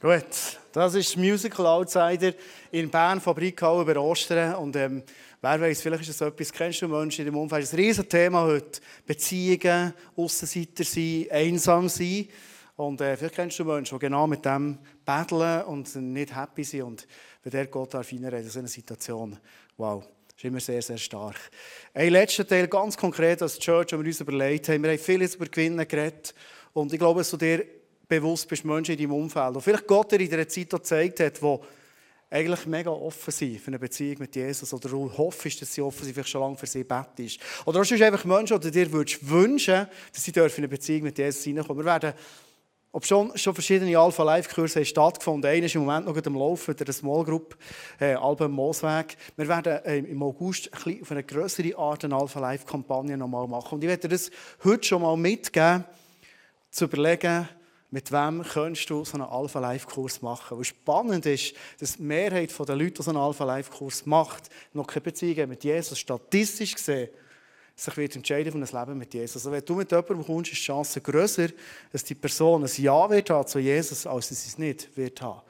Gut, 0.00 0.58
das 0.72 0.94
ist 0.94 1.16
Musical 1.16 1.66
Outsider 1.66 2.32
in 2.70 2.90
Bern, 2.90 3.20
Fabrikhalle 3.20 3.82
über 3.82 4.00
Ostern. 4.00 4.54
Und 4.56 4.76
ähm, 4.76 5.02
wer 5.40 5.60
weiß, 5.60 5.82
vielleicht 5.82 6.08
ist 6.08 6.20
das 6.20 6.28
etwas, 6.28 6.52
kennst 6.52 6.82
du 6.82 6.88
Menschen 6.88 7.26
in 7.26 7.32
deinem 7.32 7.40
Umfeld? 7.40 7.62
Das 7.62 7.72
ist 7.72 7.98
ein 7.98 8.08
Thema 8.08 8.42
heute. 8.42 8.80
Beziehungen, 9.06 9.94
Aussenseiter 10.16 10.84
sein, 10.84 11.26
einsam 11.30 11.88
sein. 11.88 12.28
Und 12.76 13.00
äh, 13.00 13.16
vielleicht 13.16 13.36
kennst 13.36 13.58
du 13.58 13.64
Menschen, 13.64 13.98
die 13.98 14.04
genau 14.04 14.26
mit 14.26 14.44
dem 14.44 14.78
battlen 15.04 15.62
und 15.64 15.94
nicht 15.94 16.34
happy 16.34 16.64
sind. 16.64 16.82
Und 16.82 17.06
wenn 17.42 17.52
der 17.52 17.66
Gott 17.66 17.94
darf 17.94 18.10
in 18.10 18.48
so 18.48 18.58
einer 18.58 18.68
Situation, 18.68 19.38
wow, 19.76 20.04
ist 20.36 20.44
immer 20.44 20.60
sehr, 20.60 20.82
sehr 20.82 20.98
stark. 20.98 21.36
Ein 21.92 22.10
letzter 22.10 22.46
Teil, 22.46 22.66
ganz 22.66 22.96
konkret 22.96 23.40
als 23.42 23.58
Church, 23.58 23.92
wo 23.92 23.98
wir 23.98 24.06
uns 24.06 24.20
überlegt 24.20 24.68
haben. 24.68 24.82
Wir 24.82 24.90
haben 24.90 24.98
vieles 24.98 25.36
über 25.36 25.46
Gewinnen 25.46 25.86
geredet. 25.86 26.34
Und 26.72 26.92
ich 26.92 26.98
glaube, 26.98 27.20
dass 27.20 27.30
du 27.30 27.36
dir 27.36 27.64
bewusst 28.08 28.48
bist, 28.48 28.64
Menschen 28.64 28.92
in 28.92 28.98
deinem 28.98 29.12
Umfeld, 29.12 29.54
die 29.54 29.60
vielleicht 29.60 29.86
Gott 29.86 30.10
dir 30.10 30.20
in 30.20 30.28
dieser 30.28 30.48
Zeit 30.48 30.70
gezeigt 30.70 31.20
hat, 31.20 31.40
die 31.40 31.58
eigentlich 32.30 32.66
mega 32.66 32.90
offen 32.90 33.30
sind 33.30 33.60
für 33.60 33.68
eine 33.68 33.78
Beziehung 33.78 34.16
mit 34.18 34.34
Jesus 34.34 34.74
oder 34.74 34.88
du 34.88 35.10
hoffst, 35.16 35.62
dass 35.62 35.72
sie 35.72 35.80
offen 35.80 36.04
sind, 36.04 36.14
vielleicht 36.14 36.30
schon 36.30 36.40
lange 36.40 36.56
für 36.56 36.66
sie 36.66 36.82
bettest. 36.82 37.38
Oder 37.64 37.82
du 37.82 38.04
einfach 38.04 38.24
Menschen, 38.24 38.60
die 38.60 38.70
dir 38.72 38.90
wünschen, 38.92 39.86
dass 40.12 40.24
sie 40.24 40.32
in 40.32 40.42
eine 40.42 40.68
Beziehung 40.68 41.02
mit 41.02 41.16
Jesus 41.16 41.44
hineinkommen. 41.44 41.84
Wir 41.84 41.92
werden 41.92 42.12
ob 42.94 43.04
schon, 43.04 43.36
schon 43.36 43.54
verschiedene 43.54 43.98
Alpha-Live-Kurse 43.98 44.84
stattgefunden 44.84 45.50
Einer 45.50 45.66
ist 45.66 45.74
im 45.74 45.84
Moment 45.84 46.06
noch 46.06 46.16
am 46.16 46.36
Laufen, 46.36 46.76
der 46.76 46.92
Small 46.92 47.24
Group, 47.24 47.56
äh, 47.98 48.14
Alben 48.14 48.52
Moosweg. 48.52 49.16
Wir 49.36 49.48
werden 49.48 49.84
äh, 49.84 49.98
im 49.98 50.22
August 50.22 50.70
ein 50.86 51.02
auf 51.02 51.10
eine 51.10 51.24
größere 51.24 51.76
Art 51.76 52.04
eine 52.04 52.14
Alpha-Live-Kampagne 52.14 53.16
nochmal 53.16 53.48
machen. 53.48 53.74
Und 53.74 53.82
ich 53.82 53.90
werde 53.90 54.06
das 54.06 54.30
heute 54.62 54.86
schon 54.86 55.02
mal 55.02 55.16
mitgeben, 55.16 55.84
zu 56.70 56.84
überlegen, 56.84 57.48
mit 57.90 58.12
wem 58.12 58.44
könntest 58.44 58.88
du 58.88 59.04
so 59.04 59.14
einen 59.14 59.26
Alpha-Live-Kurs 59.26 60.22
machen. 60.22 60.56
Was 60.60 60.68
spannend 60.68 61.26
ist, 61.26 61.52
dass 61.80 61.96
die 61.96 62.02
Mehrheit 62.02 62.56
der 62.56 62.76
Leute, 62.76 62.92
die 62.92 63.02
so 63.02 63.10
einen 63.10 63.18
Alpha-Live-Kurs 63.18 64.06
macht, 64.06 64.50
noch 64.72 64.86
keine 64.86 65.00
Beziehung 65.00 65.48
mit 65.48 65.64
Jesus 65.64 65.98
statistisch 65.98 66.76
gesehen 66.76 67.08
sich 67.76 67.96
wird 67.96 68.16
entscheiden 68.16 68.52
für 68.52 68.58
ein 68.58 68.86
Leben 68.86 68.98
mit 68.98 69.14
Jesus. 69.14 69.36
Also 69.36 69.52
wenn 69.52 69.64
du 69.64 69.74
mit 69.74 69.90
jemandem 69.90 70.24
kommst, 70.24 70.52
ist 70.52 70.60
die 70.60 70.66
Chance 70.66 71.00
grösser, 71.00 71.48
dass 71.90 72.04
die 72.04 72.14
Person 72.14 72.62
ein 72.62 72.70
Ja 72.76 73.10
wird 73.10 73.30
haben 73.30 73.46
zu 73.46 73.58
Jesus, 73.58 74.06
als 74.06 74.28
dass 74.28 74.42
sie 74.42 74.48
es 74.48 74.58
nicht 74.58 74.96
wird 74.96 75.20
haben. 75.20 75.40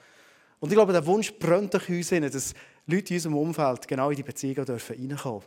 Und 0.61 0.71
ich 0.71 0.75
glaube, 0.75 0.93
der 0.93 1.05
Wunsch 1.05 1.33
brennt 1.35 1.75
durch 1.75 1.89
uns 1.91 2.09
hin, 2.09 2.23
dass 2.23 2.55
Leute 2.87 3.13
in 3.13 3.17
unserem 3.17 3.37
Umfeld 3.37 3.87
genau 3.87 4.11
in 4.11 4.17
die 4.17 4.23
Beziehung 4.23 4.65
dürfen 4.65 4.97
reinkommen 4.97 5.43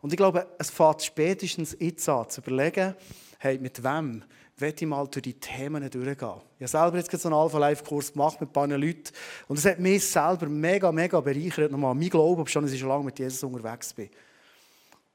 Und 0.00 0.12
ich 0.12 0.16
glaube, 0.16 0.46
es 0.58 0.70
fängt 0.70 1.02
spätestens 1.02 1.76
jetzt 1.80 2.08
an, 2.08 2.28
zu 2.28 2.40
überlegen, 2.40 2.94
hey, 3.38 3.58
mit 3.58 3.82
wem 3.82 4.22
will 4.56 4.74
ich 4.76 4.86
mal 4.86 5.06
durch 5.08 5.22
die 5.22 5.34
Themen 5.34 5.88
durchgehen. 5.90 6.40
Ich 6.58 6.72
habe 6.72 6.92
selber 6.92 6.96
jetzt 6.98 7.10
so 7.10 7.28
einen 7.28 7.36
Alpha-Life-Kurs 7.36 8.12
gemacht 8.12 8.40
mit 8.40 8.50
ein 8.50 8.52
paar 8.52 8.68
Leuten 8.68 9.10
und 9.48 9.58
es 9.58 9.64
hat 9.64 9.80
mich 9.80 10.06
selber 10.06 10.46
mega, 10.46 10.92
mega 10.92 11.20
bereichert, 11.20 11.72
nochmal 11.72 11.94
mein 11.94 12.10
Glauben, 12.10 12.42
ob 12.42 12.48
ich 12.48 12.52
schon 12.52 12.66
lange 12.66 13.04
mit 13.04 13.18
Jesus 13.18 13.42
unterwegs 13.42 13.92
bin. 13.94 14.10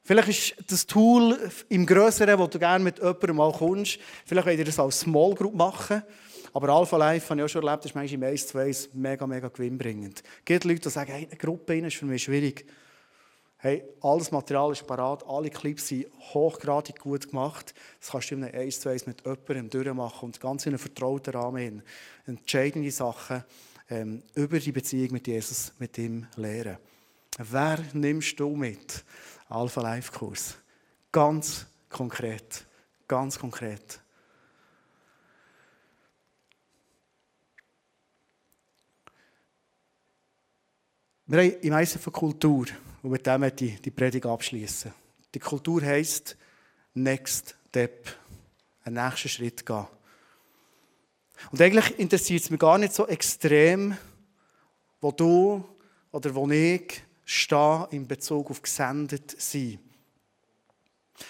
Vielleicht 0.07 0.27
ist 0.27 0.71
das 0.71 0.85
Tool 0.85 1.35
im 1.67 1.83
Größeren, 1.83 2.37
wo 2.37 2.45
du 2.45 2.59
gerne 2.59 2.83
mit 2.83 2.99
jemandem 2.99 3.37
mal 3.37 3.51
kommst, 3.51 3.97
vielleicht 4.23 4.45
wollt 4.45 4.59
ihr 4.59 4.65
das 4.65 4.77
als 4.77 4.99
Small 4.99 5.33
Group 5.33 5.55
machen. 5.55 6.03
Aber 6.53 6.69
Alpha 6.69 6.95
Life, 6.95 7.27
habe 7.27 7.41
ich 7.41 7.45
auch 7.45 7.49
schon 7.49 7.65
erlebt, 7.65 7.85
ist 7.85 7.95
manchmal 7.95 8.29
im 8.29 8.31
1 8.31 8.47
zu 8.47 8.59
1 8.59 8.89
mega, 8.93 9.25
mega 9.25 9.47
gewinnbringend. 9.47 10.21
Es 10.23 10.45
gibt 10.45 10.63
Leute, 10.63 10.81
die 10.81 10.89
sagen, 10.89 11.11
hey, 11.11 11.27
eine 11.27 11.37
Gruppe 11.37 11.79
ist 11.79 11.95
für 11.95 12.05
mich 12.05 12.21
schwierig. 12.21 12.67
Hey, 13.57 13.83
alles 13.99 14.29
Material 14.29 14.73
ist 14.73 14.85
parat, 14.85 15.25
alle 15.27 15.49
Clips 15.49 15.87
sind 15.87 16.05
hochgradig 16.35 16.99
gut 16.99 17.27
gemacht. 17.27 17.73
Das 17.99 18.11
kannst 18.11 18.29
du 18.29 18.35
in 18.35 18.43
einem 18.43 18.61
1 18.61 18.79
zu 18.81 18.89
1 18.89 19.07
mit 19.07 19.23
jemandem 19.25 19.71
durchmachen 19.71 20.27
und 20.27 20.39
ganz 20.39 20.67
in 20.67 20.73
einem 20.73 20.79
vertrauten 20.79 21.33
Rahmen 21.33 21.57
hin. 21.57 21.83
Entscheidende 22.27 22.91
Sachen 22.91 23.43
ähm, 23.89 24.21
über 24.35 24.59
die 24.59 24.71
Beziehung 24.71 25.13
mit 25.13 25.25
Jesus, 25.25 25.73
mit 25.79 25.97
ihm 25.97 26.27
lehren. 26.35 26.77
Wer 27.37 27.79
nimmst 27.93 28.39
du 28.39 28.55
mit? 28.55 29.03
Alpha 29.47 29.81
Life 29.81 30.11
Kurs. 30.11 30.57
Ganz 31.11 31.65
konkret. 31.89 32.65
Ganz 33.07 33.37
konkret. 33.37 33.99
Wir 41.27 41.39
haben 41.39 41.59
im 41.61 41.73
Eisen 41.73 41.99
von 41.99 42.13
Kultur 42.13 42.65
und 43.01 43.11
mit 43.11 43.25
dem 43.25 43.41
möchte 43.41 43.65
die 43.65 43.91
Predigt 43.91 44.25
abschließen. 44.25 44.93
Die 45.33 45.39
Kultur 45.39 45.81
heisst 45.81 46.37
Next 46.93 47.55
Step, 47.75 48.07
einen 48.85 49.03
nächsten 49.03 49.27
Schritt 49.27 49.65
gehen. 49.65 49.85
Und 51.51 51.61
eigentlich 51.61 51.99
interessiert 51.99 52.43
es 52.43 52.49
mich 52.49 52.59
gar 52.59 52.77
nicht 52.77 52.93
so 52.93 53.05
extrem, 53.05 53.97
wo 55.01 55.11
du 55.11 55.61
oder 56.13 56.33
wo 56.33 56.49
ich 56.49 57.03
stehe 57.25 57.87
in 57.91 58.07
Bezug 58.07 58.51
auf 58.51 58.61
gesendet 58.61 59.35
sein. 59.37 59.79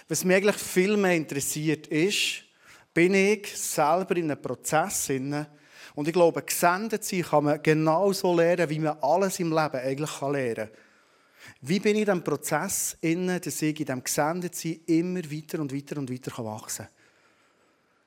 Was 0.08 0.24
mich 0.24 0.36
eigentlich 0.36 0.58
viel 0.58 0.98
mehr 0.98 1.16
interessiert 1.16 1.88
ist, 1.88 2.44
bin 2.94 3.14
ich 3.14 3.58
selber 3.58 4.16
in 4.18 4.32
einem 4.32 4.42
Prozess 4.42 5.10
und 5.10 6.08
ich 6.08 6.14
glaube, 6.14 6.42
gesendet 6.44 7.04
sein 7.04 7.24
kann 7.24 7.44
man 7.46 7.64
genauso 7.64 8.36
lernen, 8.36 8.70
wie 8.70 8.80
man 8.80 8.98
alles 9.02 9.40
im 9.40 9.50
Leben 9.50 9.76
eigentlich 9.76 10.22
lernen 10.22 10.56
kann. 10.56 10.70
Wie 11.62 11.80
bin 11.80 11.96
ich 11.96 12.02
in 12.02 12.06
diesem 12.06 12.24
Prozess 12.24 12.98
dass 13.02 13.62
ich 13.62 13.80
in 13.80 13.86
diesem 13.86 14.04
Gesendetsein 14.04 14.80
immer 14.88 15.24
weiter 15.32 15.60
und 15.60 15.74
weiter 15.74 15.98
und 15.98 16.12
weiter 16.12 16.44
wachsen 16.44 16.86
kann? 16.86 16.94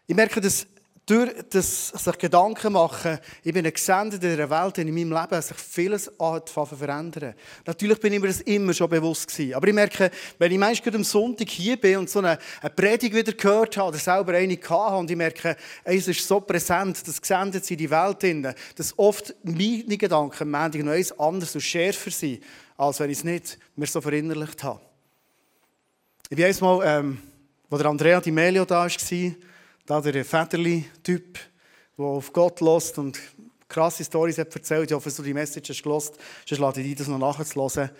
Ich 0.06 0.16
merke, 0.16 0.40
dass 0.40 0.66
durch 1.08 1.32
das 1.48 1.88
sich 1.88 2.18
Gedanken 2.18 2.74
machen, 2.74 3.18
ich 3.42 3.54
bin 3.54 3.64
ein 3.64 3.72
Gesendeter 3.72 4.26
in 4.26 4.40
einer 4.40 4.50
Welt, 4.50 4.76
in 4.76 4.92
meinem 4.92 5.12
Leben 5.12 5.40
sich 5.40 5.56
vieles 5.56 6.10
verändern. 6.18 7.34
Natürlich 7.64 7.98
bin 7.98 8.12
ich 8.12 8.20
mir 8.20 8.26
das 8.26 8.42
immer 8.42 8.74
schon 8.74 8.90
bewusst 8.90 9.26
gewesen. 9.28 9.54
Aber 9.54 9.66
ich 9.66 9.74
merke, 9.74 10.10
wenn 10.38 10.52
ich 10.52 10.58
manchmal 10.58 10.96
am 10.96 11.04
Sonntag 11.04 11.48
hier 11.48 11.78
bin 11.78 11.96
und 11.96 12.10
so 12.10 12.18
eine, 12.18 12.38
eine 12.60 12.70
Predigt 12.70 13.14
wieder 13.14 13.32
gehört 13.32 13.78
habe 13.78 13.88
oder 13.88 13.98
selber 13.98 14.34
eine 14.34 14.54
hatte 14.56 14.96
und 14.96 15.10
ich 15.10 15.16
merke, 15.16 15.56
es 15.82 16.08
ist 16.08 16.28
so 16.28 16.40
präsent, 16.40 17.08
das 17.08 17.22
gesendet 17.22 17.70
in 17.70 17.78
die 17.78 17.90
Welt, 17.90 18.22
drin, 18.22 18.52
dass 18.76 18.98
oft 18.98 19.34
meine 19.42 19.96
Gedanken 19.96 20.42
am 20.42 20.50
Montag 20.50 20.82
noch 20.82 20.92
eins 20.92 21.18
anderes 21.18 21.54
und 21.54 21.62
schärfer 21.62 22.10
sind, 22.10 22.42
als 22.76 23.00
wenn 23.00 23.10
ich 23.10 23.18
es 23.18 23.24
nicht 23.24 23.58
mehr 23.76 23.88
so 23.88 24.02
verinnerlicht 24.02 24.62
habe. 24.62 24.80
Ich 26.28 26.36
bin 26.36 26.44
einmal, 26.44 26.80
ähm, 26.84 27.18
der 27.70 27.86
Andrea 27.86 28.20
Di 28.20 28.30
Melio 28.30 28.66
da 28.66 28.82
war, 28.82 28.90
da 29.88 30.02
der 30.02 30.22
Federli-Typ, 30.22 31.38
der 31.96 32.04
auf 32.04 32.30
Gott 32.34 32.60
lässt 32.60 32.98
und 32.98 33.18
krasse 33.68 34.04
Storys 34.04 34.36
hat 34.36 34.54
erzählt. 34.54 34.90
Ich 34.90 34.94
hoffe, 34.94 35.10
du 35.10 35.22
die 35.22 35.32
Message 35.32 35.70
hast 35.70 35.82
gelost, 35.82 36.14
sonst 36.46 36.60
lade 36.60 36.80
ich 36.82 36.88
dich 36.88 36.96
das 36.96 37.08
noch 37.08 37.18
nachzuhören. 37.18 37.90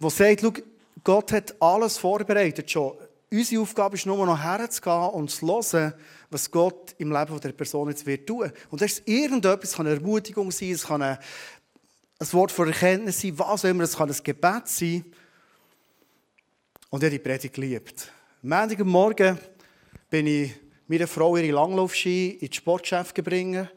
Der 0.00 0.10
sagt, 0.10 0.62
Gott 1.02 1.32
hat 1.32 1.60
alles 1.60 1.98
vorbereitet 1.98 2.70
schon. 2.70 2.92
Unsere 3.32 3.62
Aufgabe 3.62 3.96
ist 3.96 4.06
nur 4.06 4.24
noch 4.24 4.38
herzugehen 4.38 5.10
und 5.10 5.28
zu 5.28 5.44
hören, 5.48 5.92
was 6.30 6.48
Gott 6.48 6.94
im 6.98 7.10
Leben 7.10 7.40
der 7.40 7.52
Person 7.52 7.88
jetzt 7.88 8.06
wird 8.06 8.28
tun. 8.28 8.52
Und 8.70 8.80
das 8.80 8.92
ist 8.92 9.08
irgendetwas, 9.08 9.70
es 9.70 9.76
kann 9.76 9.88
eine 9.88 9.96
Ermutigung 9.96 10.52
sein, 10.52 10.70
es 10.70 10.86
kann 10.86 11.02
ein, 11.02 11.18
Wort 12.30 12.52
von 12.52 12.68
Erkenntnis 12.68 13.20
sein, 13.20 13.36
was 13.36 13.64
auch 13.64 13.68
immer, 13.68 13.82
es 13.82 13.96
kann 13.96 14.08
ein 14.08 14.16
Gebet 14.22 14.68
sein. 14.68 15.04
Und 16.90 17.02
ich 17.02 17.06
habe 17.06 17.10
die 17.10 17.18
Predigt 17.18 17.54
geliebt. 17.54 18.12
Am 18.44 18.50
Montagmorgen 18.50 19.36
bin 20.08 20.26
ich 20.28 20.67
meiner 20.88 21.06
Frau 21.06 21.36
ihre 21.36 21.54
Langlaufski 21.54 22.38
in 22.40 22.48
das 22.48 22.56
Sportgeschäft 22.56 23.14
gebracht. 23.14 23.70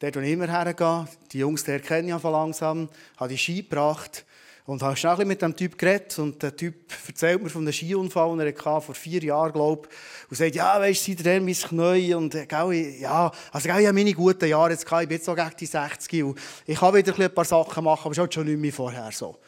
Dort, 0.00 0.16
wo 0.16 0.20
ich 0.20 0.32
immer 0.32 0.48
hergehe. 0.48 1.06
Die 1.32 1.38
Jungs, 1.38 1.62
die 1.64 1.78
kenne 1.78 2.14
ich 2.14 2.20
von 2.20 2.34
habe 2.34 2.88
die 3.28 3.38
Ski 3.38 3.62
gebracht. 3.62 4.24
Und 4.66 4.82
habe 4.82 4.96
schnell 4.96 5.24
mit 5.24 5.42
dem 5.42 5.54
Typ 5.54 5.78
geredet. 5.78 6.18
Und 6.18 6.42
der 6.42 6.56
Typ 6.56 6.92
erzählt 7.06 7.42
mir 7.42 7.50
von 7.50 7.62
einem 7.62 7.72
Skiunfall, 7.72 8.36
den 8.36 8.54
er 8.54 8.80
vor 8.80 8.94
vier 8.94 9.22
Jahren, 9.22 9.52
glaube. 9.52 9.88
Und 10.28 10.36
sagt, 10.36 10.54
ja, 10.54 10.80
weißt 10.80 11.06
du, 11.06 11.12
seitdem 11.12 11.44
mein 11.44 11.54
Knie. 11.54 12.14
Und, 12.14 12.34
äh, 12.34 12.46
gell, 12.46 12.72
ja, 13.00 13.30
also, 13.52 13.68
ich 13.68 13.74
habe 13.74 13.92
meine 13.92 14.14
guten 14.14 14.48
Jahre 14.48 14.70
jetzt 14.70 14.84
gehabt. 14.84 15.02
Ich 15.02 15.08
bin 15.08 15.16
jetzt 15.16 15.26
so 15.26 15.34
gegen 15.34 15.50
die 15.58 15.66
60. 15.66 16.22
Und 16.24 16.38
ich 16.66 16.78
kann 16.78 16.94
wieder 16.94 17.18
ein 17.18 17.34
paar 17.34 17.44
Sachen 17.44 17.84
machen, 17.84 18.02
aber 18.04 18.12
es 18.12 18.18
ist 18.18 18.34
schon 18.34 18.46
nicht 18.46 18.58
mehr 18.58 18.72
vorher 18.72 19.10
so. 19.12 19.38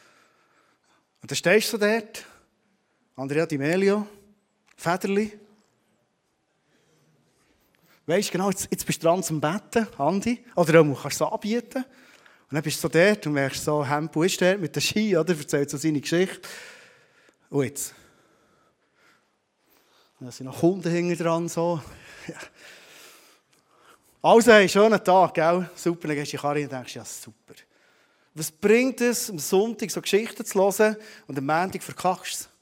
Und 1.21 1.31
dann 1.31 1.35
stehst 1.35 1.73
du 1.73 1.77
dort. 1.77 2.25
Andrea 3.15 3.45
Di 3.45 3.57
Melio, 3.57 4.07
Federli. 4.75 5.42
Weißt 8.05 8.31
genau, 8.31 8.49
jetzt, 8.49 8.67
jetzt 8.69 8.85
bist 8.85 9.01
du 9.01 9.07
dran 9.07 9.23
zum 9.23 9.39
Betten, 9.39 9.87
Andi. 9.97 10.43
Oder 10.55 10.83
du 10.83 10.93
kannst 10.93 11.21
es 11.21 11.21
anbieten. 11.21 11.83
Und 11.83 12.55
dann 12.55 12.61
bist 12.61 12.77
du 12.77 12.81
so 12.81 12.89
dort 12.89 13.25
und 13.25 13.33
merkst 13.33 13.63
so, 13.63 13.85
Hempo 13.85 14.23
ist 14.23 14.41
der 14.41 14.57
mit 14.57 14.75
der 14.75 14.81
Ski, 14.81 15.15
oder? 15.17 15.35
Erzählt 15.35 15.69
so 15.69 15.77
seine 15.77 16.01
Geschichte. 16.01 16.47
Und 17.49 17.63
jetzt? 17.63 17.95
Da 20.19 20.31
sind 20.31 20.45
noch 20.45 20.59
Kunden 20.59 20.91
hinten 20.91 21.17
dran, 21.17 21.49
so. 21.49 21.81
Also, 24.21 24.53
hey, 24.53 24.69
schönen 24.69 25.03
Tag, 25.03 25.33
gell? 25.33 25.69
Super, 25.75 26.07
dann 26.07 26.15
gehst 26.15 26.31
du 26.31 26.37
in 26.37 26.39
die 26.39 26.41
Karre 26.41 26.63
und 26.63 26.71
denkst, 26.71 26.95
ja, 26.95 27.03
super. 27.03 27.55
Was 28.33 28.51
bringt 28.51 29.01
es, 29.01 29.29
am 29.29 29.37
Sonntag 29.37 29.91
so 29.91 30.01
Geschichten 30.01 30.45
zu 30.45 30.59
hören 30.59 30.95
und 31.27 31.37
am 31.37 31.45
Montag 31.45 31.83
verkackst 31.83 32.31
du 32.31 32.45
es? 32.45 32.52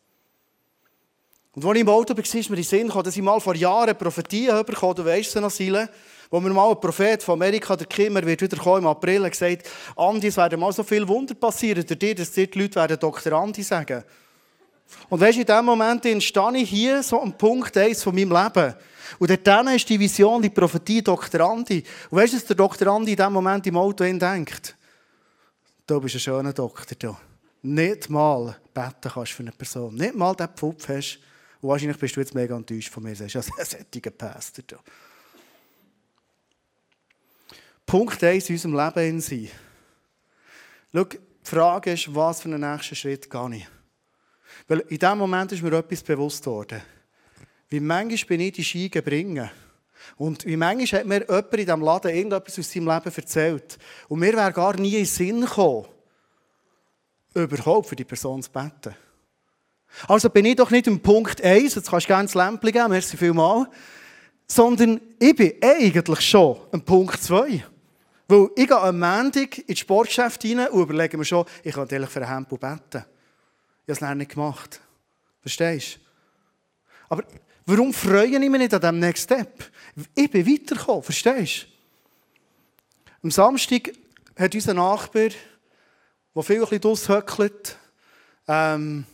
Und 1.54 1.66
als 1.66 1.76
ich 1.76 1.82
im 1.82 1.90
Auto 1.90 2.16
war, 2.16 2.24
ist 2.24 2.50
mir 2.50 2.58
in 2.58 2.64
Sinn 2.64 2.88
dass 2.88 3.16
ich 3.16 3.22
mal 3.22 3.40
vor 3.42 3.56
Jahren 3.56 3.98
Prophetien 3.98 4.64
bekommen 4.66 4.96
du 4.96 5.06
weißt 5.06 5.36
es 5.36 5.42
noch, 5.42 5.52
Sile, 5.52 5.90
wo 6.30 6.40
mir 6.40 6.50
mal 6.50 6.70
ein 6.70 6.80
Prophet 6.80 7.22
von 7.22 7.34
Amerika, 7.34 7.76
der 7.76 7.88
Kimmer, 7.88 8.26
wird 8.26 8.42
wieder 8.42 8.56
kommen 8.56 8.84
im 8.84 8.88
April, 8.88 9.26
hat 9.26 9.32
gesagt, 9.32 9.70
Andi, 9.98 10.28
es 10.28 10.38
werden 10.38 10.62
mal 10.62 10.72
so 10.72 10.82
viele 10.84 11.06
Wunder 11.06 11.36
passieren 11.36 11.86
durch 11.86 12.00
dich, 12.00 12.16
dass 12.16 12.32
die 12.32 12.50
Leute 12.54 12.76
werden 12.76 12.98
Dr. 12.98 13.34
Andi 13.34 13.64
sagen. 13.64 14.02
Und 15.10 15.20
weißt 15.20 15.38
du, 15.38 15.42
in 15.42 15.48
dem 15.48 15.66
Moment 15.66 16.24
stehe 16.24 16.58
ich 16.58 16.70
hier 16.70 17.04
so 17.04 17.22
am 17.22 17.34
Punkt 17.38 17.76
1 17.76 18.02
von 18.02 18.16
meinem 18.16 18.32
Leben. 18.32 18.74
Und 19.20 19.30
dort 19.46 19.76
ist 19.76 19.90
die 19.90 20.00
Vision, 20.00 20.42
die 20.42 20.50
Prophetie 20.50 21.02
Dr. 21.02 21.42
Andi. 21.42 21.84
Und 22.10 22.18
weißt 22.18 22.32
du, 22.32 22.38
was 22.38 22.46
der 22.46 22.56
Dr. 22.56 22.88
Andi 22.88 23.12
in 23.12 23.18
dem 23.18 23.34
Moment 23.34 23.68
im 23.68 23.76
Auto 23.76 24.06
denkt? 24.06 24.76
Du 25.86 26.00
bist 26.00 26.16
ein 26.16 26.20
schöner 26.20 26.54
Doktor. 26.54 26.96
Du. 26.98 27.18
Nicht 27.64 28.10
mal 28.10 28.56
beten 28.74 29.12
kannst 29.14 29.34
für 29.34 29.44
eine 29.44 29.52
Person. 29.52 29.96
Nicht 29.96 30.16
mal 30.16 30.34
den 30.34 30.48
Pfupf 30.48 30.88
hast. 30.88 31.20
Und 31.62 31.70
wahrscheinlich 31.70 31.98
bist 31.98 32.16
du 32.16 32.20
jetzt 32.20 32.34
mega 32.34 32.56
enttäuscht 32.56 32.90
von 32.90 33.04
mir. 33.04 33.12
Das 33.12 33.22
ist 33.22 33.34
ja 33.34 33.42
ein 33.42 33.66
sättiger 33.66 34.12
Pastor. 34.12 34.64
Du. 34.66 34.76
Punkt 37.86 38.24
1 38.24 38.50
in 38.50 38.56
unserem 38.56 38.76
Leben 38.76 39.10
in 39.10 39.22
sein. 39.22 39.50
Schau, 40.94 41.04
die 41.04 41.20
Frage 41.44 41.94
ist, 41.94 42.14
was 42.16 42.42
für 42.42 42.50
einen 42.50 42.62
nächsten 42.62 42.96
Schritt 42.96 43.30
gehe 43.30 43.56
ich? 43.56 43.68
Weil 44.68 44.80
in 44.80 44.98
diesem 44.98 45.18
Moment 45.18 45.52
ist 45.52 45.62
mir 45.62 45.74
etwas 45.74 46.02
bewusst 46.02 46.46
worden. 46.46 46.82
Wie 47.70 47.80
manchmal 47.80 48.28
bin 48.28 48.42
ich 48.42 48.54
die 48.54 48.64
Ski 48.64 48.90
bringen. 48.90 49.50
Und 50.18 50.46
wie 50.46 50.58
manchmal 50.58 51.02
hat 51.02 51.08
mir 51.08 51.22
jemand 51.22 51.54
in 51.54 51.66
diesem 51.66 51.82
Laden 51.82 52.16
irgendetwas 52.16 52.60
aus 52.60 52.72
seinem 52.72 52.88
Leben 52.88 53.16
erzählt. 53.16 53.78
Und 54.08 54.20
mir 54.20 54.34
wäre 54.34 54.52
gar 54.52 54.76
nie 54.78 54.94
in 54.94 54.98
den 54.98 55.06
Sinn 55.06 55.42
gekommen, 55.42 55.88
überhaupt 57.34 57.88
für 57.88 57.96
die 57.96 58.04
Person 58.04 58.42
zu 58.42 58.52
beten. 58.52 58.96
Also 60.08 60.30
bin 60.30 60.46
ich 60.46 60.56
doch 60.56 60.72
nicht 60.72 60.88
im 60.88 61.00
Punkt 61.00 61.44
1, 61.44 61.76
jetzt 61.76 61.90
kannst 61.90 62.06
du 62.06 62.10
gerne 62.10 62.26
das 62.26 62.36
Lämpchen 62.36 62.72
geben, 62.72 62.90
merci 62.90 63.18
vielmals, 63.18 63.70
sondern 64.48 65.00
ich 65.20 65.36
bin 65.36 65.54
eigentlich 65.62 66.22
schon 66.22 66.58
im 66.72 66.82
Punkt 66.82 67.22
2. 67.22 67.64
Weil 68.28 68.50
ich 68.56 68.68
gehe 68.68 68.78
am 68.78 69.00
Montag 69.00 69.58
in 69.58 69.66
das 69.68 69.80
Sportgeschäft 69.80 70.46
rein 70.46 70.68
und 70.70 70.82
überlege 70.82 71.18
mir 71.18 71.26
schon, 71.26 71.46
ich 71.64 71.74
kann 71.74 71.90
eigentlich 71.90 72.10
für 72.10 72.22
einen 72.22 72.34
Hempo 72.34 72.58
beten. 72.58 73.06
Ich 73.86 74.02
habe 74.02 74.12
es 74.12 74.16
nicht 74.16 74.32
gemacht. 74.32 74.80
Verstehst 75.42 75.96
du? 75.96 76.00
Aber 77.10 77.24
warum 77.66 77.94
freue 77.94 78.28
ich 78.28 78.40
mich 78.40 78.50
nicht 78.50 78.74
an 78.74 78.80
diesem 78.80 79.00
Next 79.00 79.24
Step? 79.24 79.70
Ich 80.16 80.32
bin 80.32 80.48
weitergekommen, 80.48 81.04
verstehst 81.04 81.64
du? 81.64 81.68
Am 83.24 83.32
Samstag 83.32 83.92
hat 84.38 84.56
unser 84.56 84.74
Nachbar, 84.74 85.30
der 86.34 86.44
viel 86.44 86.64
ein 86.64 86.70
bisschen 86.70 86.86
aushöckelt, 86.86 87.78
ähm, 88.48 89.06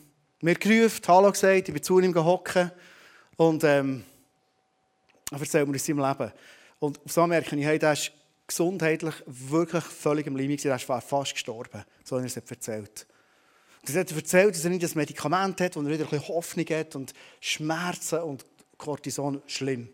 mir 0.41 0.55
gerufen, 0.55 1.01
Hallo 1.07 1.31
gesagt, 1.31 1.67
ich 1.67 1.73
bin 1.73 1.81
zu 1.81 1.99
ihm 1.99 2.11
gehockt 2.11 2.71
und 3.37 3.63
ähm, 3.63 4.03
er 5.31 5.39
erzählt 5.39 5.67
mir 5.67 5.75
aus 5.75 5.85
seinem 5.85 5.99
Leben. 5.99 6.31
Und 6.79 6.99
auf 7.03 7.11
so 7.11 7.25
merke 7.25 7.55
ich, 7.55 7.65
hey, 7.65 7.79
der 7.79 7.93
ist 7.93 8.11
gesundheitlich 8.45 9.15
wirklich 9.25 9.83
völlig 9.83 10.27
im 10.27 10.35
Limit. 10.35 10.63
Er 10.65 10.75
ist 10.75 10.85
fast 10.85 11.33
gestorben, 11.33 11.83
so 12.03 12.17
hat 12.17 12.23
er 12.23 12.27
es 12.27 12.37
erzählt. 12.37 13.07
Und 13.81 13.95
er 13.95 14.01
hat 14.01 14.11
erzählt, 14.11 14.55
dass 14.55 14.63
er 14.63 14.69
nicht 14.69 14.83
das 14.83 14.95
Medikament 14.95 15.59
hat, 15.59 15.75
wo 15.75 15.81
er 15.81 15.87
wieder 15.87 16.05
ein 16.05 16.09
bisschen 16.09 16.27
Hoffnung 16.27 16.65
hat 16.67 16.95
und 16.95 17.13
Schmerzen 17.39 18.19
und 18.19 18.45
Cortison, 18.77 19.41
schlimm. 19.47 19.89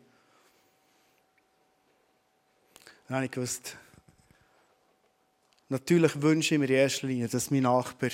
Dann 3.08 3.16
habe 3.16 3.26
ich 3.26 3.32
gewusst, 3.32 3.78
natürlich 5.70 6.22
wünsche 6.22 6.56
ich 6.56 6.60
mir 6.60 6.68
in 6.68 6.76
erster 6.76 7.08
Linie, 7.08 7.28
dass 7.28 7.50
mein 7.50 7.64
Nachbar 7.64 8.10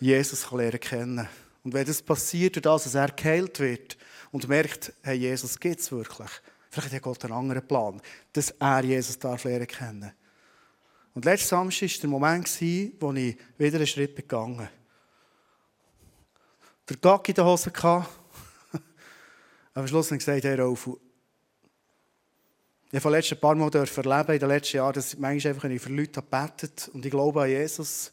Jesus 0.00 0.50
lernen 0.50 0.80
kennen 0.80 1.28
Und 1.64 1.74
wenn 1.74 1.86
das 1.86 2.02
passiert, 2.02 2.64
dass 2.64 2.94
er 2.94 3.08
geheilt 3.08 3.60
wird 3.60 3.96
und 4.30 4.48
merkt, 4.48 4.92
hey, 5.02 5.16
Jesus 5.16 5.58
gibt 5.58 5.80
es 5.80 5.90
wirklich, 5.90 6.30
vielleicht 6.70 6.94
hat 6.94 7.02
Gott 7.02 7.24
einen 7.24 7.34
anderen 7.34 7.66
Plan, 7.66 8.00
dass 8.32 8.50
er 8.50 8.84
Jesus 8.84 9.18
darf 9.18 9.44
lernen 9.44 9.66
kennen. 9.66 10.12
Und 11.14 11.24
letzten 11.24 11.48
Samstag 11.48 11.90
war 11.90 12.00
der 12.00 12.10
Moment, 12.10 12.60
wo 13.00 13.12
ich 13.12 13.36
wieder 13.56 13.76
einen 13.76 13.86
Schritt 13.86 14.16
gegangen 14.16 14.58
bin. 14.58 14.68
Der 16.88 16.96
Gag 16.96 17.28
in 17.28 17.34
der 17.34 17.44
Hose 17.44 17.72
hatte. 17.72 18.08
am 19.74 19.86
Schluss 19.86 20.06
habe 20.06 20.16
ich 20.16 20.24
gesagt, 20.24 20.44
hey 20.44 20.54
Rolf, 20.54 20.88
ich 22.90 23.04
habe 23.04 23.14
letzten 23.14 23.38
paar 23.38 23.54
Mal 23.54 23.70
erleben 23.74 24.32
in 24.32 24.38
den 24.38 24.48
letzten 24.48 24.78
Jahren, 24.78 24.94
dass 24.94 25.12
ich 25.12 25.18
manchmal 25.18 25.52
einfach 25.52 25.68
für 25.82 25.92
Leute 25.92 26.22
gebetet 26.22 26.88
und 26.94 27.04
ich 27.04 27.10
glaube 27.10 27.42
an 27.42 27.50
Jesus 27.50 28.12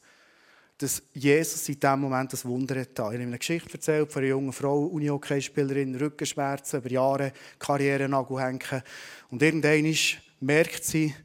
dass 0.78 1.01
Jesus 1.13 1.69
in 1.69 1.80
diesem 1.80 1.99
Moment 2.01 2.34
das 2.34 2.43
Wunder 2.43 2.80
hat. 2.80 2.91
Ich 2.91 2.99
habe 2.99 3.15
eine 3.15 3.38
Geschichte 3.38 3.73
erzählt 3.73 4.11
von 4.11 4.21
einer 4.21 4.30
jungen 4.30 4.51
Frau, 4.51 4.86
Uni-Hockeyspielerin, 4.86 5.95
Rückenschmerzen, 5.95 6.80
über 6.80 6.91
Jahre 6.91 7.32
Karrierenagel 7.59 8.41
hängen. 8.41 8.84
Und 9.30 9.41
irgendwann 9.41 9.95
merkt 10.41 10.84
sie, 10.84 11.15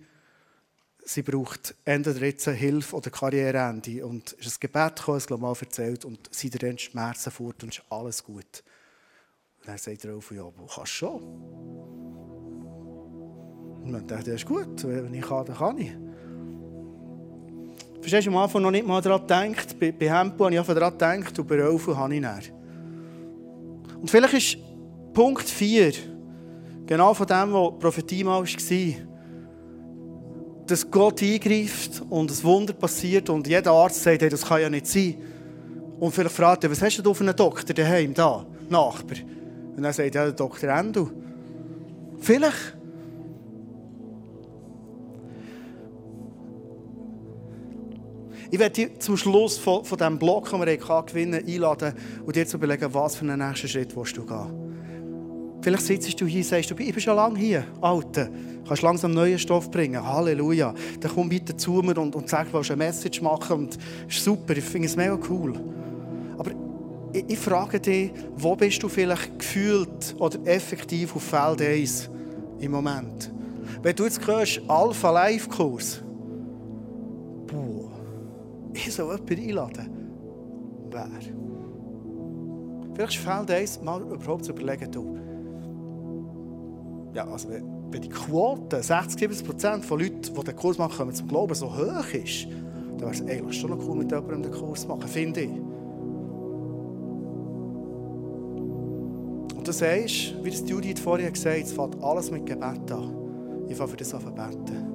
sie 1.04 1.22
braucht 1.22 1.74
entweder 1.84 2.24
jetzt 2.26 2.48
Hilfe 2.48 2.94
oder 2.96 3.10
Karriereende. 3.10 4.06
Und 4.06 4.36
es 4.38 4.46
ist 4.46 4.58
ein 4.58 4.60
Gebet 4.60 4.96
gekommen, 4.96 5.18
es 5.18 5.30
mal 5.30 5.56
erzählt, 5.58 6.04
und 6.04 6.28
sie 6.32 6.50
dann 6.50 6.78
Schmerzen 6.78 7.32
fort 7.32 7.62
und 7.64 7.74
ist 7.74 7.82
alles 7.90 8.22
gut. 8.22 8.62
Und 9.58 9.68
dann 9.68 9.78
sagt 9.78 10.04
er 10.04 10.14
auf, 10.14 10.30
ja, 10.30 10.44
du 10.44 10.66
kannst 10.66 10.92
schon. 10.92 11.22
Und 13.82 13.90
man 13.90 14.06
dachte, 14.06 14.30
das 14.30 14.42
ist 14.42 14.46
gut, 14.46 14.84
wenn 14.84 15.12
ich 15.12 15.22
kann, 15.22 15.44
dann 15.44 15.56
kann 15.56 15.78
ich. 15.78 15.90
Verstehst 18.00 18.26
du, 18.26 18.30
am 18.30 18.38
Anfang 18.38 18.62
noch 18.62 18.70
nicht 18.70 18.86
mal 18.86 19.00
daran 19.00 19.26
gedacht. 19.26 19.78
Bei, 19.78 19.92
bei 19.92 20.10
Hempo 20.10 20.44
habe 20.44 20.54
ich 20.54 20.58
einfach 20.58 20.74
daran 20.74 21.20
gedacht 21.20 21.38
und 21.38 21.46
bei 21.46 21.56
Elfen 21.56 21.96
habe 21.96 22.14
ich 22.14 22.22
dann. 22.22 22.40
Und 24.00 24.10
vielleicht 24.10 24.34
ist 24.34 24.58
Punkt 25.12 25.48
4 25.48 25.92
genau 26.86 27.12
von 27.14 27.26
dem, 27.26 27.52
was 27.52 27.78
Prophetie 27.78 28.24
mal 28.24 28.42
war. 28.42 28.94
Dass 30.66 30.90
Gott 30.90 31.22
eingreift 31.22 32.02
und 32.08 32.30
ein 32.30 32.44
Wunder 32.44 32.72
passiert 32.72 33.28
und 33.28 33.46
jeder 33.46 33.72
Arzt 33.72 34.02
sagt, 34.02 34.22
hey, 34.22 34.28
das 34.28 34.46
kann 34.46 34.62
ja 34.62 34.70
nicht 34.70 34.86
sein. 34.86 35.16
Und 35.98 36.12
vielleicht 36.12 36.34
fragt 36.34 36.64
er, 36.64 36.70
was 36.70 36.80
hast 36.80 36.98
du 36.98 37.12
für 37.12 37.24
einen 37.24 37.36
Doktor 37.36 37.74
daheim, 37.74 38.14
da, 38.14 38.46
Nachbar? 38.68 39.18
Und 39.76 39.82
dann 39.82 39.92
sagt 39.92 40.14
er, 40.14 40.22
ja, 40.22 40.24
der 40.24 40.32
Doktor 40.32 40.70
Endo. 40.70 41.10
Vielleicht. 42.20 42.79
Ich 48.52 48.58
werde 48.58 48.74
dich 48.74 48.98
zum 48.98 49.16
Schluss 49.16 49.58
von, 49.58 49.84
von 49.84 49.96
diesem 49.96 50.18
Blog, 50.18 50.50
den 50.50 50.60
wir 50.60 50.76
gewinnen 50.76 51.44
einladen 51.46 51.94
und 52.26 52.34
dir 52.34 52.46
zu 52.46 52.56
überlegen, 52.56 52.92
was 52.92 53.14
für 53.14 53.24
einen 53.24 53.46
nächsten 53.46 53.68
Schritt 53.68 53.96
willst 53.96 54.16
du 54.16 54.26
gehen 54.26 54.70
Vielleicht 55.62 55.82
sitzt 55.82 56.20
du 56.20 56.26
hier 56.26 56.40
und 56.40 56.46
sagst, 56.46 56.70
ich 56.70 56.76
bin 56.76 57.00
schon 57.00 57.16
lange 57.16 57.38
hier, 57.38 57.64
Alter. 57.82 58.24
Du 58.24 58.66
kannst 58.66 58.82
langsam 58.82 59.12
neuen 59.12 59.38
Stoff 59.38 59.70
bringen. 59.70 60.02
Halleluja. 60.02 60.74
Dann 61.00 61.12
komm 61.14 61.28
bitte 61.28 61.54
zu 61.56 61.82
mir 61.82 61.98
und, 61.98 62.16
und 62.16 62.28
sag, 62.28 62.46
du 62.46 62.54
willst 62.54 62.70
eine 62.70 62.78
Message 62.78 63.20
machen. 63.20 63.58
Und 63.58 63.78
ist 64.08 64.24
super, 64.24 64.56
ich 64.56 64.64
finde 64.64 64.88
es 64.88 64.96
mega 64.96 65.18
cool. 65.28 65.52
Aber 66.38 66.50
ich, 67.12 67.24
ich, 67.28 67.38
frage 67.38 67.78
dich, 67.78 68.10
wo 68.36 68.56
bist 68.56 68.82
du 68.82 68.88
vielleicht 68.88 69.38
gefühlt 69.38 70.16
oder 70.18 70.38
effektiv 70.46 71.14
auf 71.14 71.22
Feld 71.22 71.60
1 71.60 72.08
im 72.58 72.70
Moment? 72.72 73.30
Wenn 73.82 73.94
du 73.94 74.04
jetzt 74.04 74.26
hörst, 74.26 74.62
Alpha 74.66 75.10
Live 75.10 75.48
Kurs, 75.48 76.02
ich 78.86 78.94
soll 78.94 79.14
jemanden 79.14 79.48
einladen. 79.48 79.88
Wer? 80.90 81.08
Vielleicht 82.94 83.18
Feld 83.18 83.50
1 83.50 83.82
mal 83.82 84.02
überhaupt 84.02 84.44
zu 84.44 84.52
überlegen, 84.52 84.90
du, 84.90 85.16
ja, 87.14 87.26
also 87.26 87.48
wenn, 87.48 88.00
die 88.00 88.08
Quote, 88.08 88.82
60, 88.82 89.18
70 89.18 89.46
Prozent 89.46 89.84
von 89.84 90.00
Leuten, 90.00 90.22
die 90.22 90.44
den 90.44 90.56
Kurs 90.56 90.78
machen, 90.78 90.96
kommen 90.96 91.14
zum 91.14 91.28
Glauben, 91.28 91.54
so 91.54 91.74
hoch 91.74 92.12
ist, 92.12 92.46
dann 92.98 93.00
wäre 93.00 93.10
es 93.12 93.22
eigentlich 93.22 93.60
schon 93.60 93.70
noch 93.70 93.78
cool, 93.86 93.96
mit 93.96 94.10
jemandem 94.10 94.42
den 94.42 94.52
Kurs 94.52 94.82
zu 94.82 94.88
machen, 94.88 95.08
finde 95.08 95.40
ich. 95.40 95.50
Und 99.56 99.66
du 99.66 99.72
sagst, 99.72 100.34
wie 100.42 100.50
das 100.50 100.68
Judith 100.68 101.00
vorhin 101.00 101.32
gesagt 101.32 101.56
hat, 101.56 101.64
es 101.64 101.72
fängt 101.72 102.02
alles 102.02 102.30
mit 102.30 102.46
Gebet 102.46 102.92
an. 102.92 103.14
Ich 103.68 103.76
fange 103.76 103.90
für 103.90 103.96
das 103.96 104.14
an 104.14 104.34
beten. 104.34 104.90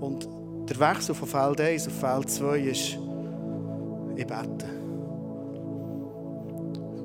Und 0.00 0.28
der 0.70 0.78
Wechsel 0.78 1.14
von 1.14 1.28
Feld 1.28 1.60
1 1.60 1.88
auf 1.88 1.94
Feld 1.94 2.30
2 2.30 2.58
ist, 2.60 2.98
ich 4.16 4.26
bete. 4.26 4.66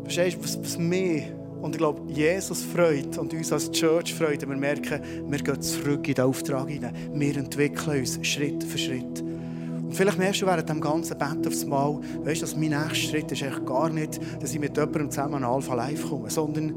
Verstehst 0.03 0.37
du, 0.37 0.63
was, 0.63 0.77
mich 0.77 1.23
und 1.61 1.73
ich 1.73 1.79
glaube, 1.79 2.01
Jesus 2.11 2.61
freut 2.61 3.17
und 3.17 3.33
uns 3.33 3.51
als 3.51 3.71
Church 3.71 4.13
freut, 4.13 4.41
wenn 4.43 4.49
wir 4.49 4.57
merken, 4.57 5.01
wir 5.27 5.39
gehen 5.39 5.61
zurück 5.61 6.07
in 6.07 6.13
den 6.13 6.25
Auftrag 6.25 6.69
hinein. 6.69 6.93
Wir 7.13 7.37
entwickeln 7.37 8.01
uns 8.01 8.19
Schritt 8.21 8.63
für 8.63 8.77
Schritt. 8.77 9.21
Und 9.21 9.93
vielleicht 9.93 10.19
merkst 10.19 10.43
du 10.43 10.45
während 10.45 10.69
dem 10.69 10.79
ganzen 10.79 11.17
Bett 11.17 11.47
aufs 11.47 11.65
Mal, 11.65 11.99
weißt 12.23 12.41
du, 12.41 12.45
dass 12.45 12.55
mein 12.55 12.69
nächster 12.69 12.95
Schritt 12.95 13.31
ist 13.31 13.41
eigentlich 13.41 13.65
gar 13.65 13.89
nicht, 13.89 14.19
dass 14.41 14.53
ich 14.53 14.59
mit 14.59 14.77
jemandem 14.77 15.09
zusammen 15.09 15.35
an 15.35 15.43
Alpha 15.43 15.73
Live 15.73 16.07
komme, 16.07 16.29
sondern 16.29 16.75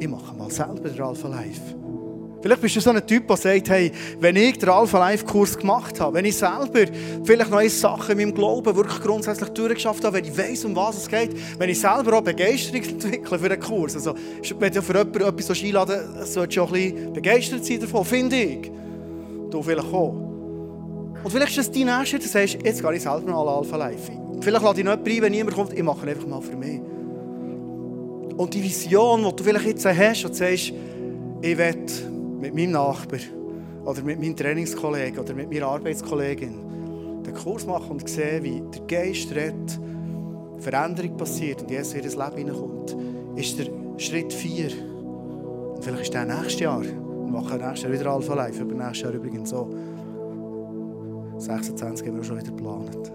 ich 0.00 0.08
mache 0.08 0.34
mal 0.34 0.50
selber 0.50 0.88
den 0.88 1.02
Alpha 1.02 1.28
Live. 1.28 1.83
Vielleicht 2.44 2.60
bist 2.60 2.76
du 2.76 2.80
so 2.80 2.90
ein 2.90 3.06
Typ, 3.06 3.26
der 3.26 3.38
sagt, 3.38 3.70
hey, 3.70 3.90
wenn 4.20 4.36
ich 4.36 4.58
den 4.58 4.68
Alpha 4.68 4.98
Life 4.98 5.24
Kurs 5.24 5.56
gemacht 5.56 5.98
habe, 5.98 6.18
wenn 6.18 6.26
ich 6.26 6.36
selber 6.36 6.84
vielleicht 7.24 7.50
neue 7.50 7.70
Sachen 7.70 8.10
in 8.10 8.18
meinem 8.18 8.34
Glauben 8.34 8.76
wirklich 8.76 9.00
grundsätzlich 9.00 9.48
durchgeschafft 9.48 10.04
habe, 10.04 10.18
wenn 10.18 10.26
ich 10.26 10.36
weiss, 10.36 10.62
um 10.62 10.76
was 10.76 10.98
es 10.98 11.08
geht, 11.08 11.30
wenn 11.58 11.70
ich 11.70 11.80
selber 11.80 12.18
auch 12.18 12.20
Begeisterung 12.20 12.82
entwickle 12.90 13.38
für 13.38 13.48
den 13.48 13.58
Kurs. 13.58 13.94
Also, 13.94 14.14
wenn 14.58 14.70
du 14.70 14.82
für 14.82 14.92
jemanden 14.92 15.22
etwas 15.22 15.62
einladen 15.62 16.00
solltest 16.26 16.58
du 16.58 16.62
auch 16.62 16.70
ein 16.70 16.92
bisschen 16.92 17.12
begeistert 17.14 17.64
sein 17.64 17.80
davon, 17.80 18.04
finde 18.04 18.36
ich. 18.36 18.70
Du 19.50 19.62
vielleicht 19.62 19.88
auch. 19.88 20.14
Und 21.22 21.30
vielleicht 21.30 21.56
ist 21.56 21.68
es 21.68 21.70
dein 21.70 21.98
nächster, 21.98 22.18
du 22.18 22.28
sagst, 22.28 22.58
jetzt 22.62 22.82
gehe 22.82 22.94
ich 22.94 23.02
selber 23.02 23.22
mal 23.22 23.48
Alpha 23.48 23.78
Life 23.78 24.12
Vielleicht 24.42 24.62
lade 24.62 24.80
ich 24.80 24.84
nicht 24.84 24.98
rein, 24.98 25.22
wenn 25.22 25.32
niemand 25.32 25.56
kommt, 25.56 25.72
ich 25.72 25.82
mache 25.82 26.06
einfach 26.06 26.26
mal 26.26 26.42
für 26.42 26.56
mich. 26.56 26.78
Und 28.36 28.52
die 28.52 28.62
Vision, 28.62 29.24
die 29.24 29.34
du 29.34 29.42
vielleicht 29.42 29.64
jetzt 29.64 29.86
hast 29.86 30.26
und 30.26 30.36
sagst, 30.36 30.74
ich 31.40 31.56
will 31.56 32.13
mit 32.44 32.54
meinem 32.54 32.72
Nachbar 32.72 33.20
oder 33.86 34.02
mit 34.02 34.20
meinem 34.20 34.36
Trainingskollegen 34.36 35.18
oder 35.18 35.32
mit 35.32 35.50
meiner 35.50 35.66
Arbeitskollegin 35.66 37.22
den 37.24 37.34
Kurs 37.34 37.66
machen 37.66 37.92
und 37.92 38.08
sehen, 38.08 38.44
wie 38.44 38.62
der 38.70 38.82
Geist 38.86 39.34
redet, 39.34 39.80
Veränderung 40.58 41.16
passiert 41.16 41.62
und 41.62 41.70
Jesus 41.70 41.94
in 41.94 42.04
ihr 42.04 42.10
Leben 42.10 42.36
hineinkommt, 42.36 42.96
ist 43.36 43.58
der 43.58 43.66
Schritt 43.96 44.30
4. 44.30 44.70
Und 45.74 45.82
vielleicht 45.82 46.02
ist 46.02 46.14
der 46.14 46.26
nächstes 46.26 46.60
Jahr. 46.60 46.82
Wir 46.82 47.30
machen 47.30 47.58
nächstes 47.58 47.82
Jahr 47.82 47.92
wieder 47.92 48.10
Alpha 48.10 48.34
Live, 48.34 48.60
über 48.60 48.74
nächstes 48.74 49.00
Jahr 49.00 49.12
übrigens 49.12 49.48
so. 49.48 49.70
26 51.38 52.06
haben 52.06 52.16
wir 52.16 52.24
schon 52.24 52.38
wieder 52.38 52.50
geplant. 52.50 53.10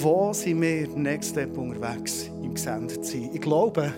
Wo 0.00 0.32
sind 0.32 0.62
wir 0.62 0.88
Next 0.88 1.30
Step 1.30 1.56
unterwegs 1.58 2.30
im 2.42 2.54
gesendet 2.54 3.04
sein? 3.04 3.30
Ich 3.34 3.40
glaube, 3.40 3.92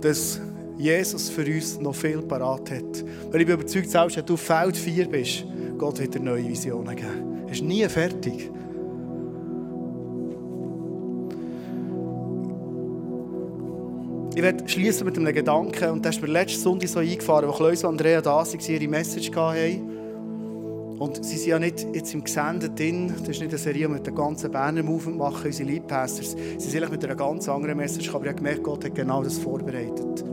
dass 0.00 0.40
Jesus 0.78 1.28
für 1.28 1.44
uns 1.44 1.80
noch 1.80 1.94
viel 1.94 2.22
parat 2.22 2.70
hat. 2.70 3.04
Weil 3.30 3.40
ich 3.40 3.46
bin 3.46 3.54
überzeugt, 3.54 3.90
selbst 3.90 4.16
wenn 4.16 4.26
du 4.26 4.36
Feld 4.36 4.76
4 4.76 5.08
bist, 5.08 5.44
Gott 5.78 5.98
wird 5.98 6.14
dir 6.14 6.20
neue 6.20 6.48
Visionen 6.48 6.96
geben. 6.96 7.42
Er 7.46 7.52
ist 7.52 7.62
nie 7.62 7.86
fertig. 7.88 8.50
Ich 14.34 14.42
werde 14.42 14.66
schließen 14.66 15.04
mit 15.04 15.18
einem 15.18 15.34
Gedanken, 15.34 15.90
und 15.90 16.06
das 16.06 16.16
ist 16.16 16.22
mir 16.22 16.28
letzten 16.28 16.60
Sonntag 16.60 16.88
so 16.88 17.00
eingefahren, 17.00 17.48
wo 17.48 17.52
Klaus 17.52 17.84
und 17.84 17.90
Andrea 17.90 18.22
da 18.22 18.36
waren, 18.36 18.60
ihre 18.66 18.88
Message 18.88 19.30
hatten. 19.34 19.92
Und 20.98 21.24
sie 21.24 21.36
sind 21.36 21.48
ja 21.50 21.58
nicht 21.58 21.86
jetzt 21.92 22.14
im 22.14 22.24
Gesendet 22.24 22.78
drin, 22.78 23.08
das 23.08 23.28
ist 23.28 23.40
nicht 23.40 23.50
eine 23.50 23.58
Serie, 23.58 23.88
mit 23.88 24.06
den 24.06 24.14
ganzen 24.14 24.50
Berner 24.50 24.82
Movement 24.82 25.18
machen, 25.18 25.46
unsere 25.46 25.68
Leadpastors. 25.68 26.36
Sie 26.58 26.70
sind 26.70 26.90
mit 26.90 27.04
einer 27.04 27.16
ganz 27.16 27.48
anderen 27.48 27.76
Message, 27.76 28.08
aber 28.14 28.24
ich 28.24 28.30
habe 28.30 28.36
gemerkt, 28.36 28.62
Gott 28.62 28.84
hat 28.84 28.94
genau 28.94 29.22
das 29.22 29.36
vorbereitet. 29.36 30.24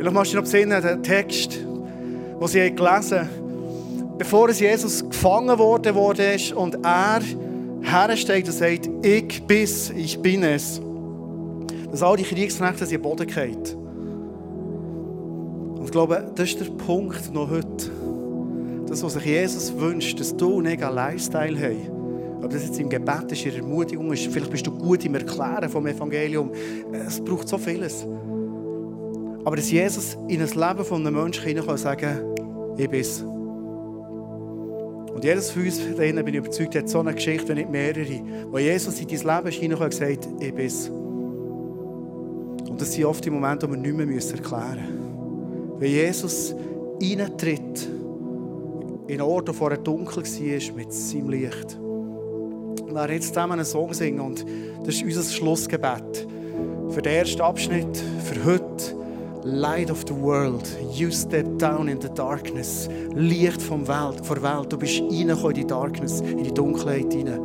Vielleicht 0.00 0.14
machst 0.14 0.32
du 0.32 0.36
noch 0.36 0.44
besinnen, 0.44 0.80
den 0.80 1.02
Text, 1.02 1.58
den 1.58 2.48
sie 2.48 2.74
gelesen 2.74 3.18
haben. 3.18 4.16
Bevor 4.16 4.48
Jesus 4.48 5.06
gefangen 5.06 5.58
worden 5.58 6.34
ist 6.34 6.54
und 6.54 6.78
er 6.82 7.20
hersteht 7.82 8.46
und 8.46 8.54
sagt, 8.54 8.88
ich 9.02 9.42
bin 9.42 9.68
ich 9.98 10.18
bin 10.22 10.42
es. 10.42 10.80
Dass 11.90 12.02
all 12.02 12.16
die 12.16 12.22
Kriegsknechte 12.22 12.84
in 12.84 12.90
den 12.90 13.02
Boden 13.02 13.28
fallen. 13.28 13.58
Und 15.74 15.84
ich 15.84 15.90
glaube, 15.90 16.32
das 16.34 16.48
ist 16.48 16.60
der 16.60 16.70
Punkt 16.70 17.34
noch 17.34 17.50
heute. 17.50 17.90
Das, 18.86 19.02
was 19.02 19.12
sich 19.12 19.26
Jesus 19.26 19.70
wünscht, 19.76 20.18
dass 20.18 20.34
du 20.34 20.62
nicht 20.62 20.82
einen 20.82 20.94
Lifestyle 20.94 21.58
hast. 21.60 21.90
Ob 22.42 22.48
das 22.48 22.64
jetzt 22.64 22.80
im 22.80 22.88
Gebet 22.88 23.32
ist, 23.32 23.44
in 23.44 23.50
der 23.50 23.60
Ermutigung 23.60 24.10
ist, 24.14 24.28
vielleicht 24.28 24.50
bist 24.50 24.66
du 24.66 24.70
gut 24.70 25.04
im 25.04 25.14
Erklären 25.14 25.68
vom 25.68 25.86
Evangelium. 25.86 26.52
Es 27.06 27.22
braucht 27.22 27.46
so 27.48 27.58
vieles. 27.58 28.06
Aber 29.44 29.56
dass 29.56 29.70
Jesus 29.70 30.18
in 30.28 30.40
das 30.40 30.54
Leben 30.54 30.84
von 30.84 31.06
einem 31.06 31.22
Menschen 31.22 31.64
kann 31.64 31.76
sagen, 31.76 32.20
ich 32.76 32.88
bin's. 32.88 33.24
Und 35.14 35.24
jedes 35.24 35.50
von 35.50 35.64
uns, 35.64 35.78
denen 35.96 36.24
bin 36.24 36.34
ich 36.34 36.40
überzeugt, 36.40 36.74
hat 36.76 36.88
so 36.88 37.00
eine 37.00 37.14
Geschichte, 37.14 37.48
wenn 37.48 37.56
nicht 37.56 37.70
mehrere, 37.70 38.22
wo 38.50 38.58
Jesus 38.58 39.00
in 39.00 39.08
dein 39.08 39.18
Leben 39.18 39.50
hinein 39.50 39.78
und 39.78 39.90
gesagt 39.90 40.28
ich 40.40 40.54
bin's. 40.54 40.88
Und 40.88 42.80
das 42.80 42.92
sind 42.92 43.04
oft 43.04 43.24
die 43.24 43.30
Momente, 43.30 43.66
die 43.66 43.72
wir 43.72 43.78
nicht 43.78 43.96
mehr 43.96 44.06
erklären 44.06 44.76
müssen. 44.76 45.80
Wenn 45.80 45.90
Jesus 45.90 46.54
reintritt, 47.02 47.88
in 49.06 49.20
einen 49.20 49.28
Ort, 49.28 49.48
der 49.48 49.54
vorher 49.54 49.78
dunkel 49.78 50.22
war, 50.22 50.76
mit 50.76 50.92
seinem 50.92 51.30
Licht. 51.30 51.78
Wir 52.86 52.94
werden 52.94 53.12
jetzt 53.12 53.28
zusammen 53.28 53.54
einen 53.54 53.64
Song 53.64 53.92
singen 53.92 54.20
und 54.20 54.44
das 54.84 54.94
ist 54.94 55.02
unser 55.02 55.22
Schlussgebet. 55.24 56.28
Für 56.90 57.02
den 57.02 57.12
ersten 57.12 57.40
Abschnitt, 57.40 57.96
für 58.24 58.44
heute, 58.44 58.99
Light 59.44 59.90
of 59.90 60.04
the 60.06 60.14
world, 60.14 60.68
you 60.92 61.10
step 61.10 61.46
down 61.58 61.88
in 61.88 61.98
the 62.00 62.10
darkness. 62.10 62.88
Licht 63.14 63.62
vom 63.62 63.88
Welt, 63.88 64.24
vor 64.24 64.42
Welt. 64.42 64.70
Du 64.70 64.76
bist 64.76 65.00
reingekommen 65.00 65.56
in 65.56 65.62
die 65.62 65.66
Darkness, 65.66 66.20
in 66.20 66.44
die 66.44 66.52
Dunkelheit 66.52 67.12
hinein. 67.12 67.40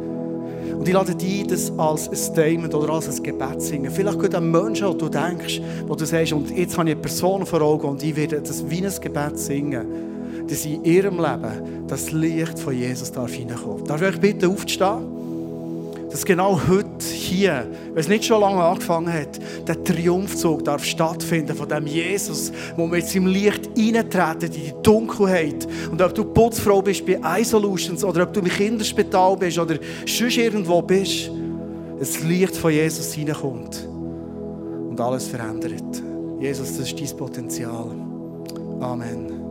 Und 0.77 0.85
ich 0.85 0.93
lade 0.93 1.15
dich 1.15 1.47
das 1.47 1.71
als 1.77 2.09
ein 2.09 2.15
Statement 2.17 2.75
oder 2.75 2.93
als 2.93 3.07
ein 3.07 3.23
Gebet 3.23 3.61
singen. 3.61 3.89
Vielleicht 3.91 4.19
geht 4.19 4.35
ein 4.35 4.51
Mensch, 4.51 4.83
wo 4.83 4.93
du 4.93 5.07
denkst, 5.07 5.61
wo 5.87 5.95
du 5.95 6.05
sagst, 6.05 6.33
und 6.33 6.51
jetzt 6.51 6.77
habe 6.77 6.89
ich 6.89 6.95
eine 6.95 7.01
Person 7.01 7.45
vor 7.45 7.61
Augen 7.61 7.87
und 7.87 8.03
ich 8.03 8.15
werde 8.15 8.41
das 8.41 8.69
wie 8.69 8.85
ein 8.85 8.93
Gebet 9.01 9.39
singen, 9.39 9.87
dass 10.49 10.65
in 10.65 10.83
ihrem 10.83 11.15
Leben 11.15 11.87
das 11.87 12.11
Licht 12.11 12.59
von 12.59 12.77
Jesus 12.77 13.09
darf 13.11 13.33
hineinkommen. 13.33 13.85
Darf 13.85 14.01
ich 14.01 14.07
euch 14.09 14.19
bitten, 14.19 14.51
aufzustehen? 14.51 15.14
Dass 16.15 16.23
genau 16.23 16.57
heute 16.69 17.05
hier, 17.11 17.67
wenn 17.91 17.99
es 17.99 18.07
nicht 18.07 18.23
schon 18.23 18.39
lange 18.39 18.63
angefangen 18.63 19.11
hat, 19.11 19.37
der 19.67 19.83
Triumphzug 19.83 20.63
darf 20.63 20.85
stattfinden 20.85 21.53
von 21.53 21.67
dem 21.67 21.85
Jesus, 21.87 22.53
wo 22.77 22.87
jetzt 22.95 23.13
im 23.17 23.27
Licht 23.27 23.67
eintreten 23.77 24.45
in 24.45 24.51
die 24.51 24.73
Dunkelheit. 24.81 25.67
Und 25.91 26.01
ob 26.01 26.15
du 26.15 26.23
Putzfrau 26.23 26.81
bist 26.81 27.05
bei 27.05 27.19
iSolutions 27.41 28.01
oder 28.05 28.23
ob 28.23 28.31
du 28.31 28.39
im 28.39 28.45
Kinderspital 28.45 29.35
bist 29.35 29.59
oder 29.59 29.75
sonst 30.07 30.37
irgendwo 30.37 30.81
bist, 30.81 31.31
das 31.99 32.23
Licht 32.23 32.55
von 32.55 32.71
Jesus 32.71 33.11
hineinkommt 33.11 33.85
und 34.89 34.97
alles 35.01 35.27
verändert. 35.27 36.01
Jesus, 36.39 36.77
das 36.77 36.93
ist 36.93 36.97
dein 36.97 37.17
Potenzial. 37.17 37.91
Amen. 38.79 39.44